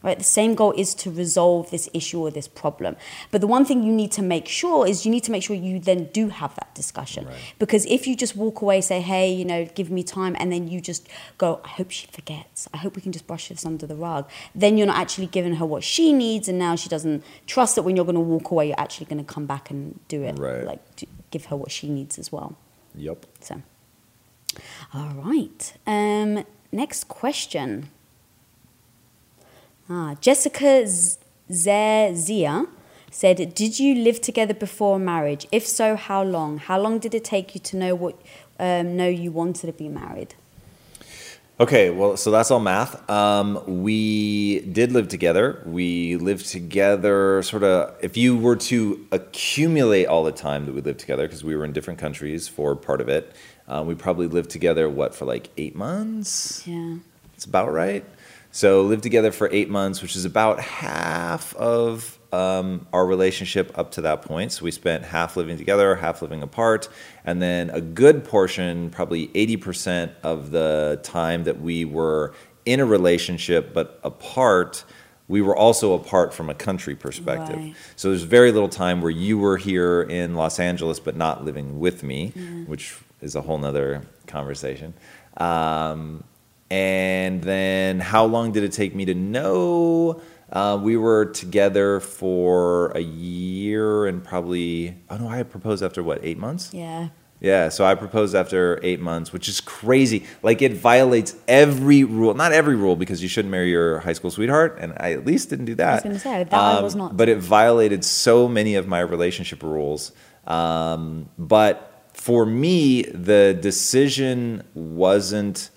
Right, 0.01 0.17
the 0.17 0.23
same 0.23 0.55
goal 0.55 0.71
is 0.77 0.95
to 0.95 1.11
resolve 1.11 1.71
this 1.71 1.89
issue 1.93 2.21
or 2.21 2.31
this 2.31 2.47
problem. 2.47 2.95
But 3.31 3.41
the 3.41 3.47
one 3.47 3.65
thing 3.65 3.83
you 3.83 3.91
need 3.91 4.13
to 4.13 4.21
make 4.21 4.47
sure 4.47 4.87
is 4.87 5.05
you 5.05 5.11
need 5.11 5.25
to 5.25 5.31
make 5.31 5.43
sure 5.43 5.57
you 5.57 5.77
then 5.77 6.05
do 6.13 6.29
have 6.29 6.55
that 6.55 6.73
discussion. 6.73 7.27
Because 7.57 7.85
if 7.85 8.07
you 8.07 8.15
just 8.15 8.33
walk 8.33 8.61
away, 8.61 8.79
say, 8.79 9.01
hey, 9.01 9.29
you 9.29 9.43
know, 9.43 9.65
give 9.65 9.91
me 9.91 10.03
time, 10.03 10.37
and 10.39 10.53
then 10.53 10.69
you 10.69 10.79
just 10.79 11.09
go, 11.37 11.59
I 11.65 11.67
hope 11.67 11.91
she 11.91 12.07
forgets. 12.07 12.69
I 12.73 12.77
hope 12.77 12.95
we 12.95 13.01
can 13.01 13.11
just 13.11 13.27
brush 13.27 13.49
this 13.49 13.65
under 13.65 13.85
the 13.85 13.95
rug. 13.95 14.29
Then 14.55 14.77
you're 14.77 14.87
not 14.87 14.95
actually 14.95 15.27
giving 15.27 15.55
her 15.55 15.65
what 15.65 15.83
she 15.83 16.13
needs, 16.13 16.47
and 16.47 16.57
now 16.57 16.77
she 16.77 16.87
doesn't 16.87 17.21
trust 17.45 17.75
that 17.75 17.83
when 17.83 17.97
you're 17.97 18.05
going 18.05 18.15
to 18.15 18.21
walk 18.21 18.51
away, 18.51 18.67
you're 18.67 18.79
actually 18.79 19.07
going 19.07 19.25
to 19.25 19.33
come 19.33 19.45
back 19.47 19.69
and 19.69 19.99
do 20.07 20.23
it. 20.23 20.39
Right. 20.39 20.63
Like, 20.63 20.79
give 21.29 21.45
her 21.47 21.57
what 21.57 21.71
she 21.71 21.89
needs 21.89 22.17
as 22.17 22.31
well. 22.31 22.55
Yep. 22.95 23.25
So, 23.41 23.61
all 24.93 25.13
right. 25.15 25.73
Um, 25.85 26.45
next 26.71 27.09
question. 27.09 27.89
Ah, 29.89 30.15
Jessica 30.21 30.85
Z- 30.85 31.17
Zia 31.51 32.65
said, 33.11 33.55
"Did 33.55 33.79
you 33.79 33.95
live 33.95 34.21
together 34.21 34.53
before 34.53 34.99
marriage? 34.99 35.47
If 35.51 35.65
so, 35.65 35.95
how 35.95 36.21
long? 36.23 36.59
How 36.59 36.79
long 36.79 36.99
did 36.99 37.15
it 37.15 37.23
take 37.23 37.55
you 37.55 37.61
to 37.61 37.77
know 37.77 37.95
what 37.95 38.15
um, 38.59 38.95
know 38.95 39.07
you 39.07 39.31
wanted 39.31 39.65
to 39.65 39.73
be 39.73 39.89
married?" 39.89 40.35
Okay, 41.59 41.89
well, 41.89 42.15
so 42.15 42.31
that's 42.31 42.51
all 42.51 42.61
math. 42.61 43.09
Um, 43.09 43.61
we 43.83 44.61
did 44.61 44.93
live 44.93 45.09
together. 45.09 45.61
We 45.65 46.15
lived 46.15 46.45
together, 46.45 47.41
sort 47.41 47.63
of. 47.63 47.95
If 48.01 48.15
you 48.15 48.37
were 48.37 48.55
to 48.71 49.05
accumulate 49.11 50.05
all 50.05 50.23
the 50.23 50.31
time 50.31 50.67
that 50.67 50.75
we 50.75 50.81
lived 50.81 50.99
together, 50.99 51.27
because 51.27 51.43
we 51.43 51.55
were 51.55 51.65
in 51.65 51.73
different 51.73 51.99
countries 51.99 52.47
for 52.47 52.75
part 52.75 53.01
of 53.01 53.09
it, 53.09 53.33
uh, 53.67 53.83
we 53.85 53.95
probably 53.95 54.27
lived 54.27 54.51
together. 54.51 54.87
What 54.87 55.15
for 55.15 55.25
like 55.25 55.49
eight 55.57 55.75
months? 55.75 56.65
Yeah. 56.67 56.97
It's 57.35 57.45
about 57.45 57.73
right. 57.73 58.05
So 58.51 58.81
lived 58.83 59.03
together 59.03 59.31
for 59.31 59.47
eight 59.51 59.69
months, 59.69 60.01
which 60.01 60.15
is 60.15 60.25
about 60.25 60.59
half 60.59 61.55
of 61.55 62.17
um, 62.31 62.87
our 62.91 63.05
relationship 63.05 63.77
up 63.77 63.91
to 63.91 64.01
that 64.01 64.21
point. 64.23 64.51
So 64.51 64.65
we 64.65 64.71
spent 64.71 65.03
half 65.03 65.37
living 65.37 65.57
together, 65.57 65.95
half 65.95 66.21
living 66.21 66.41
apart, 66.41 66.89
and 67.25 67.41
then 67.41 67.69
a 67.69 67.81
good 67.81 68.23
portion, 68.23 68.89
probably 68.89 69.31
eighty 69.35 69.57
percent 69.57 70.11
of 70.23 70.51
the 70.51 70.99
time 71.03 71.43
that 71.43 71.61
we 71.61 71.85
were 71.85 72.33
in 72.65 72.79
a 72.79 72.85
relationship 72.85 73.73
but 73.73 73.99
apart. 74.03 74.83
We 75.27 75.41
were 75.41 75.55
also 75.55 75.93
apart 75.93 76.33
from 76.33 76.49
a 76.49 76.55
country 76.55 76.95
perspective. 76.95 77.55
Right. 77.55 77.75
So 77.95 78.09
there's 78.09 78.23
very 78.23 78.51
little 78.51 78.67
time 78.67 78.99
where 78.99 79.11
you 79.11 79.37
were 79.37 79.57
here 79.57 80.01
in 80.01 80.33
Los 80.33 80.59
Angeles 80.59 80.99
but 80.99 81.15
not 81.15 81.45
living 81.45 81.79
with 81.79 82.01
me, 82.01 82.29
which 82.65 82.97
is 83.21 83.35
a 83.35 83.41
whole 83.41 83.59
nother 83.59 84.01
conversation. 84.25 84.95
Um, 85.37 86.23
and 86.70 87.41
then 87.41 87.99
how 87.99 88.26
long 88.26 88.51
did 88.51 88.63
it 88.63 88.72
take 88.72 88.93
me 88.95 89.05
to 89.05 89.13
know? 89.13 90.22
Uh, 90.51 90.80
we 90.82 90.97
were 90.97 91.26
together 91.26 91.99
for 91.99 92.91
a 92.91 93.01
year 93.01 94.07
and 94.07 94.24
probably, 94.24 94.97
oh 95.09 95.17
no, 95.17 95.28
I 95.28 95.43
proposed 95.43 95.84
after 95.84 96.01
what, 96.01 96.20
eight 96.24 96.38
months? 96.38 96.74
Yeah. 96.74 97.09
Yeah, 97.41 97.70
so 97.70 97.86
I 97.86 97.95
proposed 97.95 98.36
after 98.36 98.80
eight 98.84 98.99
months, 98.99 99.32
which 99.32 99.47
is 99.47 99.61
crazy. 99.61 100.26
Like 100.43 100.61
it 100.61 100.74
violates 100.74 101.36
every 101.47 102.03
rule. 102.03 102.34
Not 102.34 102.51
every 102.51 102.76
rule 102.76 102.97
because 102.97 103.24
you 103.24 103.30
shouldn't 103.30 103.51
marry 103.51 103.70
your 103.70 103.99
high 103.99 104.11
school 104.13 104.30
sweetheart, 104.30 104.78
and 104.80 104.93
I 104.97 105.13
at 105.13 105.26
least 105.26 105.49
didn't 105.49 105.65
do 105.65 105.76
that. 105.76 105.86
Um, 105.86 105.91
I 105.91 105.95
was 105.95 106.03
gonna 106.03 106.20
say, 106.20 106.43
that 106.43 106.53
I 106.53 106.82
was 106.82 106.95
not. 106.95 107.15
But 107.15 107.30
it 107.30 107.38
violated 107.38 108.03
so 108.03 108.49
many 108.49 108.76
of 108.76 108.88
my 108.88 108.99
relationship 108.99 109.63
rules. 109.63 110.11
Um, 110.47 111.30
but 111.38 112.09
for 112.11 112.45
me, 112.45 113.03
the 113.03 113.57
decision 113.59 114.63
wasn't. 114.74 115.70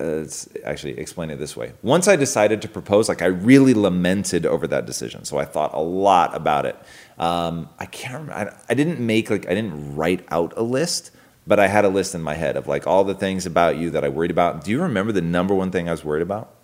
Uh, 0.00 0.04
let's 0.20 0.48
actually 0.64 0.98
explain 0.98 1.28
it 1.30 1.36
this 1.36 1.54
way. 1.56 1.72
Once 1.82 2.08
I 2.08 2.16
decided 2.16 2.62
to 2.62 2.68
propose, 2.68 3.08
like 3.08 3.20
I 3.20 3.26
really 3.26 3.74
lamented 3.74 4.46
over 4.46 4.66
that 4.68 4.86
decision. 4.86 5.24
So 5.24 5.36
I 5.36 5.44
thought 5.44 5.74
a 5.74 5.80
lot 5.80 6.34
about 6.34 6.64
it. 6.64 6.76
Um, 7.18 7.68
I 7.78 7.84
can't 7.84 8.14
remember. 8.14 8.32
I, 8.32 8.56
I 8.70 8.74
didn't 8.74 8.98
make 8.98 9.28
like 9.28 9.46
I 9.46 9.54
didn't 9.54 9.94
write 9.94 10.24
out 10.30 10.54
a 10.56 10.62
list, 10.62 11.10
but 11.46 11.60
I 11.60 11.66
had 11.66 11.84
a 11.84 11.90
list 11.90 12.14
in 12.14 12.22
my 12.22 12.32
head 12.34 12.56
of 12.56 12.66
like 12.66 12.86
all 12.86 13.04
the 13.04 13.14
things 13.14 13.44
about 13.44 13.76
you 13.76 13.90
that 13.90 14.02
I 14.02 14.08
worried 14.08 14.30
about. 14.30 14.64
Do 14.64 14.70
you 14.70 14.80
remember 14.80 15.12
the 15.12 15.20
number 15.20 15.54
one 15.54 15.70
thing 15.70 15.86
I 15.86 15.90
was 15.90 16.04
worried 16.04 16.22
about? 16.22 16.54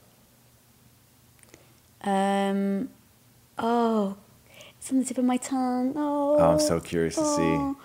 Um. 2.03 2.89
Oh, 3.59 4.16
it's 4.78 4.91
on 4.91 4.99
the 4.99 5.05
tip 5.05 5.18
of 5.18 5.24
my 5.24 5.37
tongue. 5.37 5.93
Oh. 5.97 6.37
Oh, 6.39 6.53
I'm 6.53 6.61
so 6.61 6.80
curious 6.80 7.16
to 7.16 7.24
see. 7.24 7.43
oh. 7.43 7.76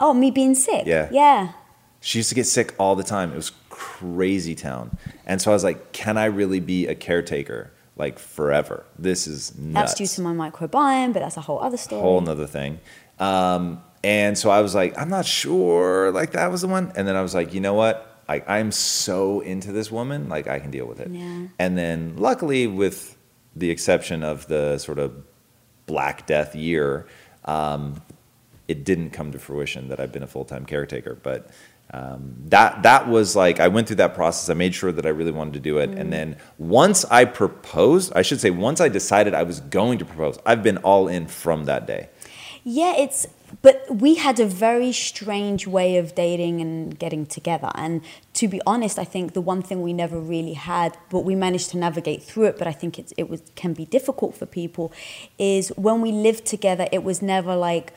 Oh, 0.00 0.12
me 0.12 0.30
being 0.30 0.54
sick. 0.54 0.86
Yeah. 0.86 1.08
Yeah. 1.10 1.52
She 2.04 2.18
used 2.18 2.28
to 2.28 2.34
get 2.34 2.46
sick 2.46 2.74
all 2.78 2.96
the 2.96 3.02
time. 3.02 3.32
It 3.32 3.36
was 3.36 3.52
crazy 3.70 4.54
town. 4.54 4.98
And 5.24 5.40
so 5.40 5.50
I 5.50 5.54
was 5.54 5.64
like, 5.64 5.92
can 5.92 6.18
I 6.18 6.26
really 6.26 6.60
be 6.60 6.86
a 6.86 6.94
caretaker 6.94 7.72
like 7.96 8.18
forever? 8.18 8.84
This 8.98 9.26
is 9.26 9.56
nuts. 9.58 9.92
That's 9.92 9.94
due 9.94 10.06
to 10.16 10.20
my 10.20 10.50
microbiome, 10.50 11.14
but 11.14 11.20
that's 11.20 11.38
a 11.38 11.40
whole 11.40 11.60
other 11.60 11.78
story. 11.78 12.02
whole 12.02 12.20
nother 12.20 12.46
thing. 12.46 12.78
Um, 13.18 13.82
and 14.02 14.36
so 14.36 14.50
I 14.50 14.60
was 14.60 14.74
like, 14.74 14.98
I'm 14.98 15.08
not 15.08 15.24
sure. 15.24 16.10
Like 16.10 16.32
that 16.32 16.50
was 16.50 16.60
the 16.60 16.68
one. 16.68 16.92
And 16.94 17.08
then 17.08 17.16
I 17.16 17.22
was 17.22 17.34
like, 17.34 17.54
you 17.54 17.60
know 17.60 17.72
what? 17.72 18.20
Like 18.28 18.48
I'm 18.50 18.70
so 18.70 19.40
into 19.40 19.72
this 19.72 19.90
woman, 19.90 20.28
like 20.28 20.46
I 20.46 20.58
can 20.58 20.70
deal 20.70 20.84
with 20.84 21.00
it. 21.00 21.08
Yeah. 21.08 21.46
And 21.58 21.78
then 21.78 22.16
luckily, 22.18 22.66
with 22.66 23.16
the 23.56 23.70
exception 23.70 24.22
of 24.22 24.46
the 24.48 24.76
sort 24.76 24.98
of 24.98 25.24
Black 25.86 26.26
Death 26.26 26.54
year, 26.54 27.06
um, 27.46 28.02
it 28.68 28.84
didn't 28.84 29.10
come 29.10 29.32
to 29.32 29.38
fruition 29.38 29.88
that 29.88 30.00
I've 30.00 30.12
been 30.12 30.22
a 30.22 30.26
full 30.26 30.44
time 30.44 30.66
caretaker. 30.66 31.14
But 31.14 31.48
um, 31.92 32.34
that 32.46 32.82
that 32.82 33.08
was 33.08 33.36
like 33.36 33.60
I 33.60 33.68
went 33.68 33.86
through 33.86 33.96
that 33.96 34.14
process. 34.14 34.48
I 34.48 34.54
made 34.54 34.74
sure 34.74 34.90
that 34.92 35.06
I 35.06 35.10
really 35.10 35.30
wanted 35.30 35.54
to 35.54 35.60
do 35.60 35.78
it, 35.78 35.90
and 35.90 36.12
then 36.12 36.36
once 36.58 37.04
I 37.06 37.24
proposed, 37.24 38.12
I 38.16 38.22
should 38.22 38.40
say, 38.40 38.50
once 38.50 38.80
I 38.80 38.88
decided 38.88 39.34
I 39.34 39.42
was 39.42 39.60
going 39.60 39.98
to 39.98 40.04
propose, 40.04 40.38
I've 40.44 40.62
been 40.62 40.78
all 40.78 41.08
in 41.08 41.26
from 41.26 41.66
that 41.66 41.86
day. 41.86 42.08
Yeah, 42.64 42.94
it's 42.96 43.26
but 43.62 43.84
we 43.90 44.16
had 44.16 44.40
a 44.40 44.46
very 44.46 44.92
strange 44.92 45.66
way 45.66 45.96
of 45.96 46.14
dating 46.14 46.60
and 46.60 46.98
getting 46.98 47.26
together. 47.26 47.70
And 47.74 48.02
to 48.34 48.48
be 48.48 48.60
honest, 48.66 48.98
I 48.98 49.04
think 49.04 49.32
the 49.32 49.40
one 49.40 49.62
thing 49.62 49.82
we 49.82 49.92
never 49.92 50.18
really 50.18 50.54
had, 50.54 50.96
but 51.10 51.20
we 51.20 51.34
managed 51.34 51.70
to 51.70 51.78
navigate 51.78 52.22
through 52.22 52.44
it, 52.44 52.58
but 52.58 52.66
I 52.66 52.72
think 52.72 52.98
it's, 52.98 53.12
it 53.16 53.28
was 53.28 53.42
can 53.54 53.74
be 53.74 53.84
difficult 53.84 54.36
for 54.36 54.46
people, 54.46 54.92
is 55.38 55.68
when 55.76 56.00
we 56.00 56.10
lived 56.10 56.46
together, 56.46 56.88
it 56.90 57.04
was 57.04 57.22
never 57.22 57.54
like 57.54 57.92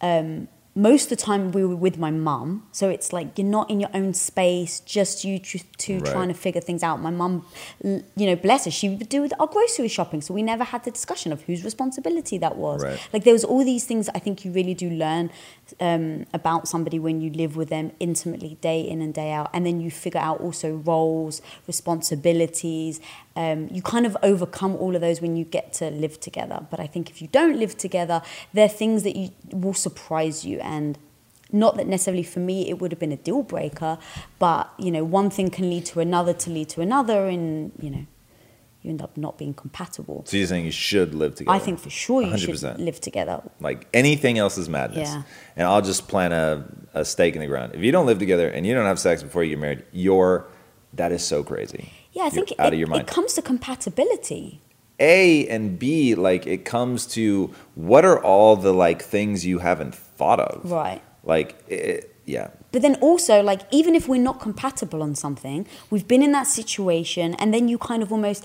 um, 0.00 0.48
most 0.86 1.04
of 1.06 1.10
the 1.10 1.16
time 1.30 1.50
we 1.50 1.64
were 1.64 1.74
with 1.86 1.96
my 1.98 2.10
mum 2.10 2.48
so 2.70 2.88
it's 2.88 3.12
like 3.12 3.26
you're 3.36 3.46
not 3.58 3.68
in 3.72 3.80
your 3.80 3.90
own 4.00 4.14
space 4.14 4.78
just 4.96 5.24
you 5.24 5.38
two 5.40 5.98
Right. 5.98 6.12
trying 6.14 6.28
to 6.28 6.34
figure 6.34 6.60
things 6.68 6.82
out 6.88 7.00
my 7.00 7.10
mum 7.10 7.44
you 7.82 8.26
know 8.28 8.36
bless 8.36 8.64
her 8.66 8.70
she 8.70 8.88
would 8.90 9.08
do 9.08 9.28
our 9.40 9.48
grocery 9.48 9.88
shopping 9.88 10.20
so 10.20 10.32
we 10.32 10.42
never 10.52 10.64
had 10.72 10.84
the 10.84 10.92
discussion 10.92 11.32
of 11.32 11.42
whose 11.42 11.64
responsibility 11.64 12.38
that 12.38 12.54
was 12.56 12.84
Right. 12.84 13.00
like 13.12 13.24
there 13.24 13.32
was 13.32 13.44
all 13.44 13.64
these 13.64 13.84
things 13.90 14.08
i 14.14 14.20
think 14.20 14.44
you 14.44 14.52
really 14.52 14.74
do 14.74 14.88
learn 15.04 15.30
um, 15.80 16.26
about 16.32 16.68
somebody 16.68 16.98
when 16.98 17.20
you 17.20 17.30
live 17.30 17.56
with 17.56 17.68
them 17.68 17.92
intimately 18.00 18.56
day 18.60 18.80
in 18.80 19.00
and 19.00 19.14
day 19.14 19.32
out. 19.32 19.50
And 19.52 19.66
then 19.66 19.80
you 19.80 19.90
figure 19.90 20.20
out 20.20 20.40
also 20.40 20.76
roles 20.76 21.42
responsibilities. 21.66 23.00
Um, 23.36 23.68
you 23.70 23.82
kind 23.82 24.06
of 24.06 24.16
overcome 24.22 24.76
all 24.76 24.94
of 24.94 25.00
those 25.00 25.20
when 25.20 25.36
you 25.36 25.44
get 25.44 25.72
to 25.74 25.90
live 25.90 26.20
together. 26.20 26.66
But 26.70 26.80
i 26.80 26.86
think 26.86 27.10
if 27.10 27.20
you 27.22 27.28
don't 27.28 27.58
live 27.58 27.76
together 27.76 28.22
there 28.52 28.66
are 28.66 28.68
things 28.82 29.02
that 29.02 29.16
you 29.16 29.30
will 29.52 29.74
surprise 29.74 30.44
you. 30.44 30.58
And 30.60 30.98
not 31.50 31.76
that 31.76 31.86
necessarily 31.86 32.22
for 32.22 32.40
me 32.40 32.68
it 32.68 32.78
would 32.78 32.92
have 32.92 32.98
been 32.98 33.12
a 33.12 33.16
deal 33.16 33.42
breaker 33.42 33.96
but 34.38 34.70
you 34.78 34.90
know 34.90 35.02
one 35.02 35.30
thing 35.30 35.48
can 35.48 35.70
lead 35.70 35.84
to 35.86 35.98
another 35.98 36.34
to 36.34 36.50
lead 36.50 36.68
to 36.68 36.82
another 36.82 37.26
and 37.26 37.72
you 37.80 37.88
know 37.88 38.06
you 38.88 38.92
end 38.94 39.02
up 39.02 39.16
not 39.16 39.38
being 39.38 39.54
compatible 39.54 40.24
So 40.26 40.36
you're 40.36 40.46
saying 40.46 40.64
you 40.64 40.70
should 40.72 41.14
live 41.14 41.34
together? 41.36 41.54
i 41.56 41.58
think 41.58 41.78
for 41.78 41.90
sure 41.90 42.20
you 42.22 42.32
100%. 42.32 42.60
should 42.60 42.80
live 42.80 43.00
together 43.00 43.42
Like 43.60 43.86
anything 43.94 44.38
else 44.38 44.58
is 44.58 44.68
madness. 44.68 45.10
Yeah. 45.10 45.22
And 45.56 45.66
I'll 45.68 45.82
just 45.92 46.08
plant 46.08 46.32
a, 46.34 46.64
a 46.94 47.04
stake 47.04 47.34
in 47.36 47.40
the 47.40 47.46
ground. 47.46 47.68
If 47.74 47.82
you 47.82 47.92
don't 47.92 48.06
live 48.06 48.18
together 48.18 48.48
and 48.48 48.66
you 48.66 48.72
don't 48.74 48.86
have 48.92 48.98
sex 48.98 49.22
before 49.22 49.42
you 49.44 49.50
get 49.50 49.60
married, 49.60 49.84
you're 49.92 50.46
that 50.94 51.12
is 51.12 51.22
so 51.22 51.42
crazy. 51.42 51.92
Yeah, 52.12 52.22
I 52.22 52.24
You're 52.26 52.46
think 52.46 52.52
out 52.58 52.68
it, 52.68 52.74
of 52.74 52.78
your 52.78 52.88
mind. 52.88 53.02
it 53.02 53.06
comes 53.08 53.34
to 53.34 53.42
compatibility. 53.42 54.60
A 55.00 55.46
and 55.48 55.78
B, 55.78 56.14
like 56.14 56.46
it 56.46 56.64
comes 56.64 57.06
to 57.08 57.52
what 57.74 58.04
are 58.04 58.20
all 58.22 58.56
the 58.56 58.72
like 58.72 59.02
things 59.02 59.44
you 59.46 59.58
haven't 59.60 59.94
thought 59.94 60.40
of? 60.40 60.70
Right. 60.70 61.02
Like, 61.24 61.62
it, 61.68 62.14
yeah. 62.24 62.48
But 62.72 62.82
then 62.82 62.96
also, 62.96 63.42
like, 63.42 63.62
even 63.70 63.94
if 63.94 64.08
we're 64.08 64.20
not 64.30 64.40
compatible 64.40 65.02
on 65.02 65.14
something, 65.14 65.66
we've 65.90 66.06
been 66.08 66.22
in 66.22 66.32
that 66.32 66.46
situation, 66.46 67.34
and 67.34 67.52
then 67.54 67.68
you 67.68 67.78
kind 67.78 68.02
of 68.02 68.12
almost 68.12 68.44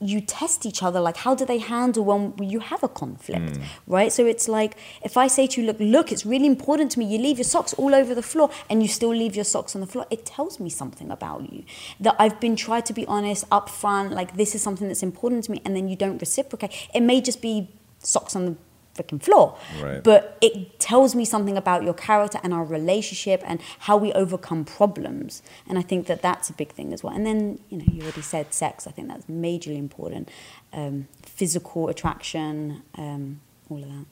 you 0.00 0.20
test 0.20 0.66
each 0.66 0.82
other 0.82 1.00
like 1.00 1.16
how 1.18 1.34
do 1.34 1.44
they 1.44 1.58
handle 1.58 2.04
when 2.04 2.34
you 2.42 2.60
have 2.60 2.82
a 2.82 2.88
conflict 2.88 3.56
hmm. 3.56 3.62
right? 3.86 4.12
So 4.12 4.26
it's 4.26 4.48
like 4.48 4.76
if 5.02 5.16
i 5.16 5.26
say 5.26 5.46
to 5.46 5.60
you 5.60 5.66
look 5.66 5.78
look 5.80 6.12
it's 6.12 6.26
really 6.26 6.46
important 6.46 6.90
to 6.92 6.98
me 6.98 7.06
you 7.06 7.18
leave 7.18 7.38
your 7.38 7.44
socks 7.44 7.72
all 7.74 7.94
over 7.94 8.14
the 8.14 8.22
floor 8.22 8.50
and 8.68 8.82
you 8.82 8.88
still 8.88 9.14
leave 9.14 9.34
your 9.34 9.44
socks 9.44 9.74
on 9.74 9.80
the 9.80 9.86
floor 9.86 10.06
it 10.10 10.26
tells 10.26 10.60
me 10.60 10.70
something 10.70 11.10
about 11.10 11.52
you. 11.52 11.64
That 12.00 12.16
i've 12.18 12.40
been 12.40 12.56
tried 12.56 12.86
to 12.86 12.92
be 12.92 13.06
honest 13.06 13.48
upfront 13.50 14.10
like 14.10 14.36
this 14.36 14.54
is 14.54 14.62
something 14.62 14.88
that's 14.88 15.02
important 15.02 15.44
to 15.44 15.52
me 15.52 15.62
and 15.64 15.74
then 15.74 15.88
you 15.88 15.96
don't 15.96 16.18
reciprocate. 16.18 16.88
It 16.94 17.00
may 17.00 17.20
just 17.20 17.40
be 17.40 17.68
socks 17.98 18.36
on 18.36 18.46
the 18.46 18.56
freaking 18.96 19.20
floor 19.22 19.46
Right. 19.82 20.02
but 20.02 20.38
it 20.40 20.54
tells 20.80 21.14
me 21.14 21.24
something 21.24 21.56
about 21.56 21.82
your 21.82 21.94
character 21.94 22.38
and 22.42 22.52
our 22.54 22.64
relationship 22.64 23.42
and 23.46 23.60
how 23.86 23.96
we 24.04 24.12
overcome 24.22 24.64
problems. 24.64 25.42
And 25.68 25.78
i 25.78 25.82
think 25.90 26.06
that 26.10 26.20
that's 26.22 26.48
a 26.50 26.54
big 26.62 26.70
thing 26.72 26.92
as 26.94 27.00
well. 27.02 27.14
And 27.16 27.24
then 27.28 27.58
you 27.70 27.76
know 27.78 27.84
you 27.94 28.02
already 28.02 28.22
said 28.22 28.46
sex. 28.62 28.86
I 28.86 28.92
think 28.92 29.08
that's 29.08 29.26
majorly 29.26 29.78
important. 29.78 30.24
Um, 30.72 31.08
physical 31.22 31.88
attraction 31.92 32.82
um, 32.96 33.40
all 33.70 33.82
of 33.82 33.88
that. 33.94 34.06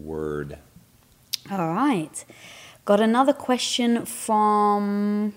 Word. 0.00 0.58
all 1.50 1.68
right. 1.68 2.24
Got 2.84 3.00
another 3.00 3.32
question 3.32 4.04
from 4.06 5.32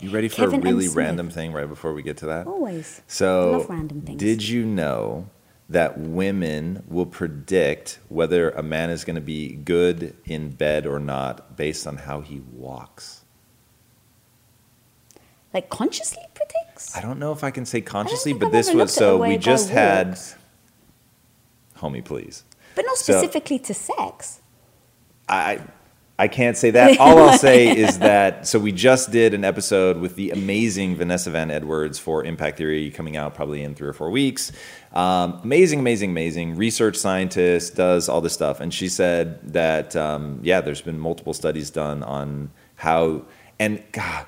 You 0.00 0.10
ready 0.10 0.28
for 0.28 0.36
Kevin 0.36 0.60
a 0.60 0.62
really 0.70 0.88
random 0.88 1.28
thing 1.30 1.52
right 1.52 1.68
before 1.68 1.92
we 1.94 2.02
get 2.02 2.16
to 2.18 2.26
that? 2.26 2.46
always. 2.46 3.00
So, 3.06 3.50
love 3.52 3.70
random 3.70 4.00
things. 4.02 4.18
did 4.20 4.46
you 4.48 4.64
know 4.64 5.28
that 5.68 5.98
women 5.98 6.84
will 6.86 7.06
predict 7.06 7.98
whether 8.08 8.50
a 8.50 8.62
man 8.62 8.88
is 8.90 9.04
going 9.04 9.16
to 9.16 9.20
be 9.20 9.48
good 9.54 10.14
in 10.24 10.50
bed 10.50 10.86
or 10.86 11.00
not 11.00 11.56
based 11.56 11.86
on 11.86 11.96
how 11.98 12.20
he 12.20 12.40
walks? 12.52 13.22
like 15.54 15.70
consciously 15.70 16.22
predicts 16.34 16.94
I 16.94 17.00
don't 17.00 17.18
know 17.18 17.32
if 17.32 17.42
I 17.42 17.50
can 17.50 17.64
say 17.64 17.80
consciously, 17.80 18.34
but 18.34 18.46
I've 18.46 18.52
this 18.52 18.66
was 18.66 18.74
looked 18.74 18.90
at 18.90 18.94
the 18.94 18.98
so 18.98 19.16
we 19.18 19.38
just 19.38 19.70
had. 19.70 20.08
walks. 20.08 20.34
Homie, 21.78 22.04
please. 22.04 22.44
but 22.74 22.84
not 22.84 22.98
So- 22.98 23.14
specifically 23.14 23.58
to 23.60 23.72
sex 23.72 24.40
I 25.28 25.60
I 26.18 26.28
can't 26.28 26.56
say 26.56 26.70
that. 26.70 26.98
All 26.98 27.18
I'll 27.18 27.38
say 27.38 27.68
is 27.76 27.98
that 27.98 28.46
so 28.46 28.58
we 28.58 28.72
just 28.72 29.10
did 29.10 29.34
an 29.34 29.44
episode 29.44 29.98
with 29.98 30.16
the 30.16 30.30
amazing 30.30 30.96
Vanessa 30.96 31.30
Van 31.30 31.50
Edwards 31.50 31.98
for 31.98 32.24
Impact 32.24 32.56
Theory 32.56 32.90
coming 32.90 33.16
out 33.16 33.34
probably 33.34 33.62
in 33.62 33.74
three 33.74 33.88
or 33.88 33.92
four 33.92 34.10
weeks. 34.10 34.50
Um, 34.92 35.40
amazing, 35.42 35.80
amazing, 35.80 36.10
amazing 36.10 36.56
research 36.56 36.96
scientist 36.96 37.74
does 37.74 38.08
all 38.08 38.22
this 38.22 38.32
stuff, 38.32 38.60
and 38.60 38.72
she 38.72 38.88
said 38.88 39.52
that 39.52 39.94
um, 39.94 40.40
yeah, 40.42 40.62
there's 40.62 40.80
been 40.80 40.98
multiple 40.98 41.34
studies 41.34 41.68
done 41.68 42.02
on 42.02 42.50
how 42.76 43.22
and 43.58 43.82
God. 43.92 44.26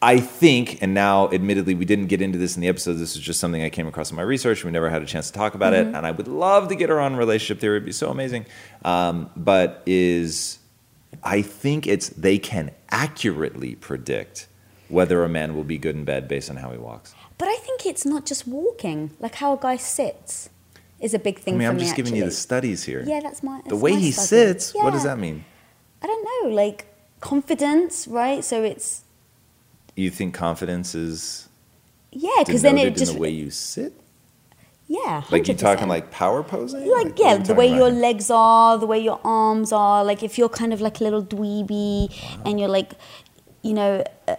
I 0.00 0.20
think, 0.20 0.82
and 0.82 0.92
now 0.92 1.30
admittedly, 1.30 1.74
we 1.74 1.86
didn't 1.86 2.08
get 2.08 2.20
into 2.20 2.36
this 2.36 2.56
in 2.56 2.60
the 2.60 2.68
episode. 2.68 2.94
This 2.94 3.16
is 3.16 3.22
just 3.22 3.40
something 3.40 3.62
I 3.62 3.70
came 3.70 3.86
across 3.86 4.10
in 4.10 4.16
my 4.16 4.22
research. 4.22 4.62
We 4.62 4.70
never 4.70 4.90
had 4.90 5.00
a 5.00 5.06
chance 5.06 5.28
to 5.28 5.32
talk 5.32 5.54
about 5.54 5.72
it, 5.72 5.86
and 5.86 5.96
I 5.96 6.10
would 6.10 6.28
love 6.28 6.68
to 6.68 6.74
get 6.74 6.90
her 6.90 7.00
on 7.00 7.16
relationship 7.16 7.58
theory. 7.58 7.78
It'd 7.78 7.86
be 7.86 7.92
so 7.92 8.10
amazing. 8.10 8.44
Um, 8.84 9.30
but 9.34 9.82
is 9.86 10.58
I 11.22 11.42
think 11.42 11.86
it's 11.86 12.08
they 12.10 12.38
can 12.38 12.70
accurately 12.90 13.74
predict 13.74 14.48
whether 14.88 15.24
a 15.24 15.28
man 15.28 15.54
will 15.56 15.64
be 15.64 15.78
good 15.78 15.96
in 15.96 16.04
bed 16.04 16.28
based 16.28 16.50
on 16.50 16.56
how 16.56 16.70
he 16.70 16.78
walks. 16.78 17.14
but 17.38 17.48
i 17.48 17.56
think 17.66 17.84
it's 17.86 18.04
not 18.04 18.24
just 18.26 18.46
walking 18.46 19.10
like 19.18 19.34
how 19.36 19.54
a 19.54 19.60
guy 19.60 19.76
sits 19.76 20.50
is 21.00 21.12
a 21.14 21.18
big 21.18 21.38
thing 21.38 21.54
I 21.54 21.58
mean, 21.58 21.68
I'm 21.68 21.76
me 21.76 21.82
just 21.82 21.96
giving 21.96 22.16
you 22.16 22.24
the 22.24 22.30
studies 22.30 22.84
here. 22.84 23.02
Yeah, 23.06 23.20
that's 23.20 23.42
my. 23.42 23.60
the 23.66 23.76
way 23.76 23.92
my 23.92 23.98
he 23.98 24.10
study. 24.10 24.26
sits. 24.26 24.74
What 24.74 24.92
does 24.92 25.02
that 25.04 25.18
mean? 25.18 25.44
I 26.02 26.06
don't 26.06 26.24
know, 26.24 26.54
like 26.54 26.86
confidence, 27.20 28.08
right? 28.08 28.42
So 28.44 28.62
it's 28.62 29.02
You 29.96 30.10
think 30.10 30.34
confidence 30.34 30.94
is 30.94 31.48
yeah, 32.10 32.30
because 32.38 32.62
then 32.62 32.78
it 32.78 32.96
just 32.96 33.12
in 33.12 33.16
the 33.16 33.20
way 33.20 33.30
you 33.30 33.50
sit? 33.50 33.92
Yeah, 34.86 35.22
Like 35.30 35.48
you 35.48 35.54
100%. 35.54 35.58
talking 35.58 35.88
like 35.88 36.10
power 36.10 36.42
posing? 36.42 36.80
like 36.90 37.06
what 37.06 37.18
yeah, 37.18 37.36
the 37.38 37.54
way 37.54 37.68
talking 37.68 37.78
your 37.80 37.90
legs 37.90 38.30
are, 38.30 38.76
the 38.78 38.86
way 38.86 38.98
your 38.98 39.20
arms 39.24 39.72
are. 39.72 40.04
Like 40.04 40.22
if 40.22 40.36
you're 40.38 40.48
kind 40.50 40.72
of 40.72 40.80
like 40.80 41.00
a 41.00 41.04
little 41.04 41.22
dweeby 41.24 42.14
and 42.44 42.58
you're 42.60 42.68
like, 42.68 42.92
you 43.62 43.72
know. 43.74 44.04
Uh, 44.28 44.36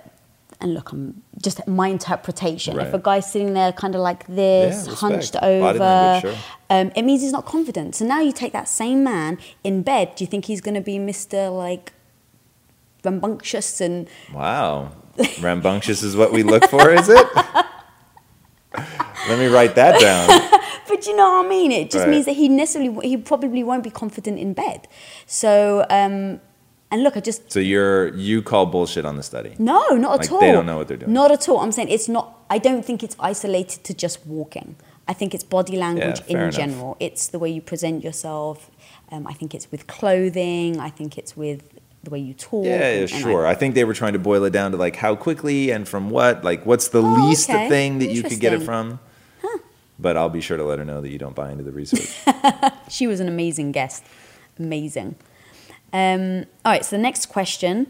and 0.62 0.74
look, 0.74 0.94
I'm 0.94 1.22
just 1.42 1.68
my 1.68 1.90
interpretation. 1.90 2.80
If 2.80 2.94
a 2.94 2.98
guy's 2.98 3.30
sitting 3.30 3.54
there 3.54 3.74
kind 3.74 3.94
of 3.94 4.00
like 4.02 4.26
this, 4.28 4.76
respect. 4.88 5.00
hunched 5.00 5.36
over, 5.42 6.20
sure. 6.22 6.36
um, 6.70 6.92
it 6.96 7.02
means 7.02 7.22
he's 7.22 7.34
not 7.34 7.46
confident. 7.46 7.94
So 7.96 8.06
now 8.06 8.22
you 8.22 8.32
take 8.32 8.54
that 8.54 8.70
same 8.70 9.04
man 9.04 9.38
in 9.66 9.84
bed. 9.84 10.16
Do 10.16 10.24
you 10.24 10.30
think 10.30 10.46
he's 10.46 10.62
going 10.62 10.76
to 10.76 10.82
be 10.82 10.98
Mr. 10.98 11.56
like 11.56 11.92
rambunctious 13.04 13.82
and 13.82 14.08
Wow. 14.34 14.92
Rambunctious 15.42 16.04
is 16.04 16.16
what 16.16 16.32
we 16.32 16.42
look 16.42 16.64
for, 16.70 16.90
is 16.90 17.10
it? 17.10 17.28
Let 19.30 19.40
me 19.40 19.48
write 19.48 19.76
that 19.76 20.00
down. 20.00 20.52
But 20.88 21.08
you 21.08 21.16
know 21.16 21.28
what 21.38 21.46
I 21.48 21.50
mean? 21.50 21.72
It 21.72 21.90
just 21.90 22.04
Right. 22.06 22.12
means 22.12 22.26
that 22.26 22.34
he 22.36 22.48
necessarily, 22.48 23.08
he 23.10 23.18
probably 23.18 23.64
won't 23.64 23.84
be 23.84 23.90
confident 23.90 24.38
in 24.38 24.54
bed. 24.54 24.88
So, 25.26 25.84
um, 25.90 26.40
and 26.92 27.04
look, 27.04 27.18
I 27.18 27.22
just, 27.22 27.52
So 27.52 27.60
you're 27.60 28.14
you 28.16 28.44
call 28.44 28.68
bullshit 28.68 29.04
on 29.04 29.18
the 29.18 29.24
study. 29.24 29.56
no, 29.58 29.82
not 29.96 30.20
Like, 30.20 30.28
at 30.28 30.32
all. 30.32 30.40
they 30.42 30.52
don't 30.52 30.68
know 30.68 30.78
what 30.78 30.88
they're 30.88 30.96
doing. 30.98 31.12
Not 31.12 31.32
at 31.32 31.50
all. 31.50 31.60
I'm 31.62 31.72
saying 31.72 31.90
it's 31.90 32.08
not, 32.08 32.38
I 32.52 32.60
don't 32.60 32.86
think 32.86 33.02
it's 33.02 33.16
isolated 33.20 33.84
to 33.86 33.94
just 33.96 34.26
walking. 34.28 34.76
I 35.08 35.14
think 35.14 35.34
it's 35.34 35.44
body 35.44 35.76
language 35.76 36.22
fair 36.22 36.38
in 36.38 36.44
enough. 36.44 36.54
general. 36.56 36.98
It's 37.00 37.28
the 37.28 37.40
way 37.40 37.50
you 37.50 37.62
present 37.62 38.04
yourself. 38.04 38.70
Um, 39.12 39.26
I 39.26 39.34
think 39.34 39.56
it's 39.56 39.72
with 39.72 39.88
clothing. 39.88 40.80
I 40.80 40.92
think 40.92 41.18
it's 41.18 41.36
with 41.36 41.64
the 42.04 42.12
way 42.12 42.20
you 42.20 42.36
talk. 42.36 42.66
Yeah, 42.66 42.78
yeah, 42.78 42.86
and- 43.02 43.12
and 43.12 43.20
I- 43.20 43.22
sure. 43.22 43.48
I, 43.48 43.56
think 43.56 43.74
they 43.74 43.84
were 43.86 43.96
trying 43.96 44.14
to 44.14 44.20
boil 44.20 44.44
it 44.44 44.52
down 44.52 44.70
to 44.72 44.78
like 44.78 44.98
how 44.98 45.16
quickly 45.16 45.72
and 45.72 45.88
from 45.88 46.12
what. 46.12 46.44
Like, 46.44 46.64
what's 46.66 46.90
the 46.90 47.02
Oh, 47.02 47.26
least 47.28 47.50
okay. 47.50 47.68
thing 47.70 47.98
that 48.00 48.12
you 48.12 48.22
could 48.22 48.40
get 48.40 48.54
it 48.54 48.62
from? 48.62 49.00
But 49.98 50.18
I'll 50.18 50.30
be 50.30 50.42
sure 50.42 50.58
to 50.58 50.64
let 50.64 50.80
her 50.80 50.86
know 50.86 51.02
that 51.02 51.10
you 51.10 51.18
don't 51.18 51.36
buy 51.36 51.52
into 51.52 51.64
the 51.64 51.72
research. 51.72 52.16
She 52.90 53.08
was 53.08 53.20
an 53.20 53.28
amazing 53.28 53.72
guest. 53.72 54.04
Amazing. 54.60 55.16
Um, 55.92 56.46
all 56.64 56.72
right, 56.72 56.86
so 56.86 56.96
the 56.96 57.02
next 57.02 57.28
question 57.28 57.88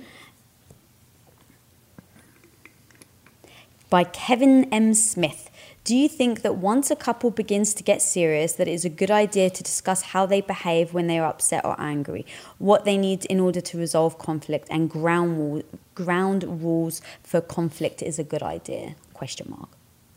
by 3.89 4.03
Kevin 4.03 4.65
M. 4.73 4.93
Smith. 4.93 5.49
Do 5.83 5.95
you 5.95 6.09
think 6.09 6.41
that 6.41 6.55
once 6.55 6.89
a 6.89 6.95
couple 6.95 7.29
begins 7.29 7.75
to 7.75 7.83
get 7.83 8.01
serious, 8.01 8.53
that 8.53 8.67
it 8.67 8.73
is 8.73 8.85
a 8.85 8.89
good 8.89 9.11
idea 9.11 9.51
to 9.51 9.63
discuss 9.63 10.01
how 10.01 10.25
they 10.25 10.41
behave 10.41 10.95
when 10.95 11.05
they 11.05 11.19
are 11.19 11.27
upset 11.27 11.63
or 11.63 11.79
angry, 11.79 12.25
what 12.57 12.85
they 12.85 12.97
need 12.97 13.25
in 13.25 13.39
order 13.39 13.61
to 13.61 13.77
resolve 13.77 14.17
conflict, 14.17 14.67
and 14.71 14.89
ground 14.89 15.63
ground 15.93 16.43
rules 16.63 17.01
for 17.21 17.39
conflict 17.39 18.01
is 18.01 18.17
a 18.17 18.23
good 18.23 18.41
idea? 18.41 18.95
Question 19.13 19.47
mark. 19.49 19.69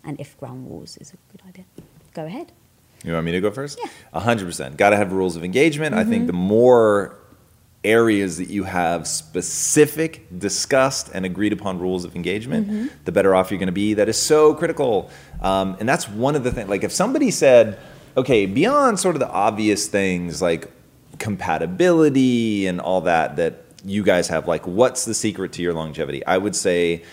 And 0.08 0.18
if 0.18 0.38
ground 0.38 0.68
rules 0.70 0.96
is 0.96 1.12
a 1.12 1.16
good 1.30 1.42
idea, 1.46 1.64
go 2.14 2.24
ahead. 2.24 2.50
You 3.04 3.12
want 3.12 3.26
me 3.26 3.32
to 3.32 3.42
go 3.42 3.50
first? 3.50 3.78
Yeah. 3.78 3.90
A 4.14 4.20
hundred 4.20 4.46
percent. 4.46 4.78
Got 4.78 4.90
to 4.90 4.96
have 4.96 5.12
rules 5.12 5.36
of 5.36 5.44
engagement. 5.44 5.94
I 5.94 6.02
think 6.02 6.26
the 6.26 6.32
more 6.32 7.14
areas 7.84 8.38
that 8.38 8.48
you 8.48 8.64
have 8.64 9.06
specific, 9.06 10.26
discussed, 10.36 11.10
and 11.12 11.24
agreed 11.26 11.52
upon 11.52 11.78
rules 11.78 12.04
of 12.06 12.16
engagement, 12.16 12.90
the 13.04 13.12
better 13.12 13.34
off 13.34 13.50
you're 13.50 13.58
going 13.58 13.66
to 13.66 13.72
be. 13.72 13.94
That 13.94 14.08
is 14.08 14.20
so 14.20 14.54
critical. 14.54 15.10
Um, 15.42 15.76
and 15.78 15.86
that's 15.86 16.08
one 16.08 16.34
of 16.34 16.42
the 16.42 16.50
things. 16.50 16.70
Like 16.70 16.82
if 16.84 16.90
somebody 16.90 17.30
said, 17.30 17.78
okay, 18.16 18.46
beyond 18.46 18.98
sort 18.98 19.14
of 19.14 19.20
the 19.20 19.30
obvious 19.30 19.88
things 19.88 20.40
like 20.40 20.72
compatibility 21.18 22.66
and 22.66 22.80
all 22.80 23.02
that 23.02 23.36
that 23.36 23.62
you 23.84 24.02
guys 24.02 24.28
have, 24.28 24.48
like 24.48 24.66
what's 24.66 25.04
the 25.04 25.14
secret 25.14 25.52
to 25.52 25.62
your 25.62 25.74
longevity? 25.74 26.24
I 26.24 26.38
would 26.38 26.56
say 26.56 27.04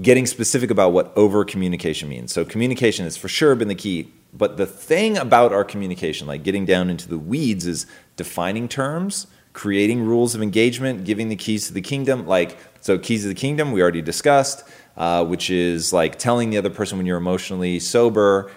getting 0.00 0.26
specific 0.26 0.70
about 0.70 0.92
what 0.92 1.12
over 1.16 1.44
communication 1.44 2.08
means. 2.08 2.32
So 2.32 2.44
communication 2.44 3.04
has 3.04 3.16
for 3.16 3.28
sure 3.28 3.54
been 3.54 3.68
the 3.68 3.74
key. 3.74 4.12
But 4.32 4.56
the 4.56 4.66
thing 4.66 5.16
about 5.16 5.52
our 5.52 5.64
communication, 5.64 6.26
like 6.26 6.42
getting 6.42 6.64
down 6.64 6.90
into 6.90 7.08
the 7.08 7.18
weeds, 7.18 7.66
is 7.66 7.86
defining 8.16 8.68
terms, 8.68 9.26
creating 9.54 10.02
rules 10.02 10.34
of 10.34 10.42
engagement, 10.42 11.04
giving 11.04 11.28
the 11.28 11.36
keys 11.36 11.66
to 11.68 11.72
the 11.72 11.80
kingdom. 11.80 12.26
Like 12.26 12.58
so, 12.80 12.98
keys 12.98 13.22
to 13.22 13.28
the 13.28 13.34
kingdom 13.34 13.72
we 13.72 13.80
already 13.80 14.02
discussed, 14.02 14.64
uh, 14.96 15.24
which 15.24 15.50
is 15.50 15.92
like 15.92 16.18
telling 16.18 16.50
the 16.50 16.58
other 16.58 16.70
person 16.70 16.98
when 16.98 17.06
you're 17.06 17.18
emotionally 17.18 17.80
sober 17.80 18.50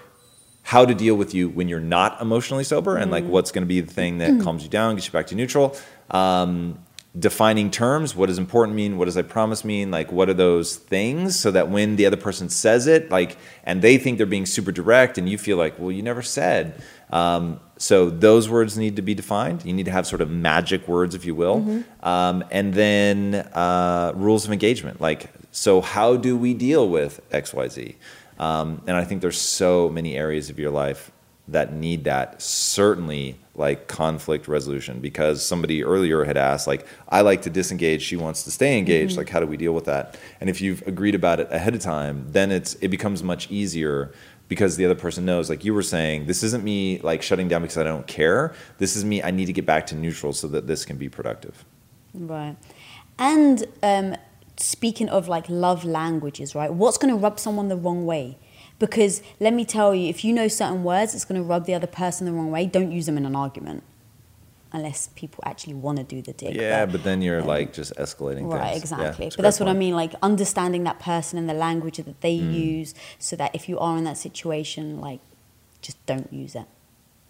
how 0.64 0.86
to 0.86 0.94
deal 0.94 1.16
with 1.16 1.34
you 1.34 1.50
when 1.50 1.68
you're 1.68 1.80
not 1.80 2.22
emotionally 2.22 2.64
sober 2.64 2.96
and 2.96 3.10
like 3.12 3.24
what's 3.26 3.52
going 3.52 3.64
to 3.64 3.68
be 3.68 3.82
the 3.82 3.92
thing 3.92 4.20
that 4.20 4.40
calms 4.44 4.64
you 4.64 4.70
down 4.70 4.96
gets 4.96 5.08
you 5.08 5.12
back 5.12 5.28
to 5.28 5.36
neutral 5.36 5.76
um, 6.12 6.78
defining 7.18 7.70
terms. 7.70 8.16
What 8.16 8.28
does 8.28 8.38
important 8.38 8.76
mean? 8.76 8.98
What 8.98 9.06
does 9.06 9.18
i 9.18 9.22
promise 9.22 9.66
mean? 9.66 9.92
Like 9.92 10.12
what 10.12 10.30
are 10.30 10.34
those 10.34 10.78
things? 10.78 11.38
So 11.38 11.52
that 11.52 11.70
when 11.70 11.98
the 11.98 12.06
other 12.06 12.18
person 12.18 12.50
says 12.50 12.88
it 12.88 13.12
like 13.12 13.38
and 13.64 13.82
they 13.82 13.98
think 13.98 14.18
they're 14.18 14.26
being 14.26 14.46
super 14.46 14.72
direct 14.72 15.18
and 15.18 15.28
you 15.28 15.38
feel 15.38 15.58
like 15.58 15.78
well 15.78 15.92
you 15.92 16.02
never 16.02 16.22
said. 16.22 16.82
Um, 17.10 17.60
so 17.78 18.10
those 18.10 18.48
words 18.48 18.78
need 18.78 18.96
to 18.96 19.02
be 19.02 19.14
defined. 19.14 19.66
You 19.66 19.74
need 19.74 19.86
to 19.86 19.92
have 19.92 20.08
sort 20.08 20.22
of 20.22 20.30
magic 20.30 20.88
words 20.88 21.14
if 21.14 21.26
you 21.26 21.36
will. 21.36 21.84
Um, 22.02 22.46
and 22.52 22.74
then 22.74 23.36
uh, 23.36 24.14
rules 24.16 24.46
of 24.46 24.54
engagement. 24.54 25.02
Like 25.02 25.30
so 25.52 25.82
how 25.82 26.16
do 26.16 26.38
we 26.38 26.54
deal 26.54 26.88
with 26.88 27.20
xyz 27.32 27.96
um, 28.40 28.82
and 28.88 28.96
I 28.98 29.04
think 29.04 29.22
there's 29.22 29.40
so 29.40 29.90
many 29.90 30.16
areas 30.16 30.50
of 30.50 30.58
your 30.58 30.72
life 30.72 31.12
that 31.52 31.74
need 31.74 32.04
that. 32.06 32.42
Certainly, 32.42 33.38
like 33.56 33.88
conflict 33.88 34.48
resolution, 34.48 35.00
because 35.00 35.46
somebody 35.46 35.84
earlier 35.84 36.24
had 36.24 36.38
asked, 36.38 36.68
like, 36.68 36.86
I 37.10 37.22
like 37.22 37.42
to 37.44 37.50
disengage, 37.50 38.02
she 38.02 38.16
wants 38.16 38.44
to 38.44 38.52
stay 38.52 38.78
engaged. 38.78 39.18
Like, 39.18 39.30
how 39.30 39.40
do 39.40 39.48
we 39.48 39.58
deal 39.58 39.74
with 39.74 39.86
that? 39.86 40.18
And 40.40 40.50
if 40.50 40.62
you've 40.62 40.82
agreed 40.88 41.16
about 41.16 41.40
it 41.40 41.48
ahead 41.52 41.76
of 41.76 41.82
time, 41.82 42.26
then 42.32 42.52
it's 42.52 42.76
it 42.76 42.88
becomes 42.88 43.24
much 43.24 43.52
easier 43.52 44.12
because 44.48 44.76
the 44.76 44.84
other 44.84 44.96
person 44.96 45.24
knows, 45.24 45.50
like 45.50 45.64
you 45.64 45.74
were 45.74 45.82
saying, 45.82 46.26
this 46.26 46.44
isn't 46.44 46.64
me 46.64 47.00
like 47.00 47.22
shutting 47.22 47.48
down 47.48 47.62
because 47.62 47.78
I 47.78 47.84
don't 47.84 48.06
care. 48.06 48.54
This 48.80 48.98
is 48.98 49.06
me. 49.06 49.24
I 49.24 49.32
need 49.32 49.46
to 49.46 49.54
get 49.54 49.66
back 49.66 49.88
to 49.88 49.96
neutral 49.96 50.34
so 50.34 50.50
that 50.50 50.68
this 50.68 50.84
can 50.84 50.98
be 50.98 51.08
productive. 51.08 51.64
Right. 52.14 52.58
And 53.18 53.66
um, 53.82 54.18
speaking 54.58 55.08
of 55.08 55.30
like 55.30 55.48
love 55.48 55.86
languages, 55.86 56.54
right? 56.54 56.74
What's 56.74 56.98
going 56.98 57.14
to 57.14 57.18
rub 57.18 57.40
someone 57.40 57.70
the 57.70 57.78
wrong 57.78 58.06
way? 58.06 58.38
Because 58.82 59.22
let 59.40 59.54
me 59.54 59.64
tell 59.64 59.94
you, 59.94 60.10
if 60.10 60.26
you 60.26 60.34
know 60.34 60.48
certain 60.48 60.84
words, 60.84 61.14
it's 61.14 61.24
going 61.24 61.40
to 61.40 61.48
rub 61.48 61.66
the 61.66 61.76
other 61.76 61.86
person 61.88 62.26
the 62.26 62.34
wrong 62.34 62.50
way. 62.50 62.66
Don't 62.66 62.92
use 62.92 63.06
them 63.06 63.16
in 63.16 63.26
an 63.28 63.36
argument, 63.36 63.84
unless 64.74 65.10
people 65.16 65.44
actually 65.46 65.76
want 65.76 66.00
to 66.00 66.04
do 66.04 66.20
the 66.24 66.34
dig. 66.34 66.56
Yeah, 66.56 66.88
but 66.88 67.04
then 67.04 67.22
you're 67.22 67.44
like 67.44 67.74
just 67.74 67.96
escalating 67.96 68.52
Right, 68.52 68.72
things. 68.72 68.92
Yeah, 68.92 68.98
exactly. 69.06 69.28
a 69.28 69.30
but 69.30 69.44
that's 69.44 69.60
great 69.60 69.68
what 69.68 69.76
I 69.76 69.78
mean, 69.78 69.94
like 69.96 70.14
understanding 70.24 70.84
that 70.86 71.00
person 71.00 71.38
and 71.38 71.48
the 71.48 71.54
language 71.54 71.98
that 71.98 72.22
they 72.22 72.36
Mm. 72.36 72.54
use, 72.80 72.96
so 73.20 73.36
that 73.36 73.54
if 73.54 73.70
you 73.70 73.78
are 73.78 73.98
in 74.00 74.04
that 74.06 74.18
situation, 74.18 75.00
like, 75.00 75.20
just 75.84 76.04
don't 76.08 76.32
use 76.34 76.56
it. 76.56 76.66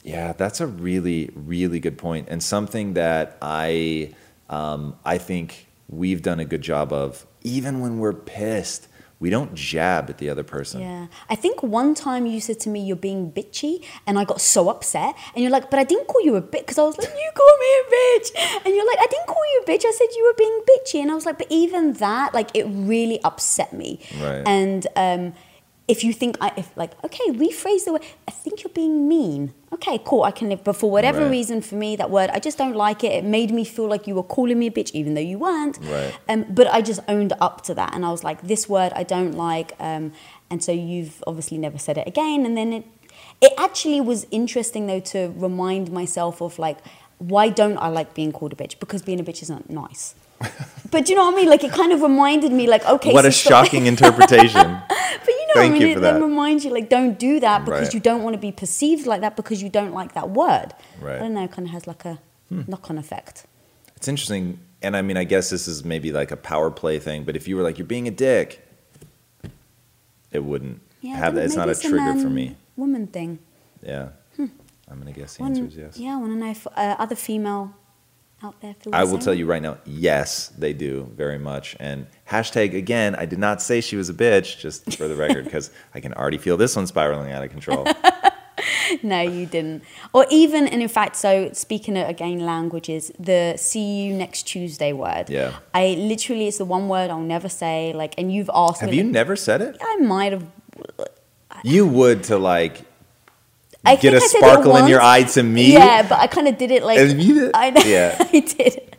Yeah, 0.03 0.31
that's 0.33 0.61
a 0.61 0.67
really, 0.67 1.29
really 1.35 1.79
good 1.81 1.97
point, 1.97 2.27
and 2.29 2.41
something 2.41 2.93
that 2.93 3.37
I, 3.41 4.13
um, 4.49 4.95
I 5.03 5.17
think 5.17 5.67
we've 5.89 6.21
done 6.21 6.39
a 6.39 6.45
good 6.45 6.61
job 6.61 6.93
of. 6.93 7.25
Even 7.43 7.81
when 7.81 7.97
we're 7.99 8.13
pissed, 8.13 8.87
we 9.21 9.29
don't 9.29 9.53
jab 9.53 10.09
at 10.09 10.17
the 10.17 10.29
other 10.29 10.43
person. 10.43 10.81
Yeah. 10.81 11.05
I 11.29 11.35
think 11.35 11.61
one 11.61 11.93
time 11.93 12.25
you 12.25 12.41
said 12.41 12.59
to 12.61 12.69
me 12.69 12.83
you're 12.83 12.95
being 12.95 13.31
bitchy 13.31 13.85
and 14.07 14.17
I 14.17 14.25
got 14.25 14.41
so 14.41 14.67
upset 14.67 15.15
and 15.35 15.43
you're 15.43 15.51
like, 15.51 15.69
but 15.69 15.79
I 15.79 15.83
didn't 15.83 16.07
call 16.07 16.21
you 16.25 16.35
a 16.35 16.41
bitch 16.41 16.65
because 16.65 16.79
I 16.79 16.83
was 16.83 16.97
like, 16.97 17.07
you 17.07 17.31
call 17.35 17.57
me 17.59 17.67
a 17.79 17.83
bitch. 17.95 18.65
And 18.65 18.75
you're 18.75 18.87
like, 18.87 18.97
I 18.99 19.05
didn't 19.11 19.27
call 19.27 19.43
you 19.53 19.63
a 19.63 19.69
bitch. 19.69 19.85
I 19.85 19.91
said 19.91 20.07
you 20.15 20.25
were 20.25 20.33
being 20.37 20.61
bitchy. 20.71 21.01
And 21.03 21.11
I 21.11 21.13
was 21.13 21.27
like, 21.27 21.37
but 21.37 21.47
even 21.51 21.93
that, 21.93 22.33
like 22.33 22.49
it 22.55 22.63
really 22.63 23.21
upset 23.23 23.73
me. 23.73 23.99
Right. 24.19 24.41
And 24.47 24.87
um, 24.95 25.33
if 25.93 25.99
you 26.05 26.11
think 26.21 26.37
I 26.45 26.47
if 26.61 26.67
like, 26.81 26.91
okay, 27.07 27.25
rephrase 27.45 27.83
the 27.85 27.91
word, 27.95 28.03
I 28.27 28.31
think 28.31 28.63
you're 28.63 28.77
being 28.83 28.95
mean. 29.13 29.53
Okay, 29.77 29.97
cool, 30.09 30.23
I 30.23 30.31
can 30.31 30.47
live. 30.51 30.63
But 30.63 30.75
for 30.81 30.89
whatever 30.95 31.21
Right. 31.23 31.37
reason 31.37 31.57
for 31.61 31.75
me, 31.83 31.89
that 32.01 32.09
word, 32.17 32.29
I 32.37 32.39
just 32.47 32.57
don't 32.61 32.75
like 32.87 32.99
it. 33.07 33.11
It 33.19 33.25
made 33.25 33.51
me 33.59 33.63
feel 33.75 33.87
like 33.93 34.03
you 34.07 34.15
were 34.19 34.29
calling 34.35 34.57
me 34.61 34.67
a 34.67 34.71
bitch, 34.71 34.91
even 34.99 35.11
though 35.15 35.27
you 35.33 35.37
weren't. 35.47 35.77
Right. 35.95 36.13
Um, 36.29 36.45
but 36.57 36.67
I 36.77 36.79
just 36.91 37.01
owned 37.15 37.33
up 37.47 37.55
to 37.67 37.73
that, 37.79 37.89
and 37.95 38.01
I 38.05 38.11
was 38.15 38.23
like, 38.29 38.39
"This 38.53 38.63
word 38.75 38.91
I 39.01 39.03
don't 39.15 39.33
like." 39.49 39.69
Um, 39.79 40.13
and 40.49 40.63
so 40.63 40.71
you've 40.71 41.15
obviously 41.27 41.57
never 41.57 41.77
said 41.87 41.97
it 41.97 42.07
again. 42.13 42.45
And 42.47 42.55
then 42.59 42.69
it, 42.77 42.85
it 43.41 43.53
actually 43.57 44.01
was 44.01 44.25
interesting 44.31 44.83
though 44.87 44.99
to 45.13 45.19
remind 45.35 45.91
myself 45.91 46.41
of 46.41 46.59
like, 46.67 46.77
why 47.33 47.49
don't 47.49 47.77
I 47.77 47.87
like 47.87 48.13
being 48.13 48.31
called 48.31 48.53
a 48.53 48.55
bitch? 48.55 48.79
Because 48.79 49.01
being 49.01 49.19
a 49.19 49.23
bitch 49.23 49.41
isn't 49.43 49.69
nice. 49.69 50.15
but 50.91 51.05
do 51.05 51.13
you 51.13 51.15
know 51.19 51.25
what 51.25 51.35
I 51.35 51.37
mean? 51.37 51.49
Like 51.49 51.63
it 51.63 51.71
kind 51.71 51.91
of 51.93 52.01
reminded 52.01 52.51
me, 52.51 52.67
like, 52.67 52.83
okay, 52.85 53.13
What 53.13 53.23
so 53.23 53.27
a 53.29 53.31
shocking 53.31 53.85
interpretation. 53.93 54.77
Know 55.55 55.61
Thank 55.61 55.75
I 55.75 55.79
mean? 55.79 55.87
you 55.87 55.93
for 55.95 55.99
it 55.99 56.01
then 56.01 56.21
reminds 56.21 56.63
you, 56.65 56.71
like, 56.71 56.89
don't 56.89 57.17
do 57.19 57.39
that 57.39 57.65
because 57.65 57.81
Right. 57.87 57.93
you 57.93 57.99
don't 57.99 58.23
want 58.23 58.33
to 58.35 58.39
be 58.39 58.51
perceived 58.51 59.05
like 59.05 59.21
that 59.21 59.35
because 59.35 59.61
you 59.61 59.69
don't 59.69 59.93
like 59.93 60.13
that 60.13 60.29
word. 60.29 60.73
Right. 60.99 61.15
I 61.17 61.19
don't 61.19 61.33
know. 61.33 61.43
It 61.43 61.51
kind 61.51 61.67
of 61.67 61.73
has 61.73 61.87
like 61.87 62.05
a 62.05 62.19
knock-on 62.49 62.97
effect. 62.97 63.45
It's 63.95 64.07
interesting, 64.07 64.59
and 64.81 64.95
I 64.97 65.01
mean, 65.01 65.17
I 65.17 65.23
guess 65.25 65.49
this 65.49 65.67
is 65.67 65.83
maybe 65.85 66.11
like 66.11 66.31
a 66.31 66.37
power 66.37 66.71
play 66.71 66.99
thing. 66.99 67.23
But 67.23 67.35
if 67.35 67.47
you 67.47 67.55
were 67.57 67.63
like, 67.63 67.77
"You're 67.77 67.87
being 67.87 68.07
a 68.07 68.11
dick," 68.11 68.65
it 70.31 70.43
wouldn't 70.43 70.81
Yeah, 71.01 71.15
have 71.17 71.35
that. 71.35 71.45
It's 71.45 71.55
not 71.55 71.67
maybe 71.67 71.77
a 71.79 71.81
trigger 71.81 72.13
for 72.13 72.29
man- 72.29 72.33
me. 72.33 72.55
Woman 72.77 73.07
thing. 73.07 73.39
Yeah, 73.83 74.09
I'm 74.39 74.99
gonna 74.99 75.11
guess 75.11 75.37
the 75.37 75.43
answer 75.43 75.65
is 75.65 75.75
yes. 75.75 75.97
Yeah, 75.97 76.13
I 76.15 76.17
want 76.17 76.33
to 76.33 76.37
know 76.39 76.49
if 76.51 76.65
uh, 76.67 76.95
other 76.99 77.15
female 77.15 77.73
out 78.43 78.59
there 78.61 78.73
feel 78.73 78.93
I 78.95 79.03
will 79.03 79.19
tell 79.19 79.33
you 79.33 79.45
right 79.45 79.61
now, 79.61 79.77
yes, 79.85 80.47
they 80.57 80.73
do 80.73 81.09
very 81.15 81.37
much. 81.37 81.75
And 81.79 82.07
hashtag 82.29 82.75
again, 82.75 83.15
I 83.15 83.25
did 83.25 83.39
not 83.39 83.61
say 83.61 83.81
she 83.81 83.95
was 83.95 84.09
a 84.09 84.13
bitch, 84.13 84.59
just 84.59 84.97
for 84.97 85.07
the 85.07 85.15
record, 85.15 85.45
because 85.45 85.71
I 85.93 85.99
can 85.99 86.13
already 86.13 86.37
feel 86.37 86.57
this 86.57 86.75
one 86.75 86.87
spiraling 86.87 87.31
out 87.31 87.43
of 87.43 87.51
control. 87.51 87.87
No, 89.01 89.21
you 89.21 89.45
didn't. 89.45 89.83
Or 90.13 90.25
even, 90.29 90.67
and 90.67 90.81
in 90.81 90.87
fact, 90.89 91.15
so 91.15 91.51
speaking 91.53 91.97
of 91.97 92.07
again 92.07 92.39
languages, 92.39 93.11
the 93.17 93.55
see 93.57 94.03
you 94.03 94.13
next 94.13 94.43
Tuesday 94.43 94.93
word. 94.93 95.29
Yeah. 95.29 95.55
I 95.73 95.95
literally, 95.97 96.47
it's 96.47 96.57
the 96.57 96.65
one 96.65 96.87
word 96.89 97.09
I'll 97.09 97.19
never 97.19 97.49
say. 97.49 97.93
Like, 97.93 98.13
and 98.17 98.31
you've 98.31 98.51
asked 98.53 98.81
Have 98.81 98.91
me. 98.91 98.97
you 98.97 99.03
never 99.03 99.35
said 99.35 99.61
it? 99.61 99.77
I 99.81 99.95
might 99.97 100.33
have. 100.33 100.45
You 101.63 101.87
would 101.87 102.23
to 102.25 102.37
like 102.37 102.81
I 103.83 103.95
get 103.95 104.13
a 104.13 104.21
sparkle 104.21 104.75
in 104.77 104.87
your 104.87 105.01
eye 105.01 105.23
to 105.23 105.43
me. 105.43 105.73
Yeah, 105.73 106.07
but 106.07 106.19
I 106.19 106.27
kind 106.27 106.47
of 106.47 106.57
did 106.57 106.71
it 106.71 106.83
like. 106.83 106.97
Did- 106.97 107.51
I 107.53 107.69
know. 107.71 107.81
yeah. 107.83 108.15
I 108.33 108.39
did. 108.39 108.95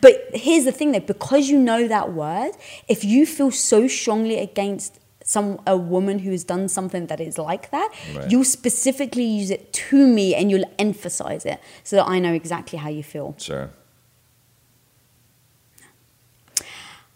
But 0.00 0.28
here's 0.34 0.64
the 0.64 0.72
thing 0.72 0.92
though, 0.92 1.00
because 1.00 1.48
you 1.48 1.58
know 1.58 1.88
that 1.88 2.12
word, 2.12 2.52
if 2.88 3.04
you 3.04 3.26
feel 3.26 3.50
so 3.50 3.88
strongly 3.88 4.38
against 4.38 5.00
some 5.24 5.60
a 5.66 5.76
woman 5.76 6.20
who 6.20 6.30
has 6.30 6.44
done 6.44 6.68
something 6.68 7.06
that 7.08 7.20
is 7.20 7.36
like 7.38 7.70
that, 7.70 7.92
Right. 8.14 8.30
you'll 8.30 8.44
specifically 8.44 9.24
use 9.24 9.50
it 9.50 9.72
to 9.74 10.06
me 10.06 10.34
and 10.34 10.50
you'll 10.50 10.70
emphasize 10.78 11.44
it 11.44 11.58
so 11.82 11.96
that 11.96 12.06
I 12.06 12.18
know 12.18 12.32
exactly 12.32 12.78
how 12.78 12.88
you 12.88 13.02
feel. 13.02 13.34
Sure. 13.38 13.70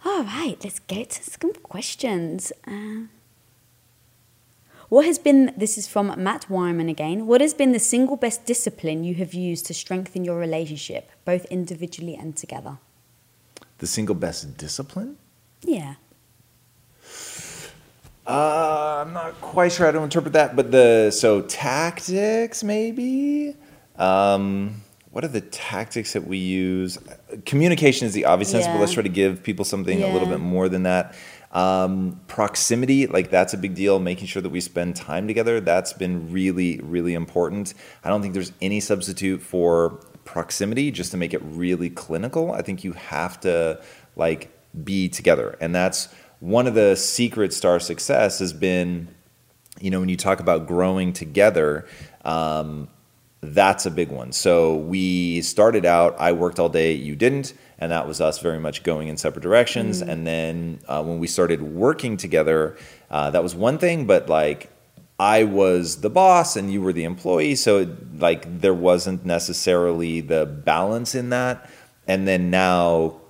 All 0.04 0.24
right, 0.24 0.56
let's 0.64 0.80
get 0.80 1.10
to 1.10 1.22
some 1.22 1.52
questions. 1.62 2.52
Uh, 2.66 3.02
what 4.92 5.06
has 5.06 5.18
been, 5.18 5.54
this 5.56 5.78
is 5.78 5.88
from 5.88 6.12
Matt 6.22 6.50
Wyman 6.50 6.90
again, 6.90 7.26
what 7.26 7.40
has 7.40 7.54
been 7.54 7.72
the 7.72 7.78
single 7.78 8.14
best 8.14 8.44
discipline 8.44 9.04
you 9.04 9.14
have 9.14 9.32
used 9.32 9.64
to 9.64 9.72
strengthen 9.72 10.22
your 10.22 10.38
relationship, 10.38 11.10
both 11.24 11.46
individually 11.46 12.14
and 12.14 12.36
together? 12.36 12.76
The 13.78 13.86
single 13.86 14.14
best 14.14 14.58
discipline? 14.58 15.16
Yeah. 15.62 15.94
Uh, 18.26 19.04
I'm 19.06 19.14
not 19.14 19.40
quite 19.40 19.72
sure 19.72 19.86
how 19.86 19.92
to 19.92 20.02
interpret 20.02 20.34
that, 20.34 20.54
but 20.54 20.70
the 20.70 21.10
so 21.10 21.40
tactics 21.40 22.62
maybe. 22.62 23.56
Um, 23.96 24.82
what 25.10 25.24
are 25.24 25.28
the 25.28 25.40
tactics 25.40 26.12
that 26.12 26.26
we 26.26 26.36
use? 26.36 26.98
Communication 27.46 28.06
is 28.06 28.12
the 28.12 28.26
obvious 28.26 28.50
sense, 28.50 28.66
but 28.66 28.78
let's 28.78 28.92
try 28.92 29.02
to 29.02 29.08
give 29.08 29.42
people 29.42 29.64
something 29.64 30.02
a 30.02 30.12
little 30.12 30.28
bit 30.28 30.40
more 30.40 30.68
than 30.68 30.82
that. 30.82 31.14
Um, 31.52 32.20
proximity, 32.28 33.06
like 33.06 33.30
that's 33.30 33.52
a 33.52 33.58
big 33.58 33.74
deal. 33.74 33.98
Making 33.98 34.26
sure 34.26 34.40
that 34.40 34.50
we 34.50 34.60
spend 34.60 34.96
time 34.96 35.26
together, 35.26 35.60
that's 35.60 35.92
been 35.92 36.32
really, 36.32 36.80
really 36.82 37.14
important. 37.14 37.74
I 38.02 38.08
don't 38.08 38.22
think 38.22 38.32
there's 38.32 38.52
any 38.62 38.80
substitute 38.80 39.42
for 39.42 40.00
proximity 40.24 40.90
just 40.90 41.10
to 41.10 41.16
make 41.16 41.34
it 41.34 41.42
really 41.42 41.90
clinical. 41.90 42.52
I 42.52 42.62
think 42.62 42.84
you 42.84 42.92
have 42.92 43.38
to 43.40 43.82
like 44.16 44.50
be 44.84 45.08
together. 45.08 45.56
And 45.60 45.74
that's 45.74 46.08
one 46.40 46.66
of 46.66 46.74
the 46.74 46.96
secrets 46.96 47.60
to 47.60 47.68
our 47.68 47.80
success 47.80 48.38
has 48.38 48.52
been, 48.52 49.08
you 49.80 49.90
know, 49.90 50.00
when 50.00 50.08
you 50.08 50.16
talk 50.16 50.40
about 50.40 50.66
growing 50.66 51.12
together, 51.12 51.86
um, 52.24 52.88
that's 53.42 53.86
a 53.86 53.90
big 53.90 54.10
one. 54.10 54.32
So 54.32 54.76
we 54.76 55.42
started 55.42 55.84
out, 55.84 56.16
I 56.18 56.32
worked 56.32 56.58
all 56.58 56.68
day, 56.68 56.92
you 56.92 57.16
didn't 57.16 57.54
and 57.82 57.90
that 57.90 58.06
was 58.06 58.20
us 58.20 58.38
very 58.38 58.60
much 58.60 58.84
going 58.84 59.08
in 59.08 59.16
separate 59.16 59.42
directions. 59.42 60.02
Mm. 60.02 60.08
And 60.08 60.26
then 60.26 60.80
uh, 60.86 61.02
when 61.02 61.18
we 61.18 61.26
started 61.26 61.60
working 61.60 62.16
together, 62.16 62.76
uh, 63.10 63.30
that 63.30 63.42
was 63.42 63.56
one 63.56 63.76
thing, 63.78 64.06
but 64.06 64.28
like 64.28 64.70
I 65.18 65.42
was 65.42 66.00
the 66.00 66.08
boss 66.08 66.54
and 66.54 66.72
you 66.72 66.80
were 66.80 66.92
the 66.92 67.02
employee, 67.02 67.56
so 67.56 67.96
like 68.18 68.60
there 68.60 68.72
wasn't 68.72 69.26
necessarily 69.26 70.20
the 70.20 70.46
balance 70.46 71.16
in 71.16 71.30
that. 71.30 71.68
And 72.06 72.26
then 72.28 72.50
now 72.50 73.20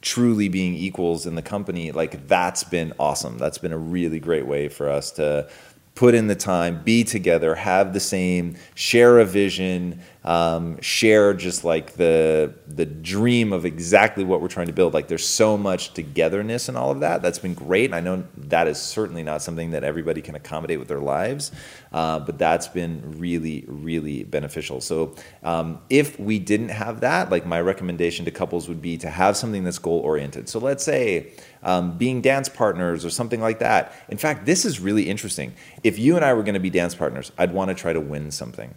truly 0.00 0.48
being 0.48 0.74
equals 0.74 1.24
in 1.24 1.36
the 1.36 1.42
company, 1.42 1.92
like 1.92 2.26
that's 2.26 2.64
been 2.64 2.92
awesome. 2.98 3.38
That's 3.38 3.58
been 3.58 3.72
a 3.72 3.78
really 3.78 4.18
great 4.18 4.46
way 4.46 4.68
for 4.68 4.88
us 4.88 5.12
to 5.12 5.48
put 5.94 6.14
in 6.14 6.26
the 6.26 6.34
time, 6.34 6.82
be 6.82 7.04
together, 7.04 7.54
have 7.54 7.92
the 7.92 8.00
same, 8.00 8.56
share 8.74 9.18
a 9.18 9.24
vision, 9.24 10.00
um, 10.24 10.80
share 10.80 11.34
just 11.34 11.64
like 11.64 11.94
the 11.94 12.54
the 12.68 12.86
dream 12.86 13.52
of 13.52 13.64
exactly 13.64 14.24
what 14.24 14.40
we're 14.40 14.48
trying 14.48 14.68
to 14.68 14.72
build. 14.72 14.94
Like 14.94 15.08
there's 15.08 15.26
so 15.26 15.58
much 15.58 15.94
togetherness 15.94 16.68
and 16.68 16.78
all 16.78 16.90
of 16.90 17.00
that. 17.00 17.22
That's 17.22 17.40
been 17.40 17.54
great. 17.54 17.86
And 17.86 17.94
I 17.94 18.00
know 18.00 18.24
that 18.36 18.68
is 18.68 18.80
certainly 18.80 19.22
not 19.22 19.42
something 19.42 19.72
that 19.72 19.82
everybody 19.82 20.22
can 20.22 20.34
accommodate 20.34 20.78
with 20.78 20.88
their 20.88 21.00
lives, 21.00 21.50
uh, 21.92 22.20
but 22.20 22.38
that's 22.38 22.68
been 22.68 23.18
really 23.18 23.64
really 23.66 24.22
beneficial. 24.22 24.80
So 24.80 25.14
um, 25.42 25.80
if 25.90 26.18
we 26.20 26.38
didn't 26.38 26.70
have 26.70 27.00
that, 27.00 27.30
like 27.30 27.44
my 27.44 27.60
recommendation 27.60 28.24
to 28.26 28.30
couples 28.30 28.68
would 28.68 28.80
be 28.80 28.96
to 28.98 29.10
have 29.10 29.36
something 29.36 29.64
that's 29.64 29.78
goal 29.78 29.98
oriented. 30.00 30.48
So 30.48 30.58
let's 30.58 30.84
say. 30.84 31.32
Um, 31.64 31.96
being 31.96 32.22
dance 32.22 32.48
partners 32.48 33.04
or 33.04 33.10
something 33.10 33.40
like 33.40 33.60
that. 33.60 33.94
In 34.08 34.18
fact, 34.18 34.46
this 34.46 34.64
is 34.64 34.80
really 34.80 35.08
interesting. 35.08 35.54
If 35.84 35.96
you 35.96 36.16
and 36.16 36.24
I 36.24 36.34
were 36.34 36.42
going 36.42 36.54
to 36.54 36.60
be 36.60 36.70
dance 36.70 36.92
partners, 36.92 37.30
I'd 37.38 37.52
want 37.52 37.68
to 37.68 37.76
try 37.76 37.92
to 37.92 38.00
win 38.00 38.32
something 38.32 38.74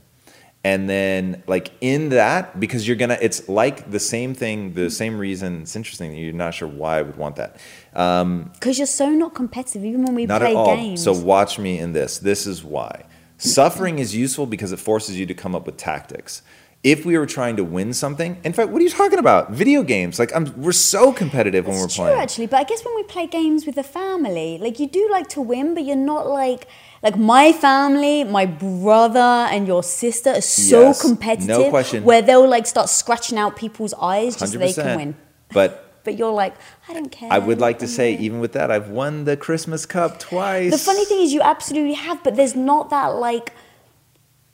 and 0.66 0.90
then 0.90 1.44
like 1.46 1.72
in 1.80 2.10
that 2.10 2.60
because 2.60 2.88
you're 2.88 2.98
gonna 2.98 3.18
it's 3.22 3.48
like 3.48 3.92
the 3.92 4.00
same 4.00 4.34
thing 4.34 4.74
the 4.74 4.90
same 4.90 5.20
reason 5.20 5.62
it's 5.62 5.76
interesting 5.76 6.12
that 6.12 6.18
you're 6.18 6.34
not 6.34 6.56
sure 6.56 6.68
why 6.68 6.98
i 6.98 7.02
would 7.04 7.16
want 7.18 7.36
that 7.36 7.60
because 7.92 8.22
um, 8.22 8.52
you're 8.64 8.88
so 8.88 9.10
not 9.12 9.36
competitive 9.36 9.86
even 9.86 10.04
when 10.04 10.16
we 10.16 10.26
not 10.26 10.42
play 10.42 10.50
at 10.50 10.56
all. 10.56 10.76
games 10.76 11.04
so 11.04 11.14
watch 11.14 11.60
me 11.60 11.78
in 11.78 11.94
this 11.94 12.18
this 12.18 12.48
is 12.48 12.64
why 12.64 13.06
suffering 13.38 14.00
is 14.00 14.16
useful 14.16 14.48
because 14.48 14.72
it 14.72 14.80
forces 14.80 15.20
you 15.20 15.28
to 15.28 15.36
come 15.36 15.54
up 15.54 15.68
with 15.68 15.78
tactics 15.78 16.42
if 16.86 17.04
we 17.04 17.18
were 17.18 17.26
trying 17.26 17.56
to 17.56 17.64
win 17.64 17.94
something, 17.94 18.38
in 18.44 18.54
fact, 18.54 18.70
what 18.70 18.80
are 18.80 18.84
you 18.84 18.92
talking 18.92 19.18
about? 19.18 19.50
Video 19.50 19.82
games, 19.82 20.20
like 20.20 20.32
I'm, 20.36 20.54
we're 20.56 20.72
so 20.72 21.12
competitive 21.12 21.66
That's 21.66 21.74
when 21.74 21.82
we're 21.82 21.88
true, 21.88 22.04
playing. 22.04 22.20
Actually, 22.20 22.46
but 22.46 22.58
I 22.58 22.64
guess 22.64 22.86
when 22.86 22.94
we 22.96 23.02
play 23.02 23.26
games 23.26 23.66
with 23.66 23.74
the 23.74 23.82
family, 23.82 24.60
like 24.60 24.80
you 24.80 24.88
do 24.88 25.10
like 25.10 25.28
to 25.30 25.42
win, 25.42 25.74
but 25.74 25.84
you're 25.84 25.96
not 25.96 26.28
like 26.28 26.68
like 27.06 27.16
my 27.18 27.52
family, 27.54 28.24
my 28.26 28.46
brother 28.48 29.20
and 29.54 29.68
your 29.68 29.84
sister 29.84 30.32
are 30.32 30.42
so 30.42 30.82
Yes, 30.82 31.04
no 31.04 31.10
competitive. 31.10 31.70
question. 31.70 32.04
Where 32.04 32.22
they'll 32.22 32.50
like 32.50 32.66
start 32.66 32.90
scratching 32.90 33.38
out 33.38 33.56
people's 33.56 33.94
eyes 34.14 34.36
just 34.36 34.54
so 34.54 34.60
they 34.60 34.74
can 34.74 34.98
win. 34.98 35.16
But 35.54 35.82
But 36.06 36.18
you're 36.20 36.32
like, 36.32 36.54
I 36.88 36.94
don't 36.94 37.12
care. 37.12 37.30
I 37.34 37.40
would 37.40 37.60
like 37.60 37.80
to 37.80 37.88
say, 37.88 38.16
even 38.18 38.40
with 38.40 38.54
that, 38.54 38.70
I've 38.70 38.90
won 38.90 39.24
the 39.26 39.36
Christmas 39.36 39.88
Cup 39.88 40.20
twice. 40.20 40.72
the 40.72 40.78
funny 40.78 41.04
thing 41.06 41.20
is, 41.22 41.34
you 41.34 41.42
absolutely 41.42 41.94
have, 41.96 42.24
but 42.24 42.36
there's 42.36 42.56
not 42.56 42.92
that 42.92 43.08
like. 43.08 43.54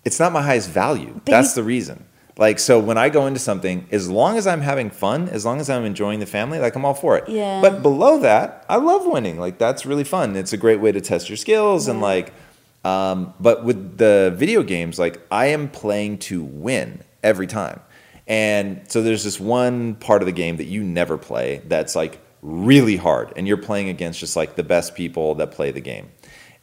it's 0.06 0.18
not 0.18 0.32
my 0.32 0.42
highest 0.42 0.70
value. 0.70 1.20
That's 1.26 1.50
you- 1.56 1.62
the 1.62 1.68
reason. 1.68 2.06
Like, 2.38 2.60
so 2.60 2.80
when 2.80 2.98
I 2.98 3.10
go 3.10 3.28
into 3.28 3.40
something, 3.40 3.88
as 3.92 4.10
long 4.10 4.38
as 4.38 4.48
I'm 4.48 4.62
having 4.62 4.90
fun, 4.90 5.30
as 5.30 5.46
long 5.46 5.60
as 5.60 5.70
I'm 5.70 5.84
enjoying 5.84 6.20
the 6.20 6.26
family, 6.26 6.60
like 6.60 6.76
I'm 6.76 6.86
all 6.86 6.94
for 6.94 7.18
it. 7.18 7.28
Yeah. 7.28 7.62
But 7.62 7.82
below 7.82 8.20
that, 8.20 8.66
I 8.70 8.78
love 8.78 9.06
winning. 9.06 9.40
Like, 9.40 9.58
that's 9.58 9.86
really 9.86 10.06
fun. 10.06 10.36
It's 10.36 10.54
a 10.54 10.58
great 10.58 10.80
way 10.80 10.92
to 10.92 11.02
test 11.02 11.30
your 11.30 11.38
skills 11.38 11.88
and 11.88 12.02
like, 12.02 12.34
um, 12.84 13.34
but 13.40 13.64
with 13.64 13.98
the 13.98 14.34
video 14.36 14.64
games, 14.64 14.98
like 14.98 15.22
I 15.30 15.48
am 15.48 15.70
playing 15.70 16.20
to 16.20 16.44
win 16.44 17.04
every 17.22 17.48
time. 17.48 17.80
And 18.28 18.82
so 18.88 19.02
there's 19.02 19.24
this 19.24 19.40
one 19.40 19.96
part 19.96 20.22
of 20.22 20.26
the 20.26 20.32
game 20.32 20.58
that 20.58 20.66
you 20.66 20.84
never 20.84 21.18
play 21.18 21.62
that's 21.68 21.96
like 21.96 22.20
really 22.42 22.96
hard, 22.96 23.34
and 23.36 23.48
you're 23.48 23.58
playing 23.58 23.90
against 23.90 24.20
just 24.20 24.36
like 24.36 24.56
the 24.56 24.64
best 24.64 24.96
people 24.96 25.36
that 25.36 25.52
play 25.52 25.72
the 25.72 25.82
game. 25.82 26.10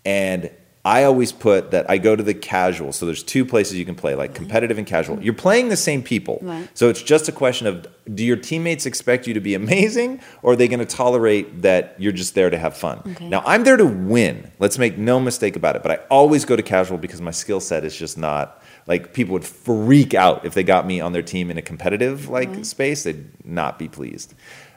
And 0.05 0.51
I 0.89 1.05
always 1.05 1.32
put 1.32 1.72
that 1.72 1.84
I 1.91 1.99
go 1.99 2.16
to 2.16 2.22
the 2.22 2.32
casual. 2.32 2.93
So 2.93 3.05
there's 3.05 3.22
two 3.22 3.45
places 3.45 3.76
you 3.76 3.84
can 3.84 3.95
play, 3.95 4.14
like 4.14 4.34
competitive 4.34 4.78
and 4.78 4.86
casual. 4.86 5.22
You're 5.22 5.34
playing 5.34 5.68
the 5.68 5.76
same 5.76 6.03
people. 6.03 6.39
Right. 6.41 6.66
So 6.72 6.89
it's 6.89 7.03
just 7.03 7.28
a 7.28 7.32
question 7.32 7.66
of 7.66 7.86
do 8.14 8.24
your 8.24 8.39
teammates 8.39 8.86
expect 8.86 9.26
you 9.26 9.34
to 9.34 9.41
be 9.41 9.53
amazing 9.55 10.22
or 10.43 10.53
are 10.53 10.57
they 10.57 10.66
going 10.66 10.78
to 10.78 10.86
tolerate 10.86 11.61
that 11.61 11.95
you're 11.99 12.12
just 12.12 12.34
there 12.34 12.49
to 12.49 12.57
have 12.57 12.74
fun? 12.74 13.03
Okay. 13.07 13.28
Now, 13.28 13.43
I'm 13.45 13.64
there 13.64 13.76
to 13.76 13.84
win. 13.84 14.51
Let's 14.61 14.78
make 14.78 14.97
no 14.97 15.20
mistake 15.20 15.57
about 15.57 15.76
it. 15.76 15.82
But 15.82 15.91
I 15.93 15.97
always 16.11 16.47
go 16.47 16.57
to 16.57 16.62
casual 16.62 16.97
because 16.97 17.20
my 17.20 17.32
skill 17.32 17.61
set 17.61 17.84
is 17.84 17.95
just 17.95 18.16
not 18.16 18.62
like 18.86 19.12
people 19.12 19.34
would 19.34 19.45
freak 19.45 20.14
out 20.14 20.47
if 20.47 20.55
they 20.55 20.62
got 20.62 20.86
me 20.86 21.03
on 21.03 21.12
their 21.12 21.20
team 21.20 21.51
in 21.51 21.59
a 21.59 21.62
competitive 21.62 22.30
like 22.30 22.64
space. 22.64 23.03
They'd 23.03 23.26
not 23.45 23.78
be 23.78 23.89
pleased. 23.89 24.32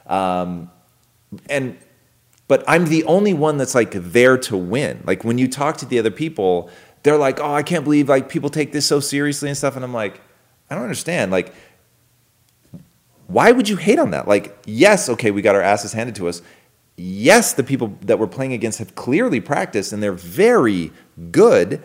Um, 0.06 0.70
and 1.48 1.78
but 2.52 2.62
I'm 2.68 2.84
the 2.84 3.02
only 3.04 3.32
one 3.32 3.56
that's 3.56 3.74
like 3.74 3.92
there 3.92 4.36
to 4.36 4.58
win. 4.58 5.02
Like 5.06 5.24
when 5.24 5.38
you 5.38 5.48
talk 5.48 5.78
to 5.78 5.86
the 5.86 5.98
other 5.98 6.10
people, 6.10 6.68
they're 7.02 7.16
like, 7.16 7.40
"Oh, 7.40 7.54
I 7.54 7.62
can't 7.62 7.82
believe 7.82 8.10
like 8.10 8.28
people 8.28 8.50
take 8.50 8.72
this 8.72 8.84
so 8.84 9.00
seriously 9.00 9.48
and 9.48 9.56
stuff." 9.56 9.74
And 9.74 9.82
I'm 9.82 9.94
like, 9.94 10.20
I 10.68 10.74
don't 10.74 10.82
understand. 10.82 11.32
Like, 11.32 11.54
why 13.26 13.52
would 13.52 13.70
you 13.70 13.76
hate 13.76 13.98
on 13.98 14.10
that? 14.10 14.28
Like, 14.28 14.54
yes, 14.66 15.08
okay, 15.08 15.30
we 15.30 15.40
got 15.40 15.54
our 15.54 15.62
asses 15.62 15.94
handed 15.94 16.14
to 16.16 16.28
us. 16.28 16.42
Yes, 16.98 17.54
the 17.54 17.62
people 17.62 17.96
that 18.02 18.18
we're 18.18 18.26
playing 18.26 18.52
against 18.52 18.80
have 18.80 18.94
clearly 18.96 19.40
practiced 19.40 19.94
and 19.94 20.02
they're 20.02 20.12
very 20.12 20.92
good. 21.30 21.82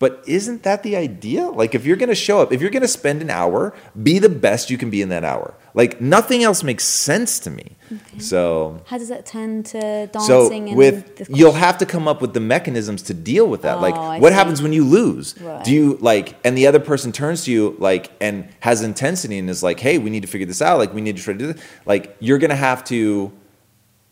But 0.00 0.24
isn't 0.26 0.64
that 0.64 0.82
the 0.82 0.96
idea? 0.96 1.46
Like, 1.46 1.76
if 1.76 1.86
you're 1.86 1.96
going 1.96 2.08
to 2.08 2.16
show 2.16 2.40
up, 2.40 2.52
if 2.52 2.60
you're 2.60 2.70
going 2.70 2.82
to 2.82 2.88
spend 2.88 3.22
an 3.22 3.30
hour, 3.30 3.72
be 4.02 4.18
the 4.18 4.28
best 4.28 4.68
you 4.68 4.78
can 4.78 4.90
be 4.90 5.00
in 5.00 5.10
that 5.10 5.22
hour. 5.22 5.54
Like, 5.74 6.00
nothing 6.02 6.42
else 6.42 6.62
makes 6.62 6.84
sense 6.84 7.38
to 7.40 7.50
me. 7.50 7.76
So, 8.18 8.82
How 8.86 8.98
does 8.98 9.08
that 9.08 9.24
turn 9.26 9.62
to 9.64 10.06
dancing? 10.06 10.68
and 10.68 10.76
with 10.76 11.26
you'll 11.30 11.52
have 11.52 11.78
to 11.78 11.86
come 11.86 12.06
up 12.06 12.20
with 12.20 12.34
the 12.34 12.40
mechanisms 12.40 13.02
to 13.04 13.14
deal 13.14 13.46
with 13.46 13.62
that. 13.62 13.78
Oh, 13.78 13.80
like, 13.80 13.94
I 13.94 14.18
what 14.18 14.30
see. 14.30 14.34
happens 14.34 14.62
when 14.62 14.72
you 14.72 14.84
lose? 14.84 15.34
Right. 15.40 15.64
Do 15.64 15.72
you 15.72 15.96
like, 16.00 16.34
and 16.44 16.56
the 16.56 16.66
other 16.66 16.80
person 16.80 17.10
turns 17.12 17.44
to 17.44 17.50
you 17.52 17.76
like 17.78 18.10
and 18.20 18.48
has 18.60 18.82
intensity 18.82 19.38
and 19.38 19.48
is 19.50 19.62
like, 19.62 19.80
"Hey, 19.80 19.98
we 19.98 20.10
need 20.10 20.22
to 20.22 20.28
figure 20.28 20.46
this 20.46 20.60
out. 20.62 20.78
Like, 20.78 20.92
we 20.94 21.00
need 21.00 21.16
to 21.16 21.22
try 21.22 21.32
to 21.32 21.38
do 21.38 21.52
this." 21.52 21.62
Like, 21.86 22.16
you're 22.20 22.38
gonna 22.38 22.54
have 22.54 22.84
to 22.84 23.32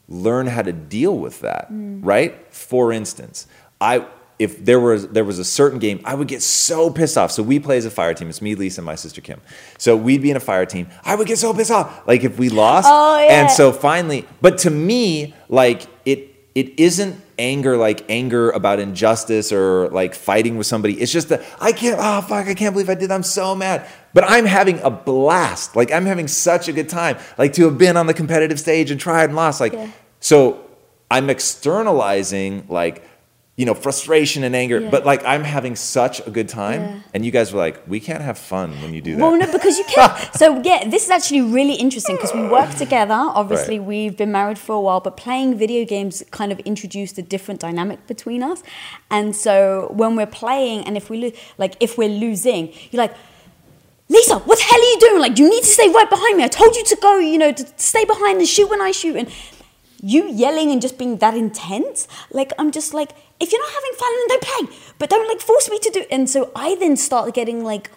learn 0.08 0.46
how 0.46 0.62
to 0.62 0.72
deal 0.72 1.16
with 1.16 1.40
that, 1.40 1.72
Mm. 1.72 2.00
right? 2.02 2.34
For 2.50 2.92
instance, 2.92 3.46
I 3.80 4.04
if 4.40 4.64
there 4.64 4.80
was 4.80 5.06
there 5.08 5.24
was 5.24 5.38
a 5.38 5.44
certain 5.44 5.78
game, 5.78 6.00
I 6.04 6.14
would 6.14 6.26
get 6.26 6.40
so 6.42 6.90
pissed 6.90 7.16
off. 7.18 7.30
So 7.30 7.42
we 7.42 7.60
play 7.60 7.76
as 7.76 7.84
a 7.84 7.90
fire 7.90 8.14
team. 8.14 8.28
It's 8.30 8.40
me, 8.40 8.54
Lisa, 8.54 8.80
and 8.80 8.86
my 8.86 8.94
sister 8.94 9.20
Kim. 9.20 9.40
So 9.78 9.94
we'd 9.96 10.22
be 10.22 10.30
in 10.30 10.36
a 10.36 10.40
fire 10.40 10.64
team. 10.66 10.88
I 11.04 11.14
would 11.14 11.26
get 11.28 11.38
so 11.38 11.52
pissed 11.52 11.70
off, 11.70 12.06
like 12.08 12.24
if 12.24 12.38
we 12.38 12.48
lost. 12.48 12.88
Oh, 12.90 13.20
yeah. 13.20 13.42
And 13.42 13.50
so 13.50 13.70
finally, 13.70 14.26
but 14.40 14.58
to 14.58 14.70
me, 14.70 15.34
like 15.50 15.82
it 16.06 16.34
it 16.54 16.80
isn't 16.80 17.20
anger 17.38 17.76
like 17.76 18.04
anger 18.10 18.50
about 18.50 18.80
injustice 18.80 19.52
or 19.52 19.88
like 19.90 20.14
fighting 20.14 20.56
with 20.58 20.66
somebody. 20.66 21.00
It's 21.00 21.12
just 21.12 21.28
that 21.28 21.42
I 21.60 21.72
can't. 21.72 21.98
Oh 22.00 22.22
fuck! 22.22 22.46
I 22.48 22.54
can't 22.54 22.72
believe 22.74 22.88
I 22.90 22.94
did. 22.94 23.10
I'm 23.10 23.22
so 23.22 23.54
mad. 23.54 23.86
But 24.14 24.24
I'm 24.26 24.46
having 24.46 24.80
a 24.80 24.90
blast. 24.90 25.76
Like 25.76 25.92
I'm 25.92 26.06
having 26.06 26.28
such 26.28 26.66
a 26.66 26.72
good 26.72 26.88
time. 26.88 27.18
Like 27.36 27.52
to 27.54 27.64
have 27.64 27.76
been 27.76 27.96
on 27.98 28.06
the 28.06 28.14
competitive 28.14 28.58
stage 28.58 28.90
and 28.90 28.98
tried 28.98 29.24
and 29.24 29.36
lost. 29.36 29.60
Like 29.60 29.74
Yeah. 29.74 29.90
so, 30.18 30.64
I'm 31.10 31.28
externalizing 31.30 32.64
like 32.68 33.04
you 33.56 33.66
know 33.66 33.74
frustration 33.74 34.42
and 34.44 34.56
anger. 34.56 34.80
Yeah. 34.80 34.90
But 34.90 35.04
like 35.04 35.22
I'm 35.24 35.44
having 35.44 35.76
such 35.76 36.26
a 36.26 36.30
good 36.30 36.48
time, 36.48 36.80
Yeah. 36.80 37.00
and 37.12 37.24
you 37.26 37.30
guys 37.30 37.52
were 37.52 37.58
like, 37.58 37.82
we 37.86 38.00
can't 38.00 38.22
have 38.22 38.38
fun 38.38 38.70
when 38.82 38.94
you 38.94 39.02
do 39.02 39.16
that. 39.16 39.20
Well, 39.22 39.36
no, 39.36 39.50
because 39.52 39.76
you 39.76 39.84
can't. 39.84 40.12
so 40.40 40.62
yeah, 40.64 40.88
this 40.88 41.04
is 41.04 41.10
actually 41.10 41.42
really 41.42 41.74
interesting 41.74 42.16
because 42.16 42.32
we 42.32 42.46
work 42.48 42.70
together. 42.76 43.12
Obviously, 43.14 43.78
Right. 43.78 43.88
we've 43.88 44.16
been 44.16 44.32
married 44.32 44.58
for 44.58 44.74
a 44.74 44.80
while, 44.80 45.00
but 45.00 45.16
playing 45.16 45.58
video 45.58 45.84
games 45.84 46.22
kind 46.30 46.52
of 46.52 46.58
introduced 46.60 47.18
a 47.18 47.22
different 47.22 47.60
dynamic 47.60 48.06
between 48.06 48.42
us. 48.42 48.62
And 49.10 49.36
so 49.36 49.90
when 49.94 50.16
we're 50.16 50.26
playing, 50.44 50.84
and 50.86 50.96
if 50.96 51.10
we 51.10 51.16
lo- 51.24 51.32
like 51.58 51.74
if 51.80 51.98
we're 51.98 52.08
losing, 52.26 52.72
you're 52.90 53.02
like. 53.02 53.14
Lisa, 54.12 54.40
what 54.40 54.58
the 54.58 54.64
hell 54.64 54.80
are 54.80 54.82
you 54.82 54.98
doing? 54.98 55.20
Like, 55.20 55.38
you 55.38 55.48
need 55.48 55.60
to 55.60 55.68
stay 55.68 55.88
right 55.88 56.10
behind 56.10 56.36
me. 56.36 56.42
I 56.42 56.48
told 56.48 56.74
you 56.74 56.82
to 56.84 56.96
go, 56.96 57.18
you 57.18 57.38
know, 57.38 57.52
to 57.52 57.64
stay 57.76 58.04
behind 58.04 58.40
and 58.40 58.48
shoot 58.48 58.68
when 58.68 58.80
I 58.80 58.90
shoot. 58.90 59.14
And 59.14 59.28
you 60.02 60.28
yelling 60.28 60.70
and 60.72 60.80
just 60.80 60.98
being 60.98 61.18
that 61.18 61.34
intense, 61.36 62.08
like, 62.30 62.52
I'm 62.58 62.70
just 62.70 62.94
like, 62.94 63.10
if 63.38 63.52
you're 63.52 63.60
not 63.60 63.70
having 63.72 63.92
fun, 63.98 64.12
then 64.18 64.28
don't 64.28 64.42
play. 64.68 64.78
But 64.98 65.10
don't, 65.10 65.28
like, 65.28 65.40
force 65.40 65.70
me 65.70 65.78
to 65.78 65.90
do. 65.90 66.00
It. 66.00 66.08
And 66.10 66.28
so 66.28 66.50
I 66.56 66.74
then 66.76 66.96
start 66.96 67.34
getting, 67.34 67.62
like, 67.64 67.90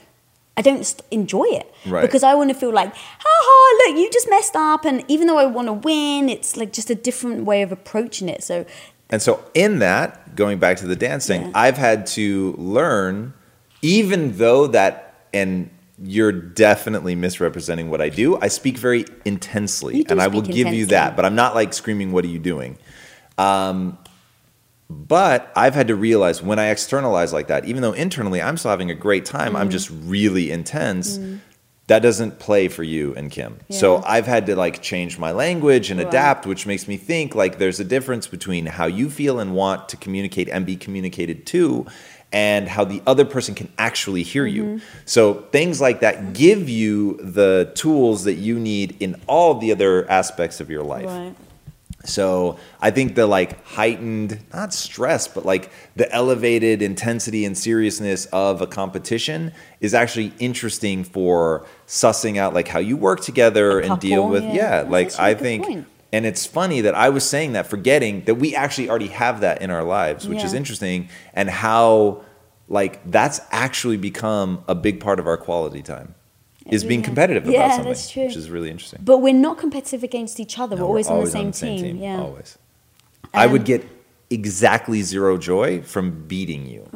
I 0.55 0.61
don't 0.61 0.85
st- 0.85 1.01
enjoy 1.11 1.45
it 1.45 1.73
Right. 1.85 2.01
because 2.03 2.21
I 2.23 2.35
want 2.35 2.49
to 2.51 2.55
feel 2.55 2.71
like, 2.71 2.93
ha 2.93 3.23
ha, 3.25 3.87
look, 3.89 3.97
you 3.97 4.09
just 4.11 4.29
messed 4.29 4.55
up. 4.55 4.85
And 4.85 5.03
even 5.07 5.27
though 5.27 5.39
I 5.39 5.45
want 5.45 5.67
to 5.67 5.73
win, 5.73 6.29
it's 6.29 6.55
like 6.55 6.71
just 6.71 6.89
a 6.91 6.95
different 6.95 7.45
way 7.45 7.61
of 7.63 7.71
approaching 7.71 8.29
it. 8.29 8.43
So 8.43 8.65
And 9.09 9.19
so, 9.21 9.43
in 9.55 9.79
that, 9.79 10.35
going 10.35 10.59
back 10.59 10.77
to 10.77 10.87
the 10.87 10.95
dancing, 10.95 11.41
Yeah. 11.43 11.51
I've 11.55 11.77
had 11.77 12.05
to 12.07 12.53
learn, 12.57 13.33
even 13.81 14.37
though 14.37 14.67
that, 14.67 15.15
and 15.33 15.69
you're 16.03 16.31
definitely 16.31 17.15
misrepresenting 17.15 17.89
what 17.89 18.01
I 18.01 18.09
do. 18.09 18.37
I 18.41 18.47
speak 18.49 18.77
very 18.77 19.05
intensely, 19.25 20.05
and 20.09 20.21
I 20.21 20.27
will 20.27 20.41
give 20.41 20.67
you 20.73 20.87
that, 20.87 21.15
but 21.15 21.25
I'm 21.25 21.35
not 21.35 21.55
like 21.55 21.73
screaming, 21.73 22.11
What 22.11 22.25
are 22.25 22.29
you 22.29 22.39
doing? 22.39 22.77
Um, 23.37 23.97
but 24.89 25.51
I've 25.55 25.73
had 25.73 25.87
to 25.87 25.95
realize 25.95 26.43
when 26.43 26.59
I 26.59 26.67
externalize 26.67 27.33
like 27.33 27.47
that, 27.47 27.65
even 27.65 27.81
though 27.81 27.93
internally 27.93 28.41
I'm 28.41 28.57
still 28.57 28.71
having 28.71 28.91
a 28.91 28.95
great 28.95 29.25
time, 29.25 29.53
Mm. 29.53 29.59
I'm 29.59 29.69
just 29.69 29.89
really 29.89 30.51
intense. 30.51 31.19
That 31.87 32.01
doesn't 32.01 32.39
play 32.39 32.69
for 32.69 32.83
you 32.83 33.13
and 33.15 33.29
Kim. 33.29 33.59
So 33.69 34.01
I've 34.05 34.25
had 34.27 34.45
to 34.45 34.55
like 34.55 34.81
change 34.81 35.17
my 35.19 35.31
language 35.31 35.89
and 35.91 35.99
Right. 35.99 36.07
adapt, 36.07 36.45
which 36.45 36.65
makes 36.65 36.87
me 36.87 36.95
think 36.95 37.35
like 37.35 37.57
there's 37.57 37.79
a 37.79 37.83
difference 37.83 38.27
between 38.27 38.67
how 38.67 38.85
you 38.85 39.09
feel 39.09 39.39
and 39.39 39.53
want 39.53 39.89
to 39.89 39.97
communicate 39.97 40.47
and 40.47 40.65
be 40.65 40.75
communicated 40.77 41.45
to 41.47 41.85
and 42.34 42.67
how 42.67 42.84
the 42.84 43.01
other 43.07 43.23
person 43.25 43.55
can 43.55 43.69
actually 43.77 44.23
hear 44.23 44.45
Mm-hmm. 44.45 44.73
you. 44.75 44.81
So 45.05 45.36
things 45.51 45.79
like 45.79 46.01
that 46.01 46.34
give 46.34 46.67
you 46.67 47.13
the 47.21 47.71
tools 47.75 48.25
that 48.25 48.34
you 48.34 48.59
need 48.59 48.97
in 48.99 49.15
all 49.27 49.55
the 49.59 49.71
other 49.71 50.09
aspects 50.09 50.59
of 50.59 50.69
your 50.69 50.84
life. 50.84 51.05
right. 51.05 51.36
So 52.05 52.59
I 52.81 52.91
think 52.91 53.15
the 53.15 53.25
like 53.27 53.63
heightened, 53.65 54.38
not 54.53 54.73
stress, 54.73 55.25
but 55.29 55.45
like 55.45 55.71
the 55.95 56.11
elevated 56.11 56.81
intensity 56.81 57.45
and 57.45 57.57
seriousness 57.57 58.25
of 58.34 58.61
a 58.61 58.67
competition 58.67 59.53
is 59.79 59.93
actually 59.93 60.34
interesting 60.38 61.05
for 61.05 61.65
sussing 61.88 62.36
out 62.36 62.53
like 62.53 62.67
how 62.67 62.79
you 62.79 62.97
work 62.97 63.21
together 63.21 63.79
A 63.79 63.86
and 63.86 64.01
deal 64.01 64.27
with 64.27 64.43
yeah. 64.43 64.81
yeah, 64.84 64.89
like 64.89 65.17
I 65.17 65.34
think 65.34 65.63
point. 65.63 65.88
And 66.14 66.26
it's 66.26 66.45
funny 66.45 66.80
that 66.82 66.95
I 66.95 67.09
was 67.09 67.28
saying 67.28 67.51
that 67.53 67.68
forgetting 67.68 68.24
that 68.26 68.36
we 68.36 68.55
actually 68.55 68.89
already 68.89 69.07
have 69.07 69.41
that 69.41 69.61
in 69.61 69.70
our 69.70 69.84
lives, 69.84 70.28
which 70.28 70.43
is 70.43 70.53
interesting 70.53 71.09
and 71.34 71.49
how 71.49 72.24
like 72.70 72.93
that's 73.11 73.41
actually 73.51 73.97
become 73.97 74.64
a 74.70 74.76
big 74.76 75.01
part 75.01 75.20
of 75.20 75.28
our 75.28 75.36
quality 75.38 75.82
time. 75.82 76.16
Is 76.68 76.86
being 76.86 77.01
competitive 77.01 77.45
Yeah, 77.45 77.57
about 77.66 77.72
something, 77.72 77.88
that's 77.91 78.09
true. 78.09 78.26
which 78.28 78.38
is 78.38 78.49
really 78.49 78.70
interesting. 78.72 79.01
But 79.03 79.18
we're 79.18 79.34
not 79.34 79.57
competitive 79.57 80.01
against 80.01 80.39
each 80.39 80.57
other. 80.57 80.78
No, 80.78 80.84
we're 80.84 80.88
always, 80.88 81.09
on, 81.09 81.20
the 81.20 81.30
same 81.30 81.51
team. 81.51 81.97
Yeah. 81.97 82.22
Always. 82.22 82.57
I 83.34 83.47
would 83.47 83.61
Um, 83.61 83.66
get 83.66 83.86
exactly 84.30 85.01
zero 85.01 85.38
joy 85.38 85.82
from 85.82 86.26
beating 86.26 86.66
you. 86.66 86.88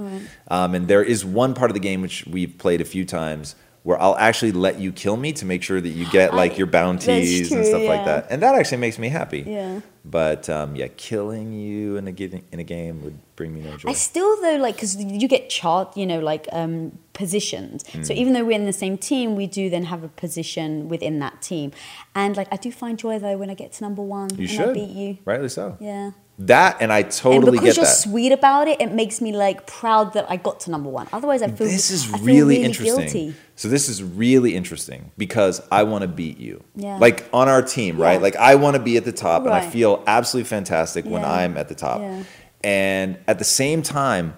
Um, 0.48 0.74
and 0.74 0.88
there 0.88 1.04
is 1.04 1.26
one 1.26 1.54
part 1.54 1.70
of 1.70 1.74
the 1.74 1.82
game 1.82 2.02
which 2.02 2.26
we've 2.28 2.58
played 2.58 2.80
a 2.80 2.86
few 2.86 3.04
times 3.04 3.56
where 3.88 4.00
I'll 4.02 4.18
actually 4.18 4.52
let 4.52 4.80
you 4.84 4.92
kill 4.92 5.16
me 5.16 5.32
to 5.40 5.46
make 5.46 5.64
sure 5.64 5.80
that 5.80 5.94
you 6.00 6.06
get 6.12 6.34
like 6.34 6.52
I- 6.54 6.56
your 6.62 6.68
bounties 6.80 7.52
and 7.54 7.66
stuff 7.66 7.80
true, 7.80 7.88
like 7.88 8.04
that. 8.04 8.28
And 8.30 8.42
that 8.44 8.54
actually 8.54 8.80
makes 8.80 9.00
me 9.00 9.08
happy. 9.08 9.42
Yeah. 9.48 9.80
But 10.04 10.50
um, 10.50 10.76
yeah, 10.76 10.88
killing 10.98 11.54
you 11.54 11.96
in 11.96 12.06
a 12.08 12.12
gi- 12.12 12.44
in 12.52 12.60
a 12.60 12.64
game 12.66 13.02
would 13.04 13.18
bring 13.38 13.54
me 13.56 13.62
no 13.62 13.78
joy. 13.78 13.90
I 13.90 13.94
still 13.94 14.32
though 14.42 14.58
like 14.58 14.76
because 14.76 14.94
you 15.22 15.28
get 15.30 15.50
chart, 15.50 15.96
you 15.96 16.06
know, 16.06 16.20
like 16.20 16.48
um, 16.52 16.98
positioned. 17.14 17.80
So 18.08 18.14
Mm. 18.14 18.18
even 18.22 18.34
though 18.34 18.44
we're 18.44 18.60
in 18.60 18.66
the 18.66 18.74
same 18.86 18.98
team, 18.98 19.36
we 19.38 19.48
do 19.48 19.70
then 19.70 19.86
have 19.86 20.04
a 20.04 20.10
position 20.10 20.90
within 20.90 21.20
that 21.20 21.42
team. 21.42 21.72
And 22.14 22.36
like 22.36 22.50
I 22.52 22.58
do 22.58 22.72
find 22.74 23.00
joy 23.00 23.20
though 23.20 23.38
when 23.38 23.50
I 23.50 23.54
get 23.54 23.72
to 23.78 23.84
number 23.86 24.02
one 24.02 24.30
you 24.36 24.40
and 24.48 24.50
should 24.50 24.70
I 24.70 24.74
beat 24.74 24.90
you. 25.02 25.18
rightly 25.24 25.50
so. 25.50 25.78
Yeah. 25.80 26.12
That 26.40 26.78
and 26.82 26.94
I 26.94 27.02
totally 27.02 27.36
and 27.38 27.52
because 27.52 27.76
get 27.76 27.78
you're 27.78 27.86
that. 27.86 27.92
sweet 27.92 28.32
about 28.32 28.68
it, 28.68 28.80
it 28.80 28.92
makes 28.92 29.22
me 29.22 29.32
like 29.32 29.66
proud 29.66 30.14
that 30.14 30.30
I 30.30 30.36
got 30.36 30.60
to 30.62 30.72
number 30.72 30.88
one. 30.88 31.08
Otherwise, 31.12 31.42
I 31.42 31.48
feel 31.48 31.66
this 31.66 31.90
is 31.90 32.06
feel 32.06 32.20
really, 32.24 32.64
interesting. 32.64 33.00
Guilty. 33.00 33.36
So 33.56 33.68
this 33.70 33.90
is 33.90 34.04
really 34.04 34.56
interesting 34.56 35.12
because 35.18 35.62
I 35.72 35.82
want 35.84 36.04
to 36.04 36.08
beat 36.08 36.38
you. 36.38 36.64
Yeah. 36.76 36.98
Like 37.00 37.28
on 37.34 37.50
our 37.50 37.64
team, 37.64 37.98
right? 38.00 38.22
Like 38.22 38.36
I 38.36 38.54
want 38.54 38.76
to 38.76 38.82
be 38.82 38.98
at 38.98 39.06
the 39.06 39.12
top 39.12 39.46
and 39.46 39.54
I 39.54 39.68
feel 39.68 40.04
absolutely 40.06 40.48
fantastic 40.48 41.06
when 41.06 41.24
I'm 41.26 41.58
at 41.58 41.70
the 41.70 41.76
top. 41.76 42.02
Yeah. 42.02 42.24
And 42.64 43.18
at 43.28 43.40
the 43.40 43.46
same 43.46 43.82
time, 43.82 44.36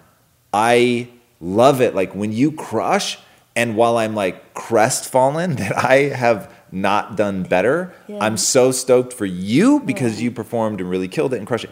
I 0.54 1.10
love 1.42 1.82
it 1.82 1.96
like 1.96 2.14
when 2.16 2.32
you 2.32 2.52
crush 2.54 3.18
and 3.56 3.76
while 3.76 3.98
I'm 3.98 4.16
like 4.16 4.54
crestfallen 4.54 5.56
that 5.58 5.78
I 5.84 5.96
have 6.16 6.54
not 6.72 7.18
done 7.18 7.42
better, 7.44 7.92
Yeah. 8.08 8.20
I'm 8.24 8.38
so 8.38 8.72
stoked 8.72 9.12
for 9.12 9.26
you 9.26 9.80
because 9.80 10.22
you 10.22 10.30
performed 10.32 10.80
and 10.82 10.90
really 10.90 11.08
killed 11.08 11.34
it 11.34 11.38
and 11.38 11.48
crushed 11.48 11.66
it. 11.66 11.72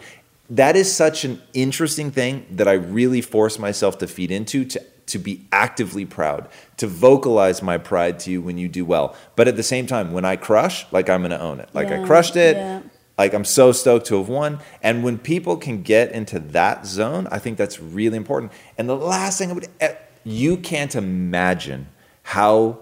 That 0.50 0.76
is 0.76 0.94
such 0.94 1.24
an 1.24 1.42
interesting 1.52 2.10
thing 2.10 2.46
that 2.52 2.66
I 2.68 2.72
really 2.72 3.20
force 3.20 3.58
myself 3.58 3.98
to 3.98 4.06
feed 4.06 4.30
into 4.30 4.64
to 4.64 4.82
to 5.06 5.18
be 5.18 5.46
actively 5.52 6.04
proud, 6.04 6.48
to 6.76 6.86
vocalize 6.86 7.62
my 7.62 7.78
pride 7.78 8.18
to 8.20 8.30
you 8.30 8.42
when 8.42 8.58
you 8.58 8.68
do 8.68 8.84
well. 8.84 9.16
But 9.36 9.48
at 9.48 9.56
the 9.56 9.62
same 9.62 9.86
time, 9.86 10.12
when 10.12 10.26
I 10.26 10.36
crush, 10.36 10.84
like 10.92 11.08
I'm 11.08 11.22
gonna 11.22 11.38
own 11.38 11.60
it. 11.60 11.70
Like 11.72 11.88
I 11.88 12.04
crushed 12.04 12.36
it. 12.36 12.56
yeah. 12.56 12.82
Like 13.16 13.34
I'm 13.34 13.44
so 13.44 13.72
stoked 13.72 14.06
to 14.06 14.18
have 14.18 14.28
won. 14.28 14.60
And 14.82 15.02
when 15.02 15.18
people 15.18 15.56
can 15.56 15.82
get 15.82 16.12
into 16.12 16.38
that 16.38 16.86
zone, 16.86 17.26
I 17.32 17.38
think 17.38 17.58
that's 17.58 17.80
really 17.80 18.16
important. 18.16 18.52
And 18.76 18.88
the 18.88 18.96
last 18.96 19.38
thing 19.38 19.50
I 19.50 19.54
would 19.54 19.68
eh, 19.80 19.94
you 20.24 20.56
can't 20.58 20.94
imagine 20.94 21.88
how 22.22 22.78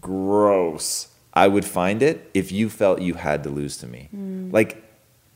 gross 0.00 1.08
I 1.32 1.48
would 1.48 1.64
find 1.64 2.02
it 2.02 2.30
if 2.32 2.52
you 2.52 2.68
felt 2.68 3.00
you 3.00 3.14
had 3.14 3.42
to 3.44 3.50
lose 3.50 3.76
to 3.78 3.86
me. 3.86 4.08
Like, 4.52 4.83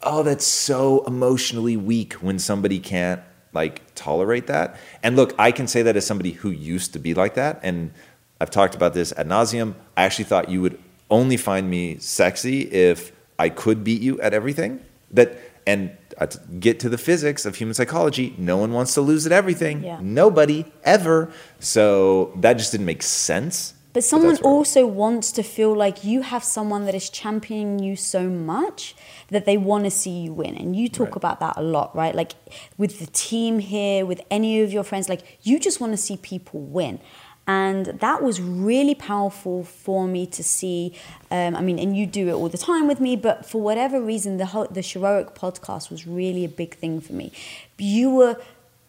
oh, 0.02 0.22
that's 0.22 0.46
so 0.46 1.04
emotionally 1.04 1.76
weak 1.76 2.14
when 2.14 2.38
somebody 2.38 2.78
can't 2.78 3.20
like 3.52 3.82
tolerate 3.94 4.46
that. 4.46 4.76
And 5.02 5.16
look, 5.16 5.34
I 5.38 5.52
can 5.52 5.66
say 5.66 5.82
that 5.82 5.96
as 5.96 6.06
somebody 6.06 6.32
who 6.32 6.50
used 6.50 6.92
to 6.92 6.98
be 6.98 7.14
like 7.14 7.34
that. 7.34 7.60
And 7.62 7.92
I've 8.40 8.50
talked 8.50 8.74
about 8.74 8.94
this 8.94 9.12
ad 9.16 9.28
nauseum. 9.28 9.74
I 9.96 10.04
actually 10.04 10.26
thought 10.26 10.48
you 10.48 10.62
would 10.62 10.78
only 11.10 11.36
find 11.36 11.68
me 11.68 11.98
sexy 11.98 12.62
if 12.62 13.12
I 13.38 13.48
could 13.48 13.82
beat 13.82 14.02
you 14.02 14.20
at 14.20 14.34
everything. 14.34 14.80
That 15.10 15.38
and 15.66 15.96
uh, 16.16 16.26
get 16.58 16.80
to 16.80 16.88
the 16.88 16.96
physics 16.96 17.44
of 17.44 17.56
human 17.56 17.74
psychology. 17.74 18.34
No 18.38 18.56
one 18.56 18.72
wants 18.72 18.94
to 18.94 19.02
lose 19.02 19.26
at 19.26 19.32
everything. 19.32 19.84
Yeah. 19.84 19.98
Nobody 20.00 20.64
ever. 20.82 21.30
So 21.60 22.32
that 22.36 22.54
just 22.54 22.72
didn't 22.72 22.86
make 22.86 23.02
sense. 23.02 23.74
But 23.92 24.04
someone 24.04 24.36
where- 24.36 24.52
also 24.52 24.86
wants 24.86 25.32
to 25.32 25.42
feel 25.42 25.74
like 25.74 26.04
you 26.04 26.22
have 26.22 26.44
someone 26.44 26.84
that 26.86 26.94
is 26.94 27.08
championing 27.10 27.78
you 27.78 27.96
so 27.96 28.28
much 28.28 28.94
that 29.30 29.44
they 29.44 29.56
want 29.56 29.84
to 29.84 29.90
see 29.90 30.10
you 30.10 30.32
win. 30.32 30.54
And 30.56 30.76
you 30.76 30.88
talk 30.88 31.08
Right. 31.08 31.16
about 31.16 31.40
that 31.40 31.54
a 31.56 31.62
lot, 31.62 31.96
right? 31.96 32.14
Like 32.14 32.32
with 32.76 32.98
the 33.00 33.06
team 33.06 33.58
here, 33.60 34.04
with 34.06 34.20
any 34.30 34.60
of 34.60 34.72
your 34.72 34.84
friends, 34.84 35.08
like 35.08 35.38
you 35.42 35.58
just 35.58 35.80
want 35.80 35.92
to 35.94 35.96
see 35.96 36.16
people 36.16 36.60
win. 36.60 37.00
And 37.46 37.86
that 37.86 38.22
was 38.22 38.42
really 38.42 38.94
powerful 38.94 39.64
for 39.64 40.06
me 40.06 40.26
to 40.26 40.44
see. 40.44 40.92
Um, 41.30 41.56
I 41.56 41.62
mean, 41.62 41.78
and 41.78 41.96
you 41.96 42.04
do 42.04 42.28
it 42.28 42.32
all 42.34 42.50
the 42.50 42.58
time 42.58 42.86
with 42.86 43.00
me, 43.00 43.16
but 43.16 43.46
for 43.46 43.62
whatever 43.62 44.02
reason, 44.02 44.36
the 44.36 44.44
whole, 44.46 44.66
the 44.70 44.82
Heroic 44.82 45.34
podcast 45.34 45.90
was 45.90 46.06
really 46.06 46.44
a 46.44 46.48
big 46.48 46.74
thing 46.76 47.00
for 47.00 47.14
me. 47.14 47.32
You 47.78 48.10
were, 48.14 48.36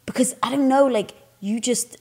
because 0.05 0.35
I 0.43 0.49
don't 0.51 0.67
know, 0.67 0.85
like 0.85 1.11
you 1.39 1.61
just 1.61 1.95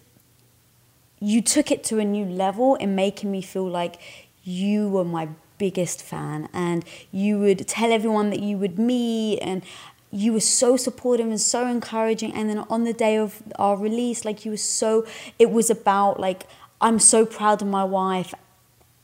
you 1.20 1.42
took 1.42 1.70
it 1.70 1.82
to 1.84 1.98
a 1.98 2.04
new 2.04 2.24
level 2.24 2.74
in 2.76 2.94
making 2.94 3.30
me 3.30 3.42
feel 3.42 3.68
like 3.68 3.96
you 4.44 4.88
were 4.88 5.04
my 5.04 5.28
biggest 5.58 6.02
fan 6.02 6.48
and 6.52 6.84
you 7.10 7.38
would 7.38 7.66
tell 7.66 7.92
everyone 7.92 8.30
that 8.30 8.40
you 8.40 8.56
would 8.56 8.78
meet 8.78 9.38
and 9.40 9.62
you 10.10 10.32
were 10.32 10.40
so 10.40 10.76
supportive 10.76 11.26
and 11.26 11.40
so 11.40 11.66
encouraging. 11.66 12.32
And 12.32 12.48
then 12.48 12.58
on 12.70 12.84
the 12.84 12.92
day 12.92 13.18
of 13.18 13.42
our 13.56 13.76
release 13.76 14.24
like 14.24 14.44
you 14.44 14.52
were 14.52 14.56
so 14.56 15.06
it 15.38 15.50
was 15.50 15.68
about 15.68 16.18
like 16.18 16.46
i'm 16.80 16.98
so 16.98 17.26
proud 17.26 17.60
of 17.62 17.68
my 17.68 17.84
wife. 17.84 18.34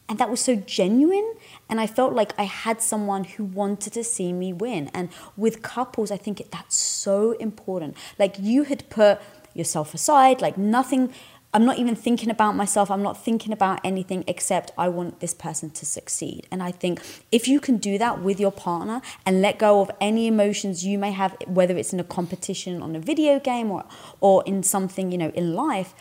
And 0.08 0.18
that 0.18 0.30
was 0.30 0.40
so 0.40 0.54
genuine. 0.56 1.34
And 1.68 1.80
i 1.80 1.86
felt 1.86 2.12
like 2.12 2.32
i 2.38 2.44
had 2.44 2.80
someone 2.80 3.24
who 3.24 3.44
wanted 3.44 3.92
to 3.94 4.04
see 4.04 4.32
me 4.32 4.52
win. 4.52 4.90
And 4.94 5.08
with 5.36 5.62
couples 5.62 6.10
i 6.10 6.16
think 6.16 6.42
that's 6.50 6.76
so 6.76 7.32
important. 7.32 7.96
Like 8.18 8.36
you 8.38 8.64
had 8.64 8.88
put 8.88 9.20
yourself 9.54 9.94
aside 9.94 10.42
like 10.42 10.58
nothing 10.58 11.12
i'm 11.54 11.64
not 11.64 11.78
even 11.78 11.94
thinking 11.94 12.30
about 12.30 12.54
myself. 12.54 12.90
I'm 12.90 13.02
not 13.02 13.16
thinking 13.24 13.52
about 13.52 13.80
anything 13.84 14.24
except 14.26 14.72
i 14.76 14.88
want 14.88 15.20
this 15.20 15.32
person 15.32 15.70
to 15.70 15.86
succeed. 15.86 16.46
And 16.50 16.62
i 16.62 16.70
think 16.70 17.00
if 17.32 17.48
you 17.48 17.60
can 17.60 17.78
do 17.78 17.96
that 17.98 18.20
with 18.20 18.38
your 18.38 18.52
partner 18.52 19.00
and 19.24 19.40
let 19.40 19.58
go 19.58 19.80
of 19.80 19.90
any 20.00 20.26
emotions 20.26 20.84
you 20.84 20.98
may 20.98 21.12
have 21.12 21.36
whether 21.46 21.76
it's 21.76 21.92
in 21.92 22.00
a 22.00 22.04
competition 22.04 22.82
on 22.82 22.94
a 22.94 23.00
video 23.00 23.40
game 23.40 23.70
or 23.70 23.84
or 24.20 24.42
in 24.44 24.62
something 24.62 25.10
you 25.12 25.18
know 25.18 25.30
in 25.30 25.54
life 25.54 25.94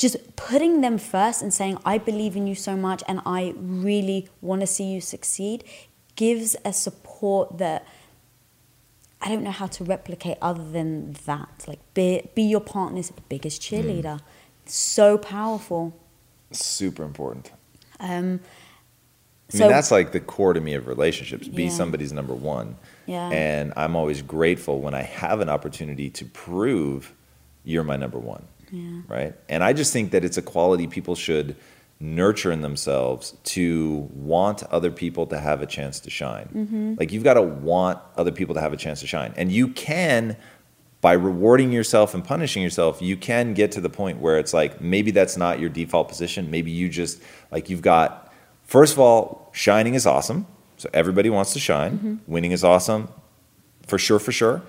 just 0.00 0.16
putting 0.34 0.80
them 0.80 0.96
first 0.96 1.42
and 1.42 1.52
saying, 1.52 1.76
I 1.84 1.98
believe 1.98 2.34
in 2.34 2.46
you 2.46 2.54
so 2.54 2.74
much 2.74 3.02
and 3.06 3.20
I 3.26 3.52
really 3.58 4.30
want 4.40 4.62
to 4.62 4.66
see 4.66 4.84
you 4.84 5.00
succeed 5.02 5.62
gives 6.16 6.56
a 6.64 6.72
support 6.72 7.58
that 7.58 7.86
I 9.22 9.28
don't 9.28 9.42
know 9.42 9.50
how 9.50 9.66
to 9.66 9.84
replicate 9.84 10.38
other 10.40 10.68
than 10.70 11.12
that. 11.26 11.64
Like, 11.68 11.80
be, 11.94 12.28
be 12.34 12.42
your 12.42 12.60
partner's 12.60 13.12
biggest 13.28 13.60
cheerleader. 13.60 14.20
So 14.64 15.18
powerful. 15.18 15.94
Super 16.52 17.02
important. 17.04 17.50
Um, 17.98 18.40
I 19.52 19.56
so, 19.56 19.64
mean, 19.64 19.72
that's 19.72 19.90
like 19.90 20.12
the 20.12 20.20
core 20.20 20.52
to 20.54 20.60
me 20.60 20.74
of 20.74 20.86
relationships. 20.86 21.48
Be 21.48 21.64
Yeah. 21.64 21.70
somebody's 21.70 22.12
number 22.12 22.34
one. 22.34 22.76
Yeah. 23.06 23.28
And 23.30 23.72
I'm 23.76 23.94
always 23.96 24.22
grateful 24.22 24.80
when 24.80 24.94
I 24.94 25.02
have 25.02 25.40
an 25.40 25.48
opportunity 25.48 26.08
to 26.10 26.24
prove 26.24 27.12
you're 27.64 27.84
my 27.84 27.96
number 27.96 28.18
one. 28.18 28.44
Yeah. 28.72 29.00
right? 29.08 29.34
And 29.48 29.64
I 29.64 29.72
just 29.72 29.92
think 29.92 30.12
that 30.12 30.24
it's 30.24 30.38
a 30.38 30.42
quality 30.42 30.86
people 30.86 31.16
should 31.16 31.56
nurture 32.00 32.50
in 32.50 32.62
themselves 32.62 33.36
to 33.44 34.08
want 34.14 34.62
other 34.64 34.90
people 34.90 35.26
to 35.26 35.38
have 35.38 35.60
a 35.60 35.66
chance 35.66 36.00
to 36.00 36.10
shine. 36.10 36.48
Mm-hmm. 36.54 36.94
Like 36.98 37.12
you've 37.12 37.24
got 37.24 37.34
to 37.34 37.42
want 37.42 37.98
other 38.16 38.32
people 38.32 38.54
to 38.54 38.60
have 38.60 38.72
a 38.72 38.76
chance 38.76 39.00
to 39.00 39.06
shine. 39.06 39.34
And 39.36 39.52
you 39.52 39.68
can 39.68 40.36
by 41.02 41.12
rewarding 41.12 41.72
yourself 41.72 42.14
and 42.14 42.22
punishing 42.22 42.62
yourself, 42.62 43.00
you 43.00 43.16
can 43.16 43.54
get 43.54 43.72
to 43.72 43.80
the 43.80 43.88
point 43.88 44.18
where 44.20 44.38
it's 44.38 44.52
like 44.52 44.80
maybe 44.80 45.10
that's 45.10 45.36
not 45.36 45.58
your 45.58 45.70
default 45.70 46.08
position. 46.08 46.50
Maybe 46.50 46.70
you 46.70 46.88
just 46.88 47.22
like 47.50 47.70
you've 47.70 47.82
got 47.82 48.32
first 48.64 48.94
of 48.94 48.98
all, 48.98 49.50
shining 49.52 49.94
is 49.94 50.06
awesome. 50.06 50.46
So 50.76 50.88
everybody 50.94 51.28
wants 51.30 51.52
to 51.52 51.58
shine. 51.58 52.20
Winning 52.26 52.52
is 52.52 52.64
awesome. 52.64 53.08
For 53.86 53.98
sure, 53.98 54.18
for 54.18 54.32
sure. 54.32 54.62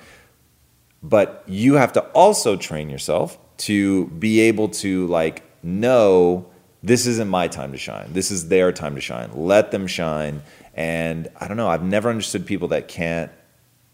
But 1.04 1.44
you 1.48 1.76
have 1.76 1.94
to 1.94 2.02
also 2.12 2.58
train 2.58 2.90
yourself 2.90 3.38
to 3.58 4.08
be 4.08 4.42
able 4.42 4.70
to 4.70 5.08
like 5.08 5.44
know 5.64 6.51
this 6.84 7.06
isn't 7.06 7.28
my 7.28 7.48
time 7.48 7.72
to 7.72 7.78
shine. 7.78 8.12
This 8.12 8.32
is 8.32 8.48
their 8.48 8.72
time 8.72 8.96
to 8.96 9.02
shine. 9.02 9.32
Let 9.34 9.72
them 9.72 9.88
shine. 9.88 10.42
And 10.74 11.28
I 11.40 11.48
don't 11.48 11.58
know, 11.58 11.68
I've 11.68 11.84
never 11.84 12.10
understood 12.10 12.46
people 12.46 12.70
that 12.70 12.88
can't 12.88 13.32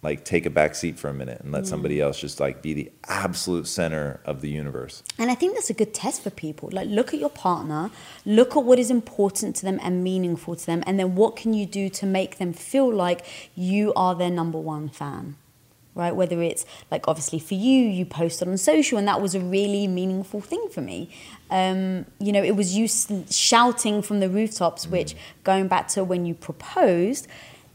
like 0.04 0.24
take 0.24 0.46
a 0.46 0.50
back 0.50 0.76
seat 0.76 0.98
for 0.98 1.10
a 1.10 1.14
minute 1.14 1.42
and 1.42 1.52
let 1.52 1.64
mm. 1.64 1.68
somebody 1.68 2.00
else 2.00 2.20
just 2.20 2.40
like 2.40 2.62
be 2.62 2.74
the 2.74 2.92
absolute 3.08 3.68
center 3.68 4.22
of 4.26 4.42
the 4.42 4.50
universe. 4.50 5.04
And 5.18 5.32
I 5.32 5.36
think 5.36 5.56
that's 5.56 5.70
a 5.70 5.74
good 5.74 5.94
test 5.94 6.22
for 6.22 6.30
people. 6.30 6.70
Like, 6.72 6.88
look 6.88 7.14
at 7.14 7.20
your 7.20 7.32
partner, 7.32 7.90
look 8.24 8.56
at 8.56 8.64
what 8.64 8.78
is 8.78 8.92
important 8.92 9.56
to 9.58 9.66
them 9.66 9.80
and 9.82 10.04
meaningful 10.04 10.56
to 10.56 10.66
them, 10.66 10.84
and 10.86 11.00
then 11.00 11.16
what 11.16 11.36
can 11.36 11.54
you 11.54 11.66
do 11.66 11.90
to 11.90 12.06
make 12.06 12.38
them 12.38 12.54
feel 12.54 12.94
like 12.94 13.26
you 13.56 13.92
are 13.96 14.14
their 14.14 14.30
number 14.30 14.60
one 14.60 14.88
fan, 14.88 15.36
right? 15.98 16.16
Whether 16.16 16.42
it's 16.42 16.66
like 16.92 17.08
obviously 17.08 17.40
for 17.40 17.56
you, 17.56 17.80
you 17.86 18.06
posted 18.06 18.48
on 18.48 18.58
social, 18.58 18.98
and 18.98 19.08
that 19.08 19.22
was 19.22 19.36
a 19.36 19.40
really 19.40 19.88
meaningful 19.88 20.40
thing 20.40 20.68
for 20.72 20.82
me. 20.82 21.10
Um, 21.50 22.06
you 22.20 22.32
know, 22.32 22.44
it 22.44 22.56
was 22.56 22.76
you 22.78 22.88
shouting 23.30 24.02
from 24.02 24.20
the 24.20 24.30
rooftops, 24.30 24.88
which 24.88 25.16
going 25.44 25.68
back 25.68 25.88
to 25.90 26.04
when 26.04 26.26
you 26.26 26.34
proposed. 26.34 27.28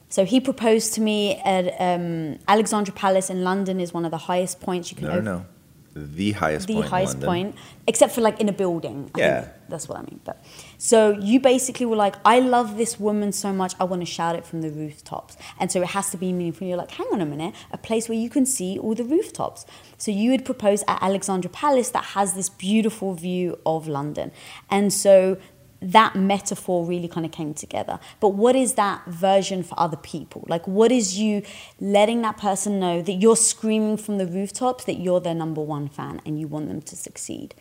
So 0.08 0.24
he 0.26 0.40
proposed 0.40 0.92
to 0.94 1.00
me 1.00 1.36
at 1.36 1.74
um, 1.80 2.38
Alexandra 2.46 2.94
Palace 2.94 3.30
in 3.30 3.44
London 3.44 3.80
is 3.80 3.94
one 3.94 4.04
of 4.04 4.10
the 4.10 4.18
highest 4.18 4.60
points 4.60 4.90
you 4.90 4.96
can 4.98 5.08
No, 5.08 5.18
op- 5.18 5.24
no. 5.24 5.46
The 5.94 6.32
highest 6.32 6.66
the 6.68 6.74
point. 6.74 6.84
in 6.86 6.90
highest 6.90 7.20
point, 7.20 7.54
except 7.86 8.14
for 8.14 8.20
like 8.22 8.40
in 8.40 8.48
a 8.48 8.52
building. 8.52 9.10
I 9.14 9.18
Yeah. 9.18 9.40
think 9.42 9.52
that's 9.68 9.88
what 9.88 9.98
I 9.98 10.02
mean. 10.02 10.20
But 10.24 10.42
so 10.78 11.10
you 11.18 11.38
basically 11.40 11.86
were 11.86 11.96
like, 11.96 12.16
I 12.24 12.40
love 12.40 12.76
this 12.78 12.98
woman 13.00 13.32
so 13.32 13.52
much, 13.52 13.74
I 13.80 13.84
want 13.84 14.00
to 14.02 14.06
shout 14.06 14.34
it 14.36 14.44
from 14.46 14.62
the 14.62 14.70
rooftops, 14.70 15.36
and 15.60 15.70
so 15.70 15.82
it 15.82 15.88
has 15.88 16.10
to 16.10 16.16
be 16.16 16.32
meaningful. 16.32 16.66
You're 16.66 16.76
like, 16.78 16.92
hang 16.92 17.06
on 17.12 17.20
a 17.20 17.26
minute, 17.26 17.54
a 17.72 17.78
place 17.78 18.08
where 18.08 18.18
you 18.18 18.30
can 18.30 18.46
see 18.46 18.78
all 18.78 18.94
the 18.94 19.04
rooftops. 19.04 19.66
So 19.98 20.10
you 20.10 20.30
would 20.30 20.44
propose 20.44 20.82
at 20.88 21.02
Alexandra 21.02 21.50
Palace 21.50 21.90
that 21.90 22.04
has 22.16 22.34
this 22.34 22.48
beautiful 22.48 23.14
view 23.14 23.58
of 23.66 23.86
London, 23.88 24.32
and 24.70 24.92
so 24.92 25.36
that 25.82 26.14
metaphor 26.14 26.84
really 26.84 27.08
kind 27.08 27.26
of 27.26 27.32
came 27.32 27.54
together. 27.54 27.98
But 28.20 28.30
what 28.30 28.54
is 28.54 28.74
that 28.74 29.04
version 29.06 29.62
for 29.62 29.78
other 29.78 29.96
people? 29.96 30.44
Like, 30.48 30.66
what 30.66 30.92
is 30.92 31.18
you 31.18 31.42
letting 31.80 32.22
that 32.22 32.38
person 32.38 32.78
know 32.78 33.02
that 33.02 33.12
you're 33.12 33.36
screaming 33.36 33.96
from 33.96 34.18
the 34.18 34.26
rooftops 34.26 34.84
that 34.84 35.00
you're 35.00 35.20
their 35.20 35.34
number 35.34 35.60
one 35.60 35.88
fan 35.88 36.20
and 36.24 36.38
you 36.38 36.46
want 36.46 36.68
them 36.68 36.80
to 36.82 36.96
succeed? 36.96 37.54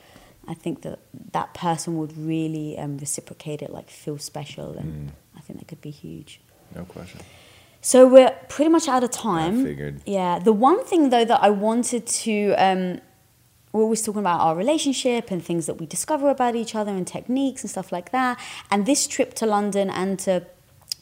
I 0.48 0.54
think 0.54 0.82
that 0.82 1.00
that 1.34 1.54
person 1.54 1.98
would 1.98 2.18
really 2.18 2.78
um, 2.78 2.98
reciprocate 2.98 3.62
it, 3.62 3.72
like 3.72 3.90
feel 3.90 4.18
special, 4.18 4.74
and 4.78 5.12
I 5.36 5.40
think 5.40 5.60
that 5.60 5.68
could 5.68 5.82
be 5.82 5.92
huge. 5.92 6.42
No 6.76 6.84
question. 6.86 7.22
So 7.82 8.08
we're 8.08 8.32
pretty 8.48 8.70
much 8.70 8.88
out 8.88 9.04
of 9.04 9.12
time. 9.12 9.64
figured. 9.64 10.02
Yeah. 10.06 10.40
The 10.40 10.54
one 10.54 10.84
thing 10.86 11.10
though 11.10 11.26
that 11.26 11.42
I 11.42 11.50
wanted 11.50 12.06
to, 12.06 12.54
um, 12.58 13.02
we're 13.72 13.84
always 13.84 14.02
talking 14.02 14.20
about 14.20 14.42
our 14.42 14.56
relationship 14.56 15.32
and 15.32 15.44
things 15.44 15.66
that 15.66 15.76
we 15.76 15.86
discover 15.86 16.30
about 16.30 16.56
each 16.56 16.76
other 16.76 16.92
and 16.92 17.08
techniques 17.08 17.64
and 17.64 17.70
stuff 17.70 17.92
like 17.92 18.12
that. 18.12 18.40
And 18.70 18.86
this 18.86 19.08
trip 19.08 19.34
to 19.36 19.46
London 19.46 19.90
and 19.90 20.20
to 20.20 20.46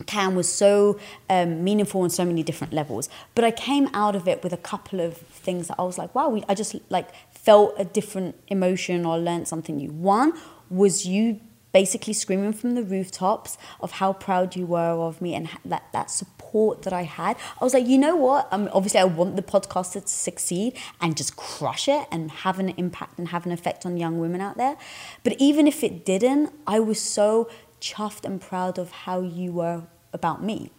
Cannes 0.05 0.35
was 0.35 0.51
so 0.51 0.99
um, 1.29 1.63
meaningful 1.63 2.01
on 2.01 2.09
so 2.09 2.23
many 2.23 2.43
different 2.43 2.73
levels. 2.73 3.09
But 3.35 3.43
I 3.43 3.51
came 3.51 3.89
out 3.93 4.15
of 4.15 4.27
it 4.27 4.43
with 4.43 4.53
a 4.53 4.57
couple 4.57 5.01
of 5.01 5.17
things 5.17 5.67
that 5.67 5.75
I 5.77 5.83
was 5.83 5.97
like, 5.97 6.13
wow, 6.15 6.29
we, 6.29 6.43
I 6.47 6.55
just 6.55 6.75
like 6.89 7.09
felt 7.31 7.73
a 7.77 7.85
different 7.85 8.35
emotion 8.47 9.05
or 9.05 9.17
learned 9.17 9.47
something 9.47 9.77
new. 9.77 9.91
One 9.91 10.33
was 10.69 11.05
you 11.05 11.41
basically 11.71 12.13
screaming 12.13 12.53
from 12.53 12.75
the 12.75 12.83
rooftops 12.83 13.57
of 13.79 13.93
how 13.93 14.13
proud 14.13 14.55
you 14.55 14.65
were 14.65 14.79
of 14.79 15.21
me 15.21 15.35
and 15.35 15.49
that, 15.63 15.83
that 15.93 16.09
support 16.09 16.81
that 16.81 16.93
I 16.93 17.03
had. 17.03 17.37
I 17.61 17.63
was 17.63 17.73
like, 17.73 17.87
you 17.87 17.97
know 17.97 18.15
what? 18.15 18.47
Um, 18.51 18.69
obviously, 18.73 18.99
I 18.99 19.05
want 19.05 19.35
the 19.35 19.41
podcast 19.41 19.93
to 19.93 20.07
succeed 20.07 20.77
and 20.99 21.15
just 21.15 21.35
crush 21.35 21.87
it 21.87 22.07
and 22.11 22.31
have 22.31 22.59
an 22.59 22.69
impact 22.69 23.19
and 23.19 23.27
have 23.29 23.45
an 23.45 23.51
effect 23.51 23.85
on 23.85 23.97
young 23.97 24.19
women 24.19 24.41
out 24.41 24.57
there. 24.57 24.77
But 25.23 25.35
even 25.39 25.67
if 25.67 25.83
it 25.83 26.05
didn't, 26.05 26.51
I 26.65 26.79
was 26.79 26.99
so 26.99 27.49
chuffed 27.79 28.25
and 28.25 28.41
proud 28.41 28.77
of 28.77 28.91
how 28.91 29.21
you 29.21 29.51
were 29.51 29.83
about 30.11 30.43
me. 30.43 30.71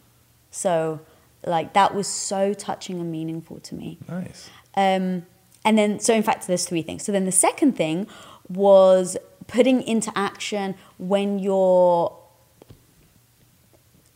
So, 0.51 1.01
like, 1.47 1.73
that 1.75 1.95
was 1.95 2.09
so 2.09 2.53
touching 2.53 3.01
and 3.01 3.13
meaningful 3.13 3.61
to 3.61 3.75
me. 3.75 3.99
Nice. 4.09 4.51
Um, 4.75 5.27
and 5.65 5.79
then, 5.79 6.01
so 6.01 6.15
in 6.15 6.23
fact, 6.23 6.47
there's 6.47 6.67
three 6.67 6.83
things. 6.83 7.05
So 7.05 7.13
then 7.13 7.27
the 7.27 7.33
second 7.33 7.77
thing 7.77 8.07
was 8.49 9.17
putting 9.51 9.83
into 9.83 10.13
action 10.17 10.77
when 10.99 11.39
you're, 11.39 12.17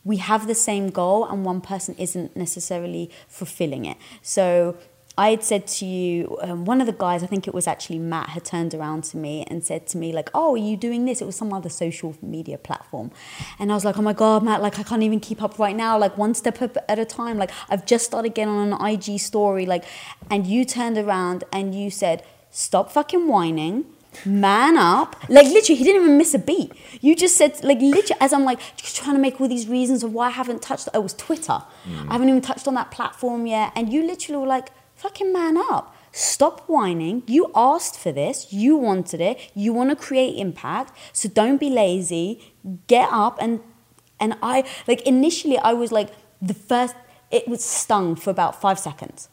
we 0.03 0.17
have 0.17 0.47
the 0.47 0.55
same 0.55 0.89
goal 0.89 1.25
and 1.25 1.43
one 1.43 1.61
person 1.61 1.95
isn't 1.97 2.35
necessarily 2.35 3.11
fulfilling 3.27 3.85
it. 3.85 3.97
So 4.21 4.77
I 5.17 5.29
had 5.29 5.43
said 5.43 5.67
to 5.67 5.85
you, 5.85 6.37
um, 6.41 6.65
one 6.65 6.81
of 6.81 6.87
the 6.87 6.93
guys, 6.93 7.23
I 7.23 7.27
think 7.27 7.47
it 7.47 7.53
was 7.53 7.67
actually 7.67 7.99
Matt, 7.99 8.29
had 8.29 8.43
turned 8.43 8.73
around 8.73 9.05
to 9.05 9.17
me 9.17 9.45
and 9.49 9.63
said 9.63 9.87
to 9.87 9.97
me, 9.97 10.11
like, 10.11 10.29
oh, 10.33 10.53
are 10.53 10.57
you 10.57 10.75
doing 10.75 11.05
this? 11.05 11.21
It 11.21 11.25
was 11.25 11.37
some 11.37 11.53
other 11.53 11.69
social 11.69 12.15
media 12.21 12.57
platform. 12.57 13.11
And 13.57 13.71
I 13.71 13.75
was 13.75 13.85
like, 13.85 13.97
oh 13.97 14.01
my 14.01 14.13
God, 14.13 14.43
Matt, 14.43 14.61
like, 14.61 14.77
I 14.77 14.83
can't 14.83 15.03
even 15.03 15.21
keep 15.21 15.41
up 15.41 15.57
right 15.57 15.75
now, 15.75 15.97
like, 15.97 16.17
one 16.17 16.33
step 16.33 16.61
at 16.61 16.99
a 16.99 17.05
time. 17.05 17.37
Like, 17.37 17.51
I've 17.69 17.85
just 17.85 18.05
started 18.05 18.35
getting 18.35 18.53
on 18.53 18.73
an 18.73 18.85
IG 18.85 19.19
story. 19.19 19.65
Like, 19.65 19.85
and 20.29 20.45
you 20.45 20.65
turned 20.65 20.97
around 20.97 21.45
and 21.51 21.73
you 21.73 21.89
said, 21.89 22.23
stop 22.51 22.91
fucking 22.91 23.27
whining. 23.27 23.85
Man 24.25 24.77
up. 24.77 25.15
Like, 25.29 25.47
literally, 25.47 25.75
he 25.75 25.83
didn't 25.83 26.03
even 26.03 26.17
miss 26.17 26.33
a 26.33 26.39
beat. 26.39 26.71
You 27.01 27.15
just 27.15 27.35
said, 27.35 27.63
like, 27.63 27.79
literally, 27.79 28.19
as 28.21 28.33
I'm 28.33 28.43
like 28.43 28.59
trying 28.77 29.15
to 29.15 29.21
make 29.21 29.41
all 29.41 29.47
these 29.47 29.67
reasons 29.67 30.03
of 30.03 30.13
why 30.13 30.27
I 30.27 30.31
haven't 30.31 30.61
touched, 30.61 30.87
oh, 30.93 30.99
it 30.99 31.03
was 31.03 31.13
Twitter. 31.13 31.63
Mm. 31.87 32.09
I 32.09 32.13
haven't 32.13 32.29
even 32.29 32.41
touched 32.41 32.67
on 32.67 32.75
that 32.75 32.91
platform 32.91 33.45
yet. 33.47 33.71
And 33.75 33.91
you 33.91 34.05
literally 34.05 34.39
were 34.39 34.47
like, 34.47 34.69
fucking 34.95 35.31
man 35.31 35.57
up. 35.57 35.95
Stop 36.11 36.61
whining. 36.69 37.23
You 37.27 37.51
asked 37.53 37.99
for 37.99 38.13
this. 38.13 38.53
You 38.53 38.77
wanted 38.77 39.19
it. 39.19 39.51
You 39.53 39.73
want 39.73 39.89
to 39.89 39.97
create 39.97 40.37
impact. 40.37 40.95
So 41.11 41.27
don't 41.27 41.59
be 41.59 41.69
lazy. 41.69 42.53
Get 42.87 43.09
up 43.11 43.37
and 43.41 43.59
and 44.17 44.37
I 44.41 44.63
like 44.87 45.01
initially 45.01 45.57
I 45.57 45.73
was 45.73 45.91
like 45.91 46.13
the 46.41 46.53
first 46.53 46.95
it 47.31 47.49
was 47.49 47.65
stung 47.65 48.15
for 48.15 48.29
about 48.29 48.61
five 48.61 48.79
seconds. 48.79 49.27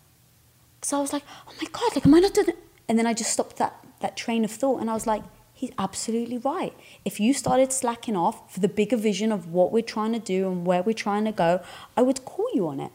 So 0.82 0.98
I 0.98 1.00
was 1.00 1.12
like, 1.12 1.22
oh 1.46 1.52
my 1.62 1.68
god, 1.70 1.94
like 1.94 2.04
am 2.04 2.14
I 2.14 2.18
not 2.18 2.34
doing 2.34 2.48
it? 2.48 2.58
And 2.88 2.98
then 2.98 3.06
I 3.06 3.14
just 3.14 3.32
stopped 3.32 3.58
that 3.58 3.81
that 4.02 4.16
train 4.16 4.44
of 4.44 4.50
thought 4.50 4.80
and 4.80 4.90
I 4.90 4.94
was 4.94 5.06
like, 5.06 5.22
he's 5.54 5.70
absolutely 5.78 6.38
right. 6.38 6.74
If 7.04 7.20
you 7.20 7.32
started 7.32 7.72
slacking 7.72 8.16
off 8.16 8.52
for 8.52 8.60
the 8.60 8.68
bigger 8.68 8.96
vision 8.96 9.32
of 9.32 9.52
what 9.52 9.72
we're 9.72 9.82
trying 9.82 10.12
to 10.12 10.18
do 10.18 10.50
and 10.50 10.66
where 10.66 10.82
we're 10.82 10.92
trying 10.92 11.24
to 11.24 11.32
go, 11.32 11.60
I 11.96 12.02
would 12.02 12.24
call 12.24 12.48
you 12.52 12.68
on 12.68 12.80
it. 12.80 12.90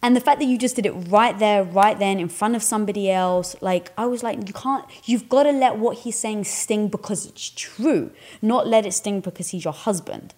And 0.00 0.14
the 0.14 0.20
fact 0.20 0.38
that 0.38 0.46
you 0.46 0.58
just 0.58 0.76
did 0.76 0.86
it 0.86 0.92
right 0.92 1.36
there, 1.36 1.64
right 1.64 1.98
then, 1.98 2.20
in 2.20 2.28
front 2.28 2.54
of 2.54 2.62
somebody 2.62 3.10
else, 3.10 3.56
like 3.60 3.90
I 3.98 4.06
was 4.06 4.22
like, 4.22 4.46
you 4.46 4.54
can't, 4.54 4.84
you've 5.04 5.28
got 5.28 5.42
to 5.42 5.50
let 5.50 5.76
what 5.76 5.98
he's 5.98 6.16
saying 6.16 6.44
sting 6.44 6.86
because 6.86 7.26
it's 7.26 7.50
true, 7.50 8.12
not 8.40 8.68
let 8.68 8.86
it 8.86 8.92
sting 8.92 9.20
because 9.20 9.48
he's 9.48 9.64
your 9.64 9.72
husband. 9.72 10.34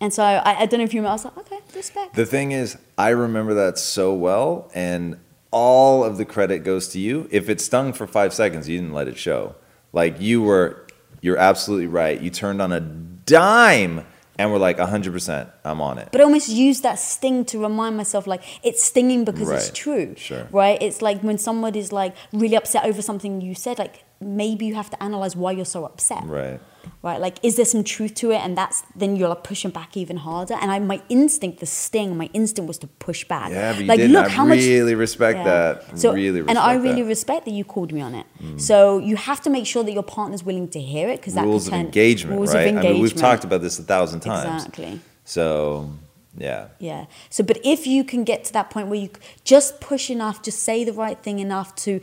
And 0.00 0.14
so 0.14 0.22
I, 0.22 0.60
I 0.60 0.66
don't 0.66 0.78
know 0.78 0.84
if 0.84 0.94
you 0.94 1.00
remember, 1.00 1.10
I 1.10 1.14
was 1.14 1.24
like, 1.24 1.38
okay, 1.38 1.58
respect. 1.74 2.14
The 2.14 2.24
thing 2.24 2.52
is, 2.52 2.78
I 2.96 3.08
remember 3.08 3.52
that 3.54 3.78
so 3.78 4.14
well, 4.14 4.70
and 4.72 5.18
all 5.50 6.04
of 6.04 6.18
the 6.18 6.24
credit 6.24 6.64
goes 6.64 6.88
to 6.88 6.98
you. 6.98 7.28
If 7.30 7.48
it 7.48 7.60
stung 7.60 7.92
for 7.92 8.06
five 8.06 8.34
seconds, 8.34 8.68
you 8.68 8.78
didn't 8.78 8.94
let 8.94 9.08
it 9.08 9.16
show. 9.16 9.54
Like 9.92 10.20
you 10.20 10.42
were, 10.42 10.86
you're 11.20 11.38
absolutely 11.38 11.86
right. 11.86 12.20
You 12.20 12.30
turned 12.30 12.60
on 12.60 12.72
a 12.72 12.80
dime 12.80 14.04
and 14.38 14.52
were 14.52 14.58
like, 14.58 14.78
100%, 14.78 15.50
I'm 15.64 15.80
on 15.80 15.98
it. 15.98 16.10
but 16.12 16.20
I 16.20 16.24
almost 16.24 16.48
use 16.48 16.80
that 16.82 16.98
sting 17.00 17.44
to 17.46 17.60
remind 17.60 17.96
myself, 17.96 18.26
like, 18.26 18.42
it's 18.64 18.82
stinging 18.84 19.24
because 19.24 19.50
it's 19.50 19.70
true. 19.76 20.14
sure. 20.16 20.46
Right? 20.52 20.80
It's 20.80 21.02
like 21.02 21.22
when 21.22 21.38
somebody's 21.38 21.90
like 21.92 22.14
really 22.32 22.54
upset 22.54 22.84
over 22.84 23.02
something 23.02 23.40
you 23.40 23.56
said, 23.56 23.80
like, 23.80 24.04
maybe 24.20 24.66
you 24.66 24.76
have 24.76 24.90
to 24.90 25.02
analyze 25.02 25.34
why 25.34 25.50
you're 25.52 25.64
so 25.64 25.84
upset. 25.84 26.22
Right. 26.24 26.60
Right? 27.02 27.20
Like, 27.20 27.36
is 27.42 27.56
there 27.56 27.64
some 27.64 27.84
truth 27.84 28.14
to 28.16 28.30
it? 28.30 28.36
And 28.38 28.56
that's 28.56 28.82
then 28.94 29.16
you're 29.16 29.28
like 29.28 29.44
pushing 29.44 29.70
back 29.70 29.96
even 29.96 30.16
harder. 30.18 30.54
And 30.60 30.70
I, 30.70 30.78
my 30.78 31.00
instinct, 31.08 31.60
the 31.60 31.66
sting, 31.66 32.16
my 32.16 32.28
instinct 32.32 32.68
was 32.68 32.78
to 32.78 32.86
push 32.86 33.24
back. 33.24 33.50
Yeah, 33.50 33.72
but 33.72 33.80
you 33.82 33.86
like, 33.86 33.98
didn't. 33.98 34.12
look 34.12 34.26
I 34.26 34.28
how 34.30 34.44
much. 34.44 34.58
really 34.58 34.94
respect 34.94 35.38
Yeah. 35.38 35.44
that. 35.44 35.98
So, 35.98 36.12
really 36.12 36.40
respect 36.40 36.50
and 36.50 36.58
I 36.58 36.74
really 36.74 37.02
that. 37.02 37.06
Mm. 37.06 37.08
respect 37.08 37.44
that 37.46 37.52
you 37.52 37.64
called 37.64 37.92
me 37.92 38.00
on 38.00 38.14
it. 38.14 38.26
So 38.56 38.98
you 38.98 39.16
have 39.16 39.40
to 39.42 39.50
make 39.50 39.66
sure 39.66 39.82
that 39.84 39.92
your 39.92 40.02
partner's 40.02 40.44
willing 40.44 40.68
to 40.68 40.80
hear 40.80 41.08
it 41.08 41.20
because 41.20 41.34
that 41.34 41.44
rules 41.44 41.64
could 41.64 41.74
of 41.74 41.78
turn- 41.78 41.86
engagement, 41.86 42.36
rules 42.36 42.54
right? 42.54 42.68
Of 42.68 42.76
I 42.84 42.92
mean, 42.92 43.02
we've 43.02 43.14
talked 43.14 43.44
about 43.44 43.60
this 43.62 43.78
a 43.78 43.82
thousand 43.82 44.20
times. 44.20 44.64
Exactly. 44.64 45.00
So, 45.24 45.90
yeah. 46.36 46.68
Yeah. 46.78 47.06
So, 47.30 47.42
but 47.44 47.58
if 47.64 47.86
you 47.86 48.04
can 48.04 48.24
get 48.24 48.44
to 48.44 48.52
that 48.52 48.70
point 48.70 48.88
where 48.88 48.98
you 49.00 49.10
just 49.44 49.80
push 49.80 50.08
enough, 50.10 50.42
just 50.42 50.60
say 50.62 50.84
the 50.84 50.92
right 50.92 51.18
thing 51.18 51.38
enough 51.40 51.74
to 51.76 52.00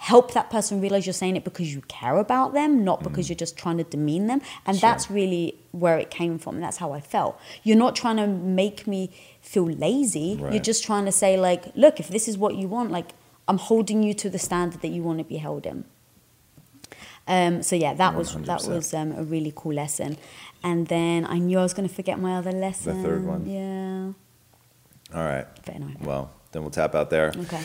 help 0.00 0.32
that 0.32 0.48
person 0.48 0.80
realize 0.80 1.04
you're 1.04 1.12
saying 1.12 1.36
it 1.36 1.44
because 1.44 1.74
you 1.74 1.82
care 1.82 2.16
about 2.16 2.54
them, 2.54 2.82
not 2.82 3.02
because 3.02 3.28
you're 3.28 3.36
just 3.36 3.54
trying 3.54 3.76
to 3.76 3.84
demean 3.84 4.28
them. 4.28 4.40
And 4.64 4.78
that's 4.78 5.10
really 5.10 5.58
where 5.72 5.98
it 5.98 6.10
came 6.10 6.38
from. 6.38 6.54
And 6.54 6.64
that's 6.64 6.78
how 6.78 6.92
I 6.92 7.00
felt. 7.02 7.38
You're 7.64 7.76
not 7.76 7.96
trying 7.96 8.16
to 8.16 8.26
make 8.26 8.86
me 8.86 9.10
feel 9.42 9.66
lazy. 9.66 10.40
You're 10.40 10.62
just 10.62 10.82
trying 10.82 11.04
to 11.04 11.12
say, 11.12 11.38
like, 11.38 11.64
look, 11.76 12.00
if 12.00 12.08
this 12.08 12.28
is 12.28 12.38
what 12.38 12.54
you 12.54 12.66
want, 12.66 12.90
like, 12.90 13.10
I'm 13.46 13.58
holding 13.58 14.02
you 14.02 14.14
to 14.14 14.30
the 14.30 14.38
standard 14.38 14.80
that 14.80 14.88
you 14.88 15.02
want 15.02 15.18
to 15.18 15.24
be 15.24 15.36
held 15.36 15.66
in. 15.66 15.84
Um, 17.28 17.62
so 17.62 17.76
yeah, 17.76 17.92
that 17.92 18.14
was 18.14 18.34
that 18.34 18.60
100%. 18.60 18.68
was 18.68 18.94
um, 18.94 19.12
a 19.12 19.22
really 19.22 19.52
cool 19.54 19.74
lesson. 19.74 20.16
And 20.64 20.86
then 20.86 21.26
I 21.26 21.38
knew 21.38 21.58
I 21.58 21.62
was 21.62 21.74
going 21.74 21.86
to 21.86 21.94
forget 21.94 22.18
my 22.18 22.36
other 22.36 22.52
lesson. 22.52 23.02
The 23.02 23.08
third 23.08 23.26
one? 23.26 23.44
Yeah. 23.46 24.12
All 25.14 25.26
right. 25.26 25.46
Well, 26.00 26.32
then 26.52 26.62
we'll 26.62 26.70
tap 26.70 26.94
out 26.94 27.10
there. 27.10 27.34
Okay. 27.36 27.62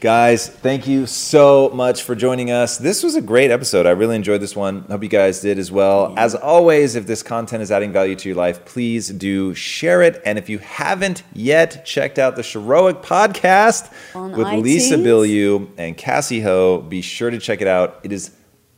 Guys, 0.00 0.48
thank 0.48 0.86
you 0.86 1.06
so 1.06 1.70
much 1.70 2.04
for 2.04 2.14
joining 2.14 2.52
us. 2.52 2.78
This 2.78 3.02
was 3.02 3.16
a 3.16 3.20
great 3.20 3.50
episode. 3.50 3.84
I 3.84 3.90
really 3.90 4.14
enjoyed 4.14 4.40
this 4.40 4.54
one. 4.54 4.82
Hope 4.82 5.02
you 5.02 5.08
guys 5.08 5.40
did 5.40 5.58
as 5.58 5.72
well. 5.72 6.14
As 6.16 6.36
always, 6.36 6.94
if 6.94 7.08
this 7.08 7.24
content 7.24 7.64
is 7.64 7.72
adding 7.72 7.90
value 7.92 8.14
to 8.14 8.28
your 8.28 8.36
life, 8.36 8.64
please 8.64 9.08
do 9.08 9.54
share 9.54 10.02
it. 10.02 10.22
And 10.24 10.38
if 10.38 10.48
you 10.48 10.58
haven't 10.58 11.24
yet 11.32 11.84
checked 11.84 12.16
out 12.20 12.36
the 12.36 12.42
Sheroic 12.42 13.02
podcast 13.02 13.92
On 14.14 14.30
with 14.30 14.46
Lisa 14.62 14.94
iTunes. 14.98 15.02
Bilyeu 15.04 15.68
and 15.76 15.98
Cassey 15.98 16.42
Ho, 16.44 16.78
be 16.80 17.02
sure 17.02 17.30
to 17.30 17.38
check 17.38 17.60
it 17.60 17.66
out. 17.66 17.98
It 18.04 18.12
is 18.12 18.30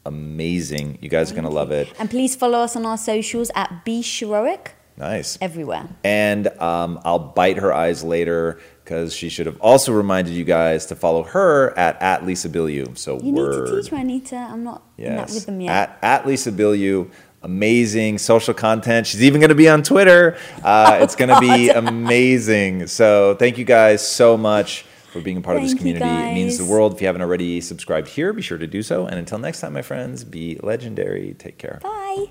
amazing. 0.06 1.00
You 1.02 1.10
guys 1.10 1.30
are 1.30 1.34
going 1.34 1.44
to 1.44 1.50
love 1.50 1.70
it. 1.70 1.92
And 1.98 2.08
please 2.08 2.34
follow 2.34 2.60
us 2.60 2.76
on 2.76 2.86
our 2.86 2.96
socials 2.96 3.50
at 3.54 3.84
Be 3.84 4.00
Sheroic 4.00 4.68
Nice. 4.96 5.36
everywhere. 5.42 5.86
And 6.02 6.48
um, 6.62 6.98
I'll 7.04 7.18
bite 7.18 7.58
her 7.58 7.74
eyes 7.74 8.02
later 8.02 8.58
because 8.90 9.14
she 9.14 9.28
should 9.28 9.46
have 9.46 9.56
also 9.60 9.92
reminded 9.92 10.34
you 10.34 10.42
guys 10.42 10.86
to 10.86 10.96
follow 10.96 11.22
her 11.22 11.72
at, 11.78 12.02
at 12.02 12.26
Lisa 12.26 12.48
Bilyeu. 12.48 12.98
So 12.98 13.20
You 13.20 13.32
word. 13.34 13.68
need 13.68 13.76
to 13.76 13.82
teach 13.82 13.92
me, 13.92 14.00
Anita. 14.00 14.34
I'm 14.36 14.64
not 14.64 14.82
Yes. 14.96 15.32
rhythm 15.32 15.60
yet. 15.60 15.70
At, 15.70 15.98
at 16.02 16.26
Lisa 16.26 16.50
Bilyeu. 16.50 17.08
Amazing 17.44 18.18
social 18.18 18.52
content. 18.52 19.06
She's 19.06 19.22
even 19.22 19.40
going 19.40 19.50
to 19.50 19.54
be 19.54 19.68
on 19.68 19.84
Twitter. 19.84 20.36
Uh, 20.64 20.96
Oh, 21.00 21.04
it's 21.04 21.14
going 21.14 21.28
to 21.28 21.38
be 21.38 21.68
amazing. 21.70 22.88
So 22.88 23.36
thank 23.36 23.58
you 23.58 23.64
guys 23.64 24.04
so 24.06 24.36
much 24.36 24.82
for 25.12 25.20
being 25.20 25.36
a 25.36 25.40
part 25.40 25.56
of 25.56 25.62
this 25.62 25.74
community. 25.74 26.04
It 26.04 26.34
means 26.34 26.58
the 26.58 26.64
world. 26.64 26.92
If 26.94 27.00
you 27.00 27.06
haven't 27.06 27.22
already 27.22 27.60
subscribed 27.60 28.08
here, 28.08 28.32
be 28.32 28.42
sure 28.42 28.58
to 28.58 28.66
do 28.66 28.82
so. 28.82 29.06
And 29.06 29.20
until 29.20 29.38
next 29.38 29.60
time, 29.60 29.72
my 29.72 29.82
friends, 29.82 30.24
be 30.24 30.58
legendary. 30.64 31.34
Take 31.38 31.58
care. 31.58 31.78
Bye. 31.80 32.30